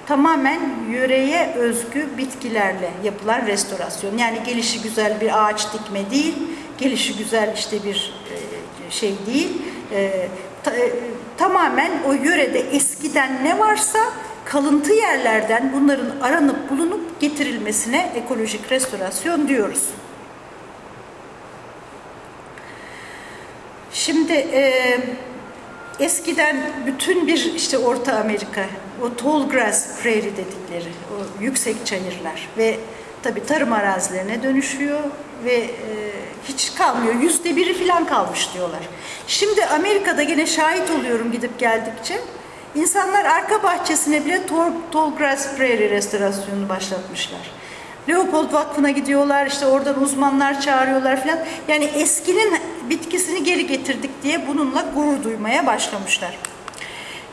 tamamen 0.07 0.61
yöreye 0.91 1.53
özgü 1.53 2.17
bitkilerle 2.17 2.91
yapılan 3.03 3.47
restorasyon. 3.47 4.17
Yani 4.17 4.39
gelişi 4.45 4.81
güzel 4.81 5.21
bir 5.21 5.45
ağaç 5.45 5.73
dikme 5.73 6.11
değil, 6.11 6.33
gelişi 6.77 7.17
güzel 7.17 7.53
işte 7.55 7.77
bir 7.83 8.13
şey 8.89 9.13
değil. 9.27 9.49
Tamamen 11.37 11.91
o 12.07 12.13
yörede 12.13 12.59
eskiden 12.59 13.43
ne 13.43 13.59
varsa 13.59 13.99
kalıntı 14.45 14.93
yerlerden 14.93 15.73
bunların 15.73 16.19
aranıp 16.21 16.69
bulunup 16.69 17.21
getirilmesine 17.21 18.11
ekolojik 18.15 18.71
restorasyon 18.71 19.47
diyoruz. 19.47 19.89
Şimdi 23.93 24.33
e, 24.33 24.97
eskiden 25.99 26.57
bütün 26.85 27.27
bir 27.27 27.53
işte 27.53 27.77
Orta 27.77 28.19
Amerika, 28.19 28.65
o 29.01 29.15
tall 29.15 29.49
grass 29.49 30.01
prairie 30.01 30.31
dedikleri, 30.31 30.91
o 31.11 31.43
yüksek 31.43 31.85
çayırlar 31.85 32.49
ve 32.57 32.79
tabi 33.23 33.45
tarım 33.45 33.73
arazilerine 33.73 34.43
dönüşüyor 34.43 34.99
ve 35.45 35.53
e, 35.53 35.69
hiç 36.47 36.75
kalmıyor. 36.75 37.15
Yüzde 37.15 37.55
biri 37.55 37.73
falan 37.73 38.05
kalmış 38.05 38.53
diyorlar. 38.53 38.79
Şimdi 39.27 39.65
Amerika'da 39.65 40.23
gene 40.23 40.47
şahit 40.47 40.91
oluyorum 40.91 41.31
gidip 41.31 41.59
geldikçe. 41.59 42.19
İnsanlar 42.75 43.25
arka 43.25 43.63
bahçesine 43.63 44.25
bile 44.25 44.41
tall, 44.91 45.15
grass 45.17 45.55
prairie 45.57 45.89
restorasyonunu 45.89 46.69
başlatmışlar. 46.69 47.51
Leopold 48.09 48.53
Vakfı'na 48.53 48.89
gidiyorlar, 48.89 49.47
işte 49.47 49.65
oradan 49.65 50.01
uzmanlar 50.01 50.61
çağırıyorlar 50.61 51.23
falan. 51.23 51.39
Yani 51.67 51.85
eskinin 51.85 52.53
bitkisini 52.89 53.43
geri 53.43 53.67
getirdik 53.67 54.23
diye 54.23 54.47
bununla 54.47 54.85
gurur 54.95 55.23
duymaya 55.23 55.65
başlamışlar. 55.65 56.37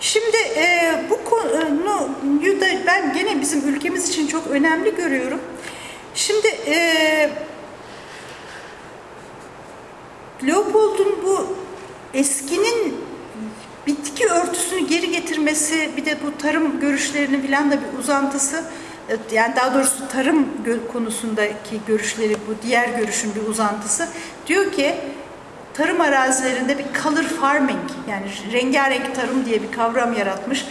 Şimdi 0.00 0.36
e, 0.36 0.94
bu 1.10 1.24
konuyu 1.30 2.60
da 2.60 2.66
ben 2.86 3.12
gene 3.12 3.40
bizim 3.40 3.68
ülkemiz 3.68 4.08
için 4.08 4.26
çok 4.26 4.46
önemli 4.46 4.96
görüyorum. 4.96 5.40
Şimdi 6.14 6.46
e, 6.46 7.30
Leopold'un 10.46 11.18
bu 11.24 11.56
eskinin 12.14 13.09
bitki 13.86 14.26
örtüsünü 14.26 14.88
geri 14.88 15.10
getirmesi 15.10 15.90
bir 15.96 16.04
de 16.04 16.16
bu 16.26 16.38
tarım 16.38 16.80
görüşlerinin 16.80 17.42
filan 17.42 17.70
da 17.70 17.76
bir 17.76 17.98
uzantısı 17.98 18.64
e, 19.08 19.34
yani 19.34 19.56
daha 19.56 19.74
doğrusu 19.74 20.08
tarım 20.08 20.48
konusundaki 20.92 21.80
görüşleri 21.86 22.34
bu 22.34 22.62
diğer 22.62 22.88
görüşün 22.88 23.34
bir 23.34 23.48
uzantısı. 23.48 24.08
Diyor 24.46 24.72
ki 24.72 24.94
tarım 25.74 26.00
arazilerinde 26.00 26.78
bir 26.78 26.84
color 27.02 27.22
farming 27.22 27.90
yani 28.10 28.26
rengarenk 28.52 29.14
tarım 29.14 29.44
diye 29.44 29.62
bir 29.62 29.72
kavram 29.72 30.12
yaratmış. 30.12 30.66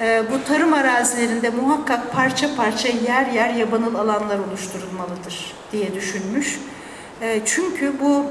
E, 0.00 0.22
bu 0.32 0.44
tarım 0.48 0.72
arazilerinde 0.72 1.50
muhakkak 1.50 2.12
parça 2.12 2.56
parça 2.56 2.88
yer 2.88 3.26
yer 3.26 3.50
yabanıl 3.50 3.94
alanlar 3.94 4.38
oluşturulmalıdır 4.38 5.54
diye 5.72 5.94
düşünmüş. 5.94 6.58
E, 7.20 7.40
çünkü 7.44 7.92
bu 8.00 8.26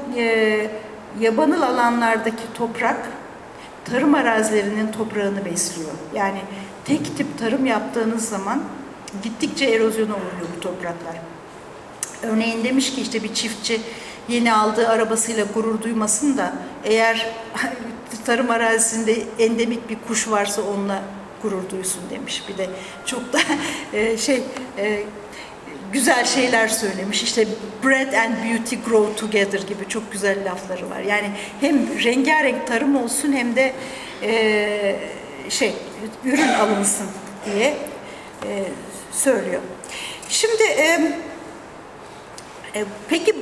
yabanıl 1.20 1.62
alanlardaki 1.62 2.42
toprak 2.54 2.96
tarım 3.84 4.14
arazilerinin 4.14 4.92
toprağını 4.92 5.44
besliyor. 5.44 5.90
Yani 6.14 6.38
tek 6.84 7.16
tip 7.16 7.38
tarım 7.38 7.66
yaptığınız 7.66 8.28
zaman 8.28 8.62
gittikçe 9.22 9.64
erozyona 9.64 10.12
uğruyor 10.12 10.48
bu 10.56 10.60
topraklar. 10.60 11.16
Örneğin 12.22 12.64
demiş 12.64 12.94
ki 12.94 13.00
işte 13.00 13.22
bir 13.22 13.34
çiftçi 13.34 13.80
yeni 14.28 14.54
aldığı 14.54 14.88
arabasıyla 14.88 15.44
gurur 15.54 15.82
duymasın 15.82 16.38
da 16.38 16.52
eğer 16.84 17.26
tarım 18.24 18.50
arazisinde 18.50 19.22
endemik 19.38 19.90
bir 19.90 19.96
kuş 20.08 20.30
varsa 20.30 20.62
onunla 20.62 21.02
gurur 21.42 21.70
duysun 21.70 22.02
demiş. 22.10 22.42
Bir 22.48 22.58
de 22.58 22.70
çok 23.06 23.32
da 23.32 23.40
e, 23.92 24.16
şey 24.16 24.42
e, 24.78 25.04
güzel 25.92 26.24
şeyler 26.24 26.68
söylemiş. 26.68 27.22
İşte 27.22 27.46
bread 27.84 28.12
and 28.12 28.34
beauty 28.44 28.76
grow 28.76 29.16
together 29.16 29.58
gibi 29.58 29.88
çok 29.88 30.12
güzel 30.12 30.50
lafları 30.50 30.90
var. 30.90 31.00
Yani 31.00 31.30
hem 31.60 32.04
rengarenk 32.04 32.66
tarım 32.66 32.96
olsun 32.96 33.32
hem 33.32 33.56
de 33.56 33.72
e, 34.22 34.96
şey 35.48 35.74
ürün 36.24 36.48
alınsın 36.48 37.06
diye 37.46 37.76
e, 38.44 38.64
söylüyor. 39.12 39.60
Şimdi 40.28 40.62
e, 40.62 41.12
e, 42.74 42.84
peki 43.08 43.34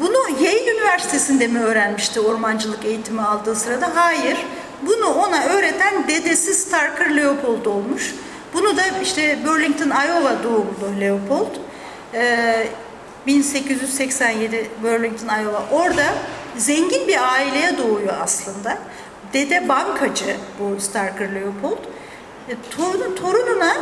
bunu 0.00 0.44
Yale 0.44 0.72
Üniversitesi'nde 0.72 1.46
mi 1.46 1.60
öğrenmişti 1.60 2.20
ormancılık 2.20 2.84
eğitimi 2.84 3.22
aldığı 3.22 3.56
sırada? 3.56 3.90
Hayır. 3.94 4.38
Bunu 4.82 5.14
ona 5.14 5.44
öğreten 5.44 6.08
dedesi 6.08 6.54
Starker 6.54 7.16
Leopold 7.16 7.66
olmuş. 7.66 8.14
Bunu 8.54 8.76
da 8.76 8.82
işte 9.02 9.38
Burlington, 9.46 9.90
Iowa 9.90 10.44
doğumlu 10.44 11.00
Leopold. 11.00 11.56
Ee, 12.14 12.68
1887 13.26 14.70
Burlington, 14.82 15.28
Iowa. 15.42 15.64
Orada 15.72 16.04
zengin 16.56 17.08
bir 17.08 17.32
aileye 17.32 17.78
doğuyor 17.78 18.14
aslında. 18.22 18.78
Dede 19.32 19.68
bankacı 19.68 20.36
bu 20.58 20.80
Starker 20.80 21.34
Leopold. 21.34 21.78
E, 22.48 22.54
torunu, 22.70 23.14
torununa 23.14 23.76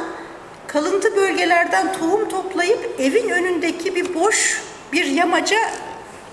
kalıntı 0.66 1.16
bölgelerden 1.16 1.92
tohum 1.92 2.28
toplayıp 2.28 2.94
evin 2.98 3.28
önündeki 3.28 3.94
bir 3.94 4.14
boş 4.14 4.62
bir 4.92 5.04
yamaca 5.04 5.58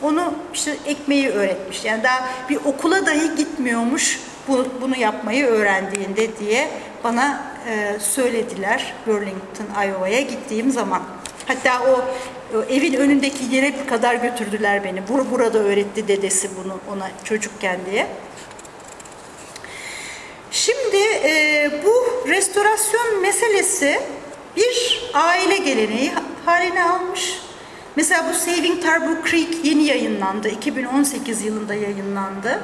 onu 0.02 0.34
işte 0.54 0.76
ekmeği 0.86 1.30
öğretmiş. 1.30 1.86
Yani 1.86 2.04
daha 2.04 2.30
bir 2.50 2.60
okula 2.66 3.06
dahi 3.06 3.36
gitmiyormuş 3.36 4.20
bu, 4.48 4.66
bunu 4.82 4.98
yapmayı 4.98 5.46
öğrendiğinde 5.46 6.38
diye 6.40 6.70
bana 7.04 7.44
e, 7.68 8.00
söylediler 8.00 8.94
Burlington, 9.08 9.84
Iowa'ya 9.88 10.22
gittiğim 10.22 10.72
zaman. 10.72 11.04
Hatta 11.48 11.82
o, 11.84 12.06
o 12.58 12.64
evin 12.64 12.94
önündeki 12.94 13.56
yere 13.56 13.86
kadar 13.86 14.16
götürdüler 14.16 14.84
beni. 14.84 15.08
Bur, 15.08 15.32
burada 15.32 15.58
öğretti 15.58 16.08
dedesi 16.08 16.50
bunu 16.64 16.80
ona 16.94 17.12
çocukken 17.24 17.80
diye. 17.92 18.08
Şimdi 20.52 20.98
e, 21.24 21.72
bu 21.86 22.28
restorasyon 22.30 23.22
meselesi 23.22 24.00
bir 24.58 25.04
aile 25.14 25.58
geleneği 25.58 26.12
haline 26.46 26.84
almış. 26.84 27.40
Mesela 27.96 28.30
bu 28.30 28.34
Saving 28.34 28.84
Tarbrook 28.84 29.28
Creek 29.28 29.66
yeni 29.66 29.84
yayınlandı. 29.84 30.50
2018 30.50 31.42
yılında 31.42 31.74
yayınlandı. 31.74 32.60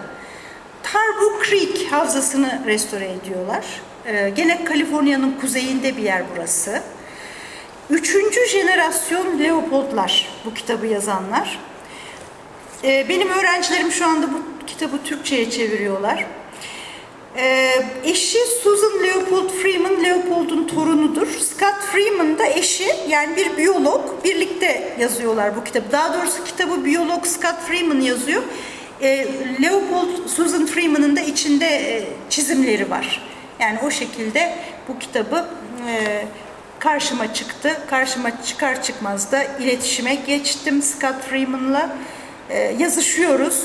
Tarbrook 0.83 1.45
Creek 1.45 1.91
havzasını 1.91 2.61
restore 2.65 3.11
ediyorlar. 3.11 3.65
Ee, 4.05 4.29
gene 4.35 4.63
Kaliforniya'nın 4.63 5.31
kuzeyinde 5.41 5.97
bir 5.97 6.03
yer 6.03 6.23
burası. 6.35 6.81
Üçüncü 7.89 8.47
jenerasyon 8.47 9.39
Leopoldlar 9.39 10.29
bu 10.45 10.53
kitabı 10.53 10.87
yazanlar. 10.87 11.59
Ee, 12.83 13.05
benim 13.09 13.29
öğrencilerim 13.29 13.91
şu 13.91 14.05
anda 14.05 14.27
bu 14.33 14.65
kitabı 14.67 15.03
Türkçe'ye 15.03 15.49
çeviriyorlar. 15.49 16.25
Ee, 17.37 17.71
eşi 18.03 18.39
Susan 18.63 19.03
Leopold 19.03 19.49
Freeman, 19.49 20.03
Leopold'un 20.03 20.67
torunudur. 20.67 21.27
Scott 21.27 21.81
Freeman 21.91 22.39
da 22.39 22.45
eşi, 22.45 22.95
yani 23.07 23.35
bir 23.35 23.57
biyolog. 23.57 24.23
Birlikte 24.23 24.95
yazıyorlar 24.99 25.55
bu 25.55 25.63
kitabı. 25.63 25.91
Daha 25.91 26.13
doğrusu 26.13 26.43
kitabı 26.43 26.85
biyolog 26.85 27.25
Scott 27.25 27.59
Freeman 27.67 28.01
yazıyor. 28.01 28.43
Ee, 29.01 29.27
Leopold, 29.61 30.27
Susan 30.27 30.65
Freeman'ın 30.65 31.15
da 31.15 31.21
içinde 31.21 31.65
e, 31.65 32.03
çizimleri 32.29 32.89
var. 32.89 33.21
Yani 33.59 33.79
o 33.85 33.91
şekilde 33.91 34.55
bu 34.87 34.99
kitabı 34.99 35.45
e, 35.89 36.25
karşıma 36.79 37.33
çıktı. 37.33 37.77
Karşıma 37.87 38.43
çıkar 38.43 38.83
çıkmaz 38.83 39.31
da 39.31 39.43
iletişime 39.43 40.15
geçtim 40.15 40.81
Scott 40.81 41.21
Freeman'la. 41.29 41.95
E, 42.49 42.75
yazışıyoruz 42.79 43.63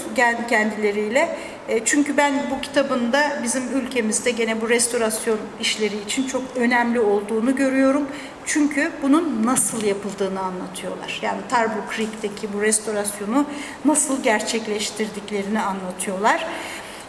kendileriyle. 0.48 1.36
E, 1.68 1.84
çünkü 1.84 2.16
ben 2.16 2.34
bu 2.50 2.60
kitabında 2.60 3.40
bizim 3.42 3.78
ülkemizde 3.78 4.30
gene 4.30 4.60
bu 4.60 4.68
restorasyon 4.68 5.38
işleri 5.60 6.02
için 6.06 6.26
çok 6.28 6.42
önemli 6.56 7.00
olduğunu 7.00 7.56
görüyorum. 7.56 8.06
Çünkü 8.46 8.92
bunun 9.02 9.46
nasıl 9.46 9.84
yapıldığını 9.84 10.40
anlatıyorlar. 10.40 11.18
Yani 11.22 11.40
Tarbu 11.48 11.78
Creek'teki 11.96 12.52
bu 12.52 12.62
restorasyonu 12.62 13.46
nasıl 13.84 14.22
gerçekleştirdiklerini 14.22 15.60
anlatıyorlar. 15.60 16.46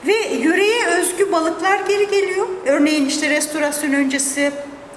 Ve 0.08 0.16
yöreye 0.28 0.86
özgü 0.86 1.32
balıklar 1.32 1.80
geri 1.88 2.08
geliyor. 2.10 2.47
Örneğin 2.66 3.05
işte 3.05 3.30
restorasyon 3.30 3.93
öncesi 3.93 4.51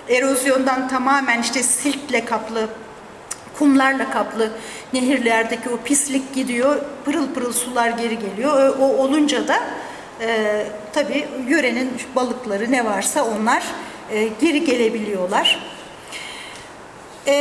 erozyondan 0.08 0.88
tamamen 0.88 1.42
işte 1.42 1.62
siltle 1.62 2.24
kaplı 2.24 2.68
kumlarla 3.58 4.10
kaplı 4.10 4.50
nehirlerdeki 4.92 5.68
o 5.70 5.76
pislik 5.76 6.34
gidiyor, 6.34 6.80
pırıl 7.04 7.34
pırıl 7.34 7.52
sular 7.52 7.88
geri 7.88 8.18
geliyor. 8.18 8.76
O, 8.78 8.84
olunca 8.84 9.48
da 9.48 9.60
e, 10.20 10.62
tabii 10.92 11.28
yörenin 11.48 11.90
balıkları 12.16 12.72
ne 12.72 12.84
varsa 12.84 13.24
onlar 13.24 13.62
e, 14.10 14.28
geri 14.40 14.64
gelebiliyorlar. 14.64 15.58
E, 17.26 17.34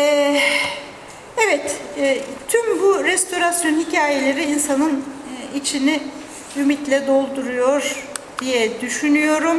evet, 1.38 1.78
e, 1.98 2.18
tüm 2.48 2.82
bu 2.82 3.04
restorasyon 3.04 3.80
hikayeleri 3.80 4.44
insanın 4.44 4.94
e, 4.94 5.58
içini 5.58 6.00
ümitle 6.58 7.08
dolduruyor 7.08 8.06
diye 8.42 8.82
düşünüyorum. 8.82 9.58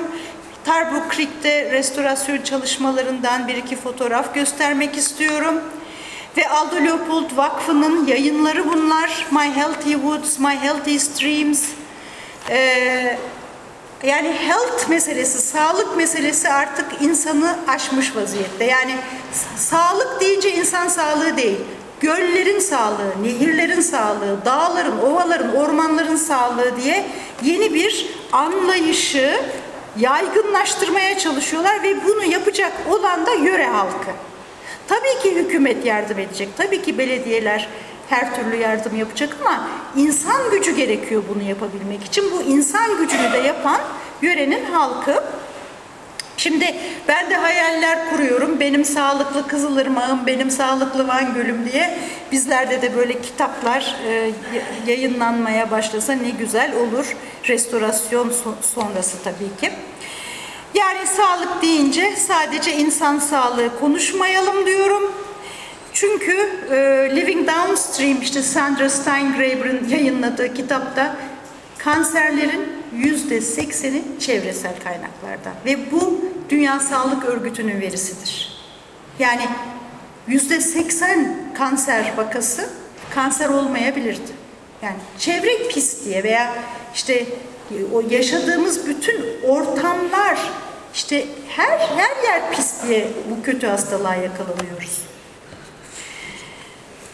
Tarbrook 0.65 1.13
Creek'te 1.15 1.73
restorasyon 1.73 2.43
çalışmalarından 2.43 3.49
bir 3.49 3.55
iki 3.55 3.77
fotoğraf 3.77 4.35
göstermek 4.35 4.97
istiyorum. 4.97 5.61
Ve 6.41 6.49
Aldo 6.49 6.77
Leopold 6.77 7.37
Vakfı'nın 7.37 8.07
yayınları 8.07 8.73
bunlar. 8.73 9.27
My 9.31 9.55
Healthy 9.55 9.93
Woods, 9.93 10.39
My 10.39 10.57
Healthy 10.57 10.99
Streams. 10.99 11.65
Ee, 12.51 13.19
yani 14.03 14.33
health 14.33 14.89
meselesi, 14.89 15.39
sağlık 15.39 15.97
meselesi 15.97 16.49
artık 16.49 16.87
insanı 17.03 17.57
aşmış 17.69 18.17
vaziyette. 18.17 18.65
Yani 18.65 18.95
sağlık 19.57 20.21
deyince 20.21 20.55
insan 20.55 20.89
sağlığı 20.89 21.37
değil. 21.37 21.59
Göllerin 22.01 22.59
sağlığı, 22.59 23.23
nehirlerin 23.23 23.81
sağlığı, 23.81 24.45
dağların, 24.45 24.99
ovaların, 24.99 25.57
ormanların 25.57 26.17
sağlığı 26.17 26.77
diye 26.83 27.07
yeni 27.43 27.75
bir 27.75 28.07
anlayışı 28.33 29.41
yaygınlaştırmaya 29.99 31.19
çalışıyorlar 31.19 31.83
ve 31.83 32.05
bunu 32.05 32.25
yapacak 32.25 32.73
olan 32.89 33.27
da 33.27 33.35
yöre 33.35 33.67
halkı. 33.67 34.30
Tabii 34.91 35.23
ki 35.23 35.37
hükümet 35.37 35.87
yardım 35.87 36.19
edecek, 36.19 36.49
tabii 36.57 36.83
ki 36.83 36.99
belediyeler 36.99 37.69
her 38.09 38.35
türlü 38.35 38.57
yardım 38.57 38.97
yapacak 38.99 39.37
ama 39.41 39.69
insan 39.97 40.51
gücü 40.51 40.77
gerekiyor 40.77 41.23
bunu 41.35 41.43
yapabilmek 41.43 42.05
için. 42.05 42.25
Bu 42.33 42.43
insan 42.43 42.99
gücünü 42.99 43.33
de 43.33 43.39
yapan 43.39 43.81
yörenin 44.23 44.65
halkı. 44.65 45.23
Şimdi 46.37 46.75
ben 47.09 47.31
de 47.31 47.37
hayaller 47.37 48.11
kuruyorum. 48.11 48.61
Benim 48.61 48.85
sağlıklı 48.85 49.47
Kızılırmağım, 49.47 50.27
benim 50.27 50.51
sağlıklı 50.51 51.09
Van 51.09 51.35
Gölüm 51.35 51.69
diye 51.73 51.99
bizlerde 52.33 52.83
de 52.83 52.97
böyle 52.97 53.21
kitaplar 53.21 53.97
e, 54.09 54.31
yayınlanmaya 54.87 55.71
başlasa 55.71 56.13
ne 56.13 56.31
güzel 56.31 56.73
olur. 56.77 57.17
Restorasyon 57.49 58.33
sonrası 58.75 59.23
tabii 59.25 59.61
ki. 59.61 59.73
Yani 60.75 61.07
sağlık 61.07 61.63
deyince 61.63 62.17
sadece 62.17 62.77
insan 62.77 63.19
sağlığı 63.19 63.81
konuşmayalım 63.81 64.67
diyorum. 64.67 65.13
Çünkü 65.93 66.33
e, 66.71 66.77
Living 67.17 67.49
Downstream 67.49 68.23
işte 68.23 68.43
Sandra 68.43 68.91
Steingraber'ın 68.91 69.89
yayınladığı 69.89 70.55
kitapta 70.55 71.17
kanserlerin 71.79 72.73
yüzde 72.97 73.41
sekseni 73.41 74.03
çevresel 74.21 74.75
kaynaklardan 74.85 75.55
ve 75.65 75.93
bu 75.93 76.25
Dünya 76.51 76.81
Sağlık 76.81 77.25
Örgütü'nün 77.25 77.81
verisidir. 77.81 78.61
Yani 79.19 79.49
yüzde 80.29 80.61
80 80.61 81.37
kanser 81.55 82.17
vakası 82.17 82.71
kanser 83.15 83.49
olmayabilirdi. 83.49 84.33
Yani 84.83 84.97
çevre 85.19 85.69
pis 85.69 86.05
diye 86.05 86.25
veya 86.25 86.55
işte 86.95 87.27
o 87.93 88.03
yaşadığımız 88.11 88.87
bütün 88.87 89.25
ortamlar 89.49 90.39
işte 90.95 91.27
her 91.49 91.79
her 91.79 92.23
yer 92.25 92.53
pis 92.57 92.83
diye 92.89 93.09
bu 93.31 93.43
kötü 93.43 93.67
hastalığa 93.67 94.15
yakalanıyoruz. 94.15 95.01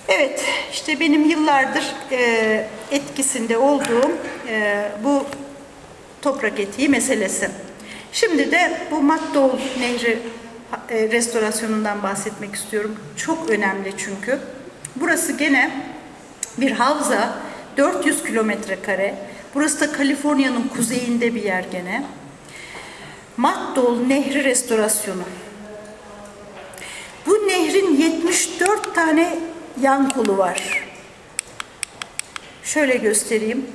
Evet, 0.09 0.45
işte 0.73 1.01
benim 1.01 1.31
yıllardır 1.31 1.95
e, 2.13 2.69
etkisinde 2.91 3.59
olduğum 3.59 4.11
e, 4.49 4.89
bu 5.05 5.27
toprak 6.23 6.61
etiği 6.61 6.89
meselesi. 6.89 7.51
Şimdi 8.13 8.51
de 8.51 8.81
bu 8.91 9.03
Matdol 9.03 9.51
Nehri 9.79 10.19
e, 10.91 11.11
restorasyonundan 11.11 12.03
bahsetmek 12.03 12.55
istiyorum. 12.55 12.97
Çok 13.17 13.51
önemli 13.51 13.95
çünkü. 13.97 14.39
Burası 14.97 15.33
gene 15.33 15.71
bir 16.59 16.71
havza, 16.71 17.39
400 17.77 18.25
kilometre 18.25 18.83
kare. 18.83 19.15
Burası 19.57 19.81
da 19.81 19.93
Kaliforniya'nın 19.93 20.69
kuzeyinde 20.69 21.35
bir 21.35 21.43
yer 21.43 21.65
gene. 21.73 22.05
Matdol 23.37 24.01
Nehri 24.01 24.45
restorasyonu. 24.45 25.23
Bu 27.27 27.33
nehrin 27.33 27.97
74 27.97 28.95
tane 28.95 29.39
yan 29.81 30.09
kolu 30.11 30.39
var. 30.39 30.87
Şöyle 32.65 32.97
göstereyim. 32.97 33.67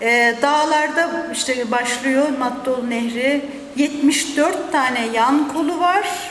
Ee, 0.00 0.34
dağlarda 0.42 1.30
işte 1.32 1.70
başlıyor 1.70 2.28
Matdol 2.38 2.82
Nehri. 2.82 3.44
74 3.76 4.72
tane 4.72 5.06
yan 5.06 5.52
kolu 5.52 5.80
var. 5.80 6.30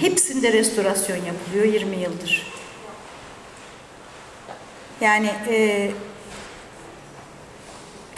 Hepsinde 0.00 0.52
restorasyon 0.52 1.16
yapılıyor 1.16 1.74
20 1.74 1.96
yıldır. 1.96 2.46
Yani 5.00 5.30
e, 5.48 5.90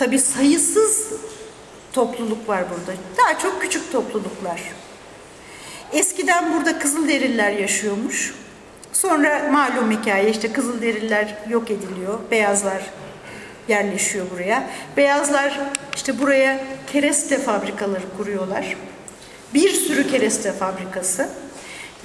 tabi 0.04 0.18
sayısız 0.18 1.12
topluluk 1.92 2.48
var 2.48 2.64
burada. 2.70 2.98
Daha 3.18 3.38
çok 3.38 3.62
küçük 3.62 3.92
topluluklar. 3.92 4.62
Eskiden 5.92 6.52
burada 6.52 6.78
Kızılderililer 6.78 7.50
yaşıyormuş. 7.50 8.34
Sonra 8.92 9.48
malum 9.52 9.90
hikaye 9.90 10.30
işte 10.30 10.52
Kızılderililer 10.52 11.34
yok 11.48 11.70
ediliyor. 11.70 12.18
Beyazlar 12.30 12.82
yerleşiyor 13.68 14.26
buraya. 14.30 14.70
Beyazlar 14.96 15.60
işte 15.94 16.18
buraya 16.20 16.64
kereste 16.92 17.38
fabrikaları 17.38 18.16
kuruyorlar. 18.16 18.76
Bir 19.54 19.70
sürü 19.70 20.10
kereste 20.10 20.52
fabrikası. 20.52 21.28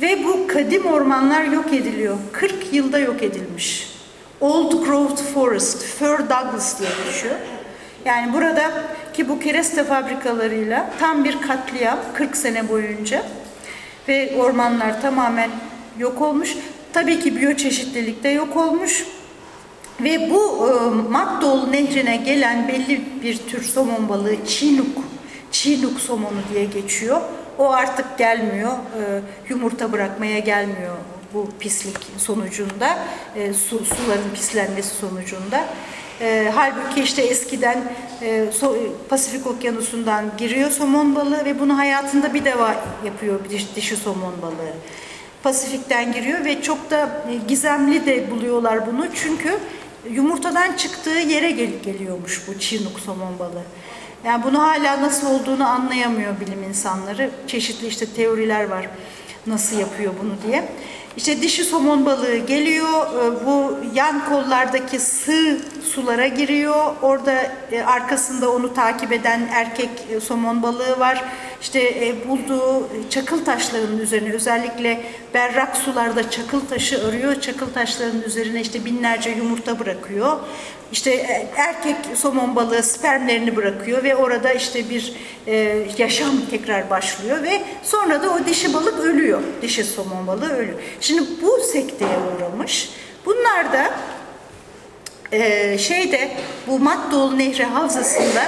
Ve 0.01 0.23
bu 0.25 0.47
kadim 0.47 0.85
ormanlar 0.85 1.43
yok 1.43 1.73
ediliyor. 1.73 2.17
40 2.31 2.73
yılda 2.73 2.99
yok 2.99 3.23
edilmiş. 3.23 3.97
Old 4.41 4.85
Growth 4.85 5.21
Forest, 5.33 5.83
Fir 5.83 6.17
Douglas 6.29 6.79
diye 6.79 6.89
geçiyor. 7.05 7.35
Yani 8.07 8.33
burada 8.33 8.71
ki 9.13 9.29
bu 9.29 9.39
kereste 9.39 9.83
fabrikalarıyla 9.83 10.89
tam 10.99 11.23
bir 11.23 11.41
katliam 11.41 11.99
40 12.13 12.37
sene 12.37 12.69
boyunca 12.69 13.23
ve 14.07 14.35
ormanlar 14.37 15.01
tamamen 15.01 15.49
yok 15.99 16.21
olmuş. 16.21 16.55
Tabii 16.93 17.19
ki 17.19 17.35
biyoçeşitlilik 17.35 18.23
de 18.23 18.29
yok 18.29 18.57
olmuş. 18.57 19.05
Ve 20.01 20.29
bu 20.29 20.69
e, 20.69 20.71
Matdol 21.11 21.67
nehrine 21.67 22.17
gelen 22.17 22.67
belli 22.67 23.01
bir 23.23 23.37
tür 23.37 23.63
somon 23.63 24.09
balığı 24.09 24.45
Chinook, 24.45 25.03
Chinook 25.51 25.99
somonu 25.99 26.39
diye 26.53 26.65
geçiyor. 26.65 27.21
O 27.57 27.71
artık 27.71 28.17
gelmiyor, 28.17 28.71
e, 28.71 29.21
yumurta 29.49 29.91
bırakmaya 29.91 30.39
gelmiyor 30.39 30.95
bu 31.33 31.47
pislik 31.59 31.97
sonucunda, 32.17 32.99
e, 33.35 33.53
su, 33.53 33.85
suların 33.85 34.29
pislenmesi 34.33 34.95
sonucunda. 34.95 35.65
E, 36.21 36.51
halbuki 36.55 37.01
işte 37.01 37.21
eskiden 37.21 37.83
e, 38.21 38.45
so, 38.51 38.75
Pasifik 39.09 39.47
Okyanusu'ndan 39.47 40.25
giriyor 40.37 40.71
somon 40.71 41.15
balığı 41.15 41.45
ve 41.45 41.59
bunu 41.59 41.77
hayatında 41.77 42.33
bir 42.33 42.45
deva 42.45 42.75
yapıyor 43.05 43.39
diş, 43.49 43.75
dişi 43.75 43.95
somon 43.95 44.33
balığı. 44.41 44.73
Pasifik'ten 45.43 46.13
giriyor 46.13 46.45
ve 46.45 46.61
çok 46.61 46.91
da 46.91 47.23
e, 47.31 47.35
gizemli 47.47 48.05
de 48.05 48.31
buluyorlar 48.31 48.87
bunu 48.87 49.05
çünkü 49.15 49.59
yumurtadan 50.09 50.73
çıktığı 50.73 51.09
yere 51.09 51.51
gel 51.51 51.71
geliyormuş 51.83 52.47
bu 52.47 52.59
Chinook 52.59 52.99
somon 52.99 53.39
balığı. 53.39 53.63
Yani 54.25 54.43
bunu 54.43 54.63
hala 54.63 55.01
nasıl 55.01 55.27
olduğunu 55.27 55.67
anlayamıyor 55.67 56.39
bilim 56.39 56.63
insanları. 56.63 57.31
Çeşitli 57.47 57.87
işte 57.87 58.05
teoriler 58.05 58.69
var 58.69 58.89
nasıl 59.47 59.79
yapıyor 59.79 60.13
bunu 60.23 60.33
diye. 60.47 60.63
İşte 61.17 61.41
dişi 61.41 61.63
somon 61.65 62.05
balığı 62.05 62.37
geliyor, 62.37 63.01
e, 63.01 63.45
bu 63.45 63.77
yan 63.93 64.25
kollardaki 64.29 64.99
sığ 64.99 65.57
sulara 65.93 66.27
giriyor. 66.27 66.95
Orada 67.01 67.51
e, 67.71 67.83
arkasında 67.83 68.51
onu 68.51 68.73
takip 68.73 69.11
eden 69.11 69.47
erkek 69.51 69.89
e, 70.11 70.19
somon 70.19 70.63
balığı 70.63 70.99
var. 70.99 71.23
İşte 71.61 72.15
bulduğu 72.27 72.87
çakıl 73.09 73.45
taşlarının 73.45 73.99
üzerine 73.99 74.33
özellikle 74.33 75.01
berrak 75.33 75.77
sularda 75.77 76.29
çakıl 76.29 76.59
taşı 76.59 77.07
arıyor. 77.07 77.41
Çakıl 77.41 77.67
taşlarının 77.73 78.21
üzerine 78.21 78.61
işte 78.61 78.85
binlerce 78.85 79.29
yumurta 79.29 79.79
bırakıyor. 79.79 80.37
İşte 80.91 81.11
erkek 81.55 81.95
somon 82.15 82.55
balığı 82.55 82.83
spermlerini 82.83 83.55
bırakıyor 83.55 84.03
ve 84.03 84.15
orada 84.15 84.53
işte 84.53 84.89
bir 84.89 85.13
e, 85.47 85.85
yaşam 85.97 86.31
tekrar 86.51 86.89
başlıyor 86.89 87.43
ve 87.43 87.61
sonra 87.83 88.23
da 88.23 88.29
o 88.29 88.45
dişi 88.45 88.73
balık 88.73 88.99
ölüyor. 88.99 89.41
Dişi 89.61 89.83
somon 89.83 90.27
balığı 90.27 90.53
ölüyor. 90.53 90.79
Şimdi 91.01 91.21
bu 91.41 91.59
sekteye 91.71 92.17
uğramış. 92.35 92.89
Bunlar 93.25 93.73
da 93.73 93.93
e, 95.31 95.77
şeyde 95.77 96.31
bu 96.67 96.79
Matdol 96.79 97.31
Nehri 97.31 97.63
Havzası'nda 97.63 98.43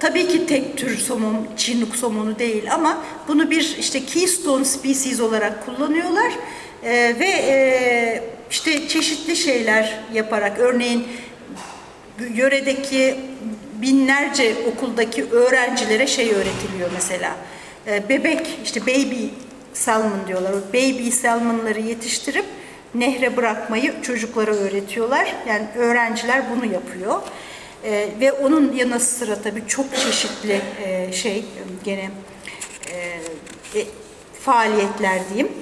tabii 0.00 0.28
ki 0.28 0.46
tek 0.46 0.76
tür 0.76 0.98
somon, 0.98 1.46
Çinuk 1.56 1.96
somonu 1.96 2.38
değil 2.38 2.74
ama 2.74 3.04
bunu 3.28 3.50
bir 3.50 3.76
işte 3.78 4.04
keystone 4.06 4.64
species 4.64 5.20
olarak 5.20 5.66
kullanıyorlar 5.66 6.32
e, 6.84 6.92
ve 7.20 7.28
e, 7.28 8.22
işte 8.50 8.88
çeşitli 8.88 9.36
şeyler 9.36 10.00
yaparak 10.12 10.58
örneğin 10.58 11.06
yöredeki 12.34 13.16
binlerce 13.82 14.54
okuldaki 14.72 15.24
öğrencilere 15.24 16.06
şey 16.06 16.30
öğretiliyor 16.30 16.90
mesela. 16.94 17.36
E, 17.86 18.08
bebek 18.08 18.58
işte 18.64 18.80
baby 18.80 19.24
salmon 19.74 20.26
diyorlar. 20.28 20.52
O 20.52 20.74
baby 20.74 21.10
salmonları 21.10 21.80
yetiştirip 21.80 22.44
nehre 22.94 23.36
bırakmayı 23.36 23.94
çocuklara 24.02 24.54
öğretiyorlar. 24.54 25.34
Yani 25.48 25.66
öğrenciler 25.76 26.42
bunu 26.50 26.72
yapıyor. 26.72 27.22
E, 27.86 28.08
ve 28.20 28.32
onun 28.32 28.72
yanı 28.72 29.00
sıra 29.00 29.42
tabii 29.42 29.62
çok 29.68 29.96
çeşitli 29.96 30.60
e, 30.84 31.12
şey 31.12 31.44
gene 31.84 32.10
e, 32.92 33.78
e, 33.78 33.86
faaliyetler 34.40 35.20
diyeyim. 35.28 35.52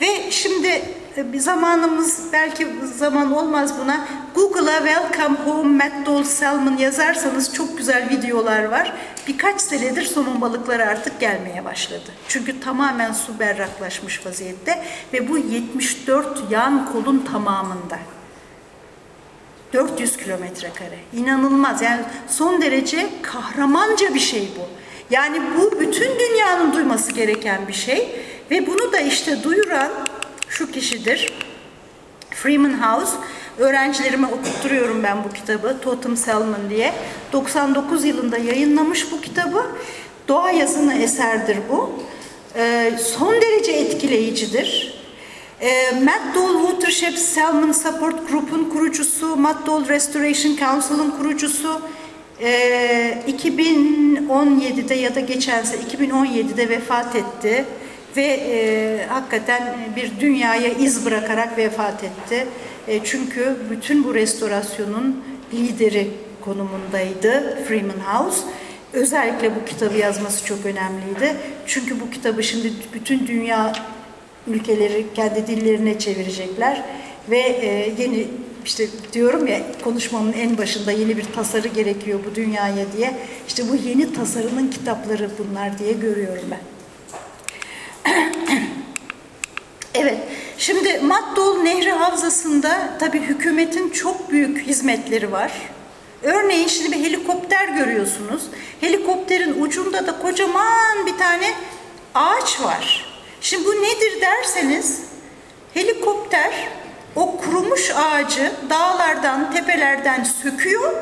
Ve 0.00 0.30
şimdi 0.30 0.82
e, 1.16 1.32
bir 1.32 1.38
zamanımız 1.38 2.20
belki 2.32 2.66
zaman 2.96 3.32
olmaz 3.32 3.74
buna. 3.80 4.08
Google'a 4.34 4.78
Welcome 4.78 5.38
Home 5.44 5.84
Matt 5.84 6.06
Doll 6.06 6.24
Salmon 6.24 6.76
yazarsanız 6.76 7.54
çok 7.54 7.78
güzel 7.78 8.10
videolar 8.10 8.64
var. 8.64 8.92
Birkaç 9.28 9.60
senedir 9.60 10.02
somon 10.02 10.40
balıkları 10.40 10.86
artık 10.86 11.20
gelmeye 11.20 11.64
başladı. 11.64 12.10
Çünkü 12.28 12.60
tamamen 12.60 13.12
su 13.12 13.38
berraklaşmış 13.38 14.26
vaziyette 14.26 14.84
ve 15.12 15.28
bu 15.28 15.38
74 15.38 16.50
yan 16.50 16.92
kolun 16.92 17.18
tamamında. 17.32 17.98
400 19.74 20.16
kilometre 20.16 20.70
kare. 20.74 21.22
İnanılmaz. 21.22 21.82
Yani 21.82 22.02
son 22.28 22.62
derece 22.62 23.06
kahramanca 23.22 24.14
bir 24.14 24.20
şey 24.20 24.48
bu. 24.56 24.68
Yani 25.10 25.42
bu 25.58 25.80
bütün 25.80 26.18
dünyanın 26.18 26.72
duyması 26.72 27.12
gereken 27.12 27.68
bir 27.68 27.72
şey. 27.72 28.08
Ve 28.50 28.66
bunu 28.66 28.92
da 28.92 29.00
işte 29.00 29.42
duyuran 29.42 29.90
şu 30.48 30.70
kişidir. 30.70 31.32
Freeman 32.30 32.82
House. 32.82 33.12
Öğrencilerime 33.58 34.26
okutturuyorum 34.26 35.02
ben 35.02 35.24
bu 35.24 35.32
kitabı. 35.32 35.76
Totem 35.80 36.16
Salmon 36.16 36.70
diye. 36.70 36.94
99 37.32 38.04
yılında 38.04 38.38
yayınlamış 38.38 39.12
bu 39.12 39.20
kitabı. 39.20 39.66
Doğa 40.28 40.50
yazını 40.50 40.94
eserdir 40.94 41.58
bu. 41.70 41.92
Ee, 42.56 42.92
son 43.02 43.34
derece 43.34 43.72
etkileyicidir. 43.72 44.93
Ee, 45.60 45.90
Matt 46.04 46.34
Dole 46.34 46.62
Watershed 46.62 47.16
Salmon 47.16 47.72
Support 47.72 48.28
Group'un 48.28 48.64
kurucusu, 48.64 49.36
Matt 49.36 49.66
Dole 49.66 49.88
Restoration 49.88 50.56
Council'ın 50.56 51.10
kurucusu. 51.10 51.80
Ee, 52.40 53.18
2017'de 53.28 54.94
ya 54.94 55.14
da 55.14 55.20
geçen 55.20 55.62
sene 55.62 55.80
2017'de 55.80 56.68
vefat 56.68 57.16
etti 57.16 57.64
ve 58.16 58.22
e, 58.24 59.06
hakikaten 59.08 59.76
bir 59.96 60.20
dünyaya 60.20 60.68
iz 60.68 61.06
bırakarak 61.06 61.58
vefat 61.58 62.04
etti. 62.04 62.46
E, 62.88 63.04
çünkü 63.04 63.56
bütün 63.70 64.04
bu 64.04 64.14
restorasyonun 64.14 65.24
lideri 65.52 66.10
konumundaydı 66.40 67.58
Freeman 67.68 68.00
House. 68.06 68.40
Özellikle 68.92 69.56
bu 69.56 69.64
kitabı 69.64 69.98
yazması 69.98 70.46
çok 70.46 70.66
önemliydi. 70.66 71.36
Çünkü 71.66 72.00
bu 72.00 72.10
kitabı 72.10 72.42
şimdi 72.42 72.72
bütün 72.94 73.26
dünya 73.26 73.72
ülkeleri 74.46 75.06
kendi 75.14 75.46
dillerine 75.46 75.98
çevirecekler 75.98 76.82
ve 77.30 77.38
e, 77.38 77.94
yeni 78.02 78.26
işte 78.64 78.86
diyorum 79.12 79.46
ya 79.46 79.60
konuşmamın 79.84 80.32
en 80.32 80.58
başında 80.58 80.92
yeni 80.92 81.16
bir 81.16 81.24
tasarı 81.24 81.68
gerekiyor 81.68 82.20
bu 82.30 82.34
dünyaya 82.34 82.92
diye. 82.96 83.16
İşte 83.48 83.62
bu 83.70 83.76
yeni 83.76 84.12
tasarının 84.12 84.70
kitapları 84.70 85.30
bunlar 85.38 85.78
diye 85.78 85.92
görüyorum 85.92 86.44
ben. 86.50 86.60
evet, 89.94 90.18
şimdi 90.58 90.98
Maddol 90.98 91.62
Nehri 91.62 91.90
Havzası'nda 91.90 92.96
tabii 93.00 93.20
hükümetin 93.20 93.90
çok 93.90 94.30
büyük 94.30 94.66
hizmetleri 94.66 95.32
var. 95.32 95.52
Örneğin 96.22 96.68
şimdi 96.68 96.92
bir 96.92 97.04
helikopter 97.04 97.68
görüyorsunuz. 97.68 98.42
Helikopterin 98.80 99.62
ucunda 99.62 100.06
da 100.06 100.18
kocaman 100.18 101.06
bir 101.06 101.18
tane 101.18 101.54
ağaç 102.14 102.60
var. 102.60 103.13
Şimdi 103.44 103.64
bu 103.64 103.72
nedir 103.72 104.20
derseniz 104.20 105.00
helikopter 105.74 106.52
o 107.16 107.36
kurumuş 107.36 107.90
ağacı 107.90 108.52
dağlardan, 108.70 109.52
tepelerden 109.52 110.24
söküyor 110.24 110.92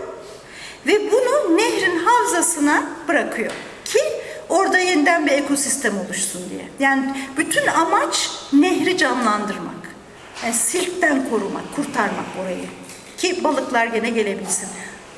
ve 0.86 1.12
bunu 1.12 1.57
nehrin 1.57 1.99
havzasına 1.99 2.84
bırakıyor 3.09 3.53
ki 3.84 4.01
orada 4.49 4.78
yeniden 4.78 5.26
bir 5.26 5.32
ekosistem 5.32 5.99
oluşsun 5.99 6.51
diye. 6.51 6.68
Yani 6.78 7.14
bütün 7.36 7.66
amaç 7.66 8.30
nehri 8.53 8.97
canlandırmak. 8.97 9.95
Yani 10.45 10.55
silkten 10.55 11.30
korumak, 11.30 11.76
kurtarmak 11.76 12.26
orayı. 12.43 12.64
Ki 13.18 13.45
balıklar 13.45 13.86
gene 13.86 14.11
gelebilsin 14.11 14.68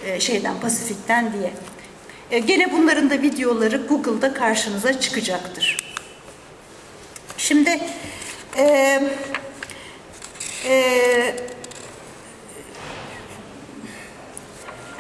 e, 0.07 0.21
şeyden, 0.21 0.61
Pasifik'ten 0.61 1.33
diye. 1.33 1.53
E, 2.31 2.39
gene 2.39 2.73
bunların 2.73 3.11
da 3.11 3.15
videoları 3.15 3.77
Google'da 3.77 4.35
karşınıza 4.35 5.01
çıkacaktır. 5.01 5.84
Şimdi 7.39 7.81
e, 8.59 9.01
e, 10.69 11.35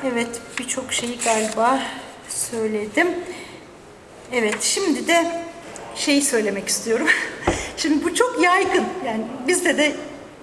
evet 0.04 0.28
birçok 0.58 0.92
şeyi 0.92 1.18
galiba 1.24 1.82
söyledim. 2.28 3.08
Evet 4.32 4.62
şimdi 4.62 5.08
de 5.08 5.42
şeyi 5.94 6.22
söylemek 6.22 6.68
istiyorum. 6.68 7.08
Şimdi 7.76 8.04
bu 8.04 8.14
çok 8.14 8.42
yaygın. 8.42 8.84
Yani 9.06 9.24
bizde 9.48 9.78
de 9.78 9.92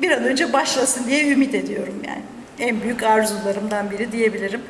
bir 0.01 0.11
an 0.11 0.23
önce 0.23 0.53
başlasın 0.53 1.07
diye 1.07 1.27
ümit 1.27 1.55
ediyorum 1.55 2.03
yani. 2.07 2.21
En 2.59 2.81
büyük 2.81 3.03
arzularımdan 3.03 3.91
biri 3.91 4.11
diyebilirim. 4.11 4.61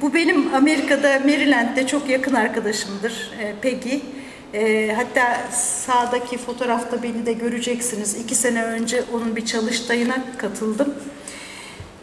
Bu 0.00 0.14
benim 0.14 0.54
Amerika'da 0.54 1.20
Maryland'de 1.20 1.86
çok 1.86 2.08
yakın 2.08 2.34
arkadaşımdır 2.34 3.32
e, 3.40 3.54
Peggy. 3.62 3.98
E, 4.54 4.92
hatta 4.96 5.50
sağdaki 5.52 6.38
fotoğrafta 6.38 7.02
beni 7.02 7.26
de 7.26 7.32
göreceksiniz. 7.32 8.14
İki 8.14 8.34
sene 8.34 8.64
önce 8.64 9.04
onun 9.14 9.36
bir 9.36 9.46
çalıştayına 9.46 10.24
katıldım. 10.38 10.94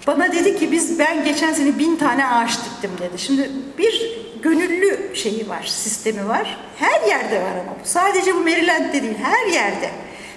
Bana 0.07 0.31
dedi 0.33 0.59
ki 0.59 0.71
biz 0.71 0.99
ben 0.99 1.23
geçen 1.25 1.53
sene 1.53 1.79
bin 1.79 1.95
tane 1.95 2.27
ağaç 2.27 2.57
diktim 2.65 2.91
dedi. 2.99 3.19
Şimdi 3.19 3.49
bir 3.77 4.19
gönüllü 4.41 5.15
şeyi 5.15 5.49
var, 5.49 5.63
sistemi 5.63 6.27
var. 6.27 6.57
Her 6.77 7.07
yerde 7.07 7.41
var 7.41 7.51
ama 7.51 7.75
bu. 7.83 7.87
Sadece 7.87 8.35
bu 8.35 8.39
Maryland'de 8.39 9.03
değil, 9.03 9.17
her 9.23 9.47
yerde. 9.47 9.89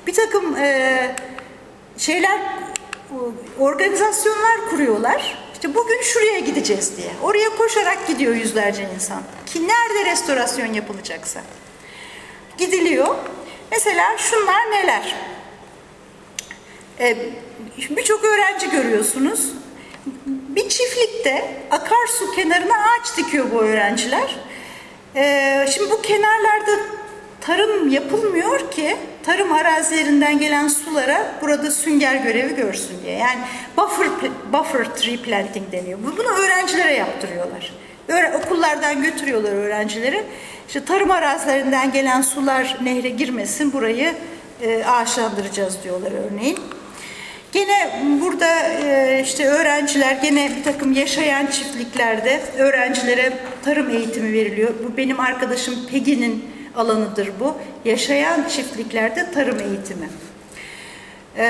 Bir 0.06 0.12
takım 0.12 0.56
e, 0.56 1.16
şeyler, 1.98 2.40
organizasyonlar 3.58 4.70
kuruyorlar. 4.70 5.38
İşte 5.52 5.74
bugün 5.74 6.02
şuraya 6.02 6.38
gideceğiz 6.38 6.96
diye. 6.96 7.10
Oraya 7.22 7.56
koşarak 7.56 8.06
gidiyor 8.08 8.34
yüzlerce 8.34 8.88
insan. 8.94 9.22
Ki 9.46 9.68
nerede 9.68 10.10
restorasyon 10.10 10.72
yapılacaksa. 10.72 11.40
Gidiliyor. 12.66 13.14
Mesela 13.70 14.18
şunlar 14.18 14.70
neler? 14.70 15.14
Ee, 17.00 17.16
Birçok 17.90 18.24
öğrenci 18.24 18.70
görüyorsunuz. 18.70 19.48
Bir 20.26 20.68
çiftlikte 20.68 21.56
akarsu 21.70 22.30
kenarına 22.34 22.74
ağaç 22.74 23.16
dikiyor 23.16 23.46
bu 23.54 23.60
öğrenciler. 23.60 24.36
Ee, 25.16 25.66
şimdi 25.74 25.90
bu 25.90 26.02
kenarlarda 26.02 26.80
tarım 27.40 27.88
yapılmıyor 27.88 28.70
ki 28.70 28.96
tarım 29.22 29.52
arazilerinden 29.52 30.38
gelen 30.38 30.68
sulara 30.68 31.32
burada 31.42 31.70
sünger 31.70 32.14
görevi 32.14 32.54
görsün 32.54 33.02
diye. 33.04 33.18
Yani 33.18 33.38
buffer, 33.76 34.08
buffer 34.52 34.96
tree 34.96 35.16
planting 35.16 35.72
deniyor. 35.72 35.98
Bunu 36.02 36.28
öğrencilere 36.28 36.94
yaptırıyorlar. 36.94 37.72
Okullardan 38.34 39.02
götürüyorlar 39.02 39.52
öğrencileri. 39.52 40.22
İşte 40.66 40.84
tarım 40.84 41.10
arazilerinden 41.10 41.92
gelen 41.92 42.22
sular 42.22 42.78
nehre 42.82 43.08
girmesin 43.08 43.72
burayı 43.72 44.14
e, 44.62 44.84
ağaçlandıracağız 44.84 45.78
diyorlar 45.84 46.12
örneğin. 46.12 46.58
Gene 47.52 48.02
burada 48.20 48.58
e, 48.68 49.20
işte 49.24 49.48
öğrenciler 49.48 50.14
gene 50.14 50.50
bir 50.56 50.64
takım 50.64 50.92
yaşayan 50.92 51.46
çiftliklerde 51.46 52.40
öğrencilere 52.58 53.32
tarım 53.64 53.90
eğitimi 53.90 54.32
veriliyor. 54.32 54.74
Bu 54.84 54.96
benim 54.96 55.20
arkadaşım 55.20 55.74
Pegi'nin 55.90 56.44
alanıdır 56.76 57.30
bu. 57.40 57.54
Yaşayan 57.84 58.48
çiftliklerde 58.48 59.30
tarım 59.30 59.60
eğitimi. 59.60 60.08
E, 61.38 61.44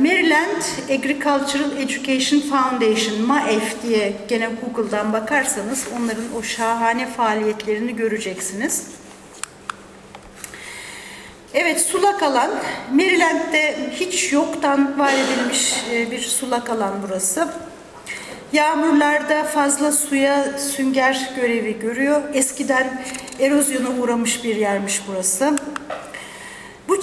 Maryland 0.00 0.62
Agricultural 0.90 1.70
Education 1.78 2.40
Foundation, 2.40 3.22
MAEF 3.26 3.82
diye 3.82 4.12
gene 4.28 4.48
Google'dan 4.48 5.12
bakarsanız 5.12 5.86
onların 5.96 6.24
o 6.38 6.42
şahane 6.42 7.06
faaliyetlerini 7.06 7.96
göreceksiniz. 7.96 8.86
Evet 11.54 11.80
sulak 11.80 12.22
alan. 12.22 12.50
Maryland'de 12.92 13.76
hiç 14.00 14.32
yoktan 14.32 14.98
var 14.98 15.12
edilmiş 15.12 15.74
e, 15.92 16.10
bir 16.10 16.20
sulak 16.20 16.70
alan 16.70 16.94
burası. 17.06 17.48
Yağmurlarda 18.52 19.44
fazla 19.44 19.92
suya 19.92 20.58
sünger 20.58 21.30
görevi 21.36 21.78
görüyor. 21.78 22.22
Eskiden 22.34 23.02
erozyona 23.40 23.88
uğramış 23.90 24.44
bir 24.44 24.56
yermiş 24.56 25.02
burası. 25.08 25.52
Bu 25.52 26.07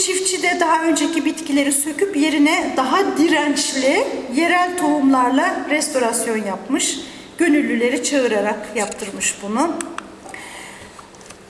çiftçi 0.05 0.43
de 0.43 0.57
daha 0.59 0.83
önceki 0.83 1.25
bitkileri 1.25 1.71
söküp 1.71 2.17
yerine 2.17 2.73
daha 2.77 3.17
dirençli 3.17 4.07
yerel 4.35 4.77
tohumlarla 4.77 5.65
restorasyon 5.69 6.37
yapmış. 6.37 6.99
Gönüllüleri 7.37 8.03
çağırarak 8.03 8.59
yaptırmış 8.75 9.35
bunu. 9.43 9.73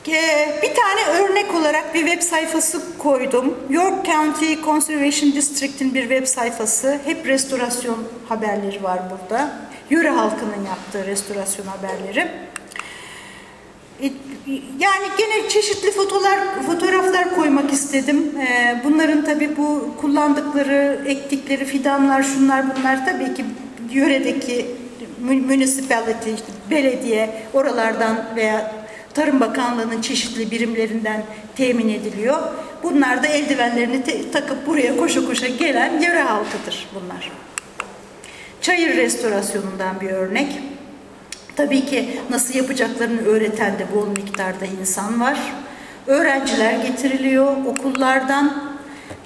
Ee, 0.08 0.60
bir 0.64 0.74
tane 0.76 1.20
örnek 1.20 1.56
olarak 1.56 1.94
bir 1.94 2.08
web 2.08 2.22
sayfası 2.22 2.98
koydum. 2.98 3.58
York 3.70 4.06
County 4.06 4.54
Conservation 4.66 5.32
District'in 5.32 5.94
bir 5.94 6.02
web 6.02 6.26
sayfası. 6.26 7.00
Hep 7.06 7.28
restorasyon 7.28 7.98
haberleri 8.30 8.84
var 8.84 9.00
burada. 9.12 9.52
Yöre 9.90 10.10
halkının 10.10 10.66
yaptığı 10.68 11.08
restorasyon 11.08 11.66
haberleri. 11.66 12.32
E, 14.02 14.12
yani 14.80 15.06
gene 15.18 15.50
çeşitli 15.50 15.92
fotoğraflar, 15.92 16.64
fotoğraflar 16.66 17.36
koymak 17.36 17.74
istedim. 17.74 18.32
Ee, 18.40 18.82
bunların 18.84 19.26
tabii 19.26 19.58
bu 19.58 19.96
kullandıkları, 20.02 21.02
ektikleri 21.06 21.66
fidanlar, 21.66 22.24
şunlar 22.24 22.66
bunlar 22.78 23.06
tabii 23.06 23.34
ki 23.34 23.46
yöredeki 23.92 24.66
municipality, 25.22 26.34
işte 26.34 26.48
belediye 26.72 27.44
oralardan 27.54 28.26
veya 28.36 28.86
Tarım 29.14 29.40
Bakanlığı'nın 29.40 30.02
çeşitli 30.02 30.52
birimlerinden 30.52 31.24
temin 31.56 31.90
ediliyor. 31.90 32.38
Bunlar 32.84 33.24
da 33.24 33.28
eldivenlerini 33.28 34.04
takıp 34.32 34.68
buraya 34.68 34.98
koşa 34.98 35.26
koşa 35.26 35.48
gelen 35.48 36.02
yöre 36.02 36.22
halkıdır 36.22 36.88
bunlar. 36.96 37.32
Çayır 38.62 38.98
restorasyonundan 38.98 40.02
bir 40.02 40.10
örnek. 40.10 40.48
Tabii 41.56 41.86
ki 41.86 42.20
nasıl 42.30 42.54
yapacaklarını 42.54 43.22
öğreten 43.22 43.80
de 43.80 43.86
bol 43.96 44.08
miktarda 44.08 44.66
insan 44.82 45.22
var. 45.22 45.40
Öğrenciler 46.08 46.74
getiriliyor 46.74 47.56
okullardan 47.66 48.76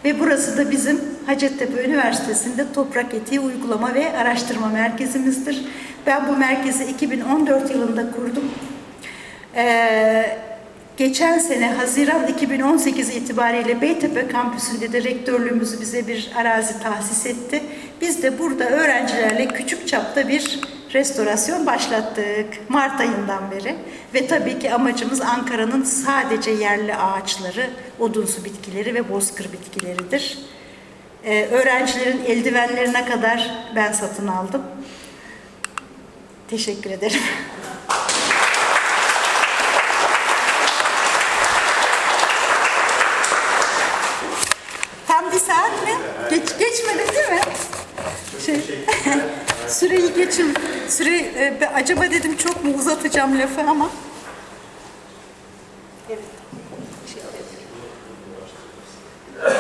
ve 0.05 0.19
burası 0.19 0.57
da 0.57 0.71
bizim 0.71 1.01
Hacettepe 1.25 1.84
Üniversitesi'nde 1.84 2.73
toprak 2.73 3.13
etiği 3.13 3.39
uygulama 3.39 3.93
ve 3.93 4.17
araştırma 4.17 4.67
merkezimizdir. 4.67 5.65
Ben 6.07 6.27
bu 6.27 6.38
merkezi 6.38 6.84
2014 6.86 7.71
yılında 7.71 8.11
kurdum. 8.11 8.51
Ee, 9.55 10.38
geçen 10.97 11.39
sene 11.39 11.71
Haziran 11.73 12.27
2018 12.27 13.09
itibariyle 13.09 13.82
Beytepe 13.82 14.27
kampüsünde 14.27 14.93
de 14.93 15.03
rektörlüğümüz 15.03 15.82
bize 15.82 16.07
bir 16.07 16.32
arazi 16.36 16.80
tahsis 16.80 17.25
etti. 17.25 17.61
Biz 18.01 18.23
de 18.23 18.39
burada 18.39 18.69
öğrencilerle 18.69 19.47
küçük 19.47 19.88
çapta 19.88 20.27
bir 20.27 20.59
restorasyon 20.93 21.65
başlattık 21.65 22.69
Mart 22.69 23.01
ayından 23.01 23.51
beri. 23.51 23.75
Ve 24.13 24.27
tabii 24.27 24.59
ki 24.59 24.73
amacımız 24.73 25.21
Ankara'nın 25.21 25.83
sadece 25.83 26.51
yerli 26.51 26.95
ağaçları, 26.95 27.69
odunsu 27.99 28.45
bitkileri 28.45 28.95
ve 28.95 29.09
bozkır 29.09 29.51
bitkileridir. 29.51 30.39
Ee, 31.23 31.45
öğrencilerin 31.45 32.25
eldivenlerine 32.25 33.05
kadar 33.05 33.51
ben 33.75 33.91
satın 33.91 34.27
aldım. 34.27 34.63
Teşekkür 36.49 36.91
ederim. 36.91 37.21
Tam 45.07 45.31
bir 45.31 45.39
saat 45.39 45.83
mi? 45.83 45.93
Geç, 46.29 46.49
geçmedin 46.59 47.13
değil 47.15 47.29
mi? 47.29 47.41
Şey. 48.45 48.85
Süreyi 49.70 50.13
geçin. 50.13 50.53
Süre, 50.88 51.17
e, 51.17 51.59
acaba 51.74 52.01
dedim 52.11 52.38
çok 52.38 52.63
mu 52.65 52.72
uzatacağım 52.78 53.39
lafı 53.39 53.61
ama 53.61 53.89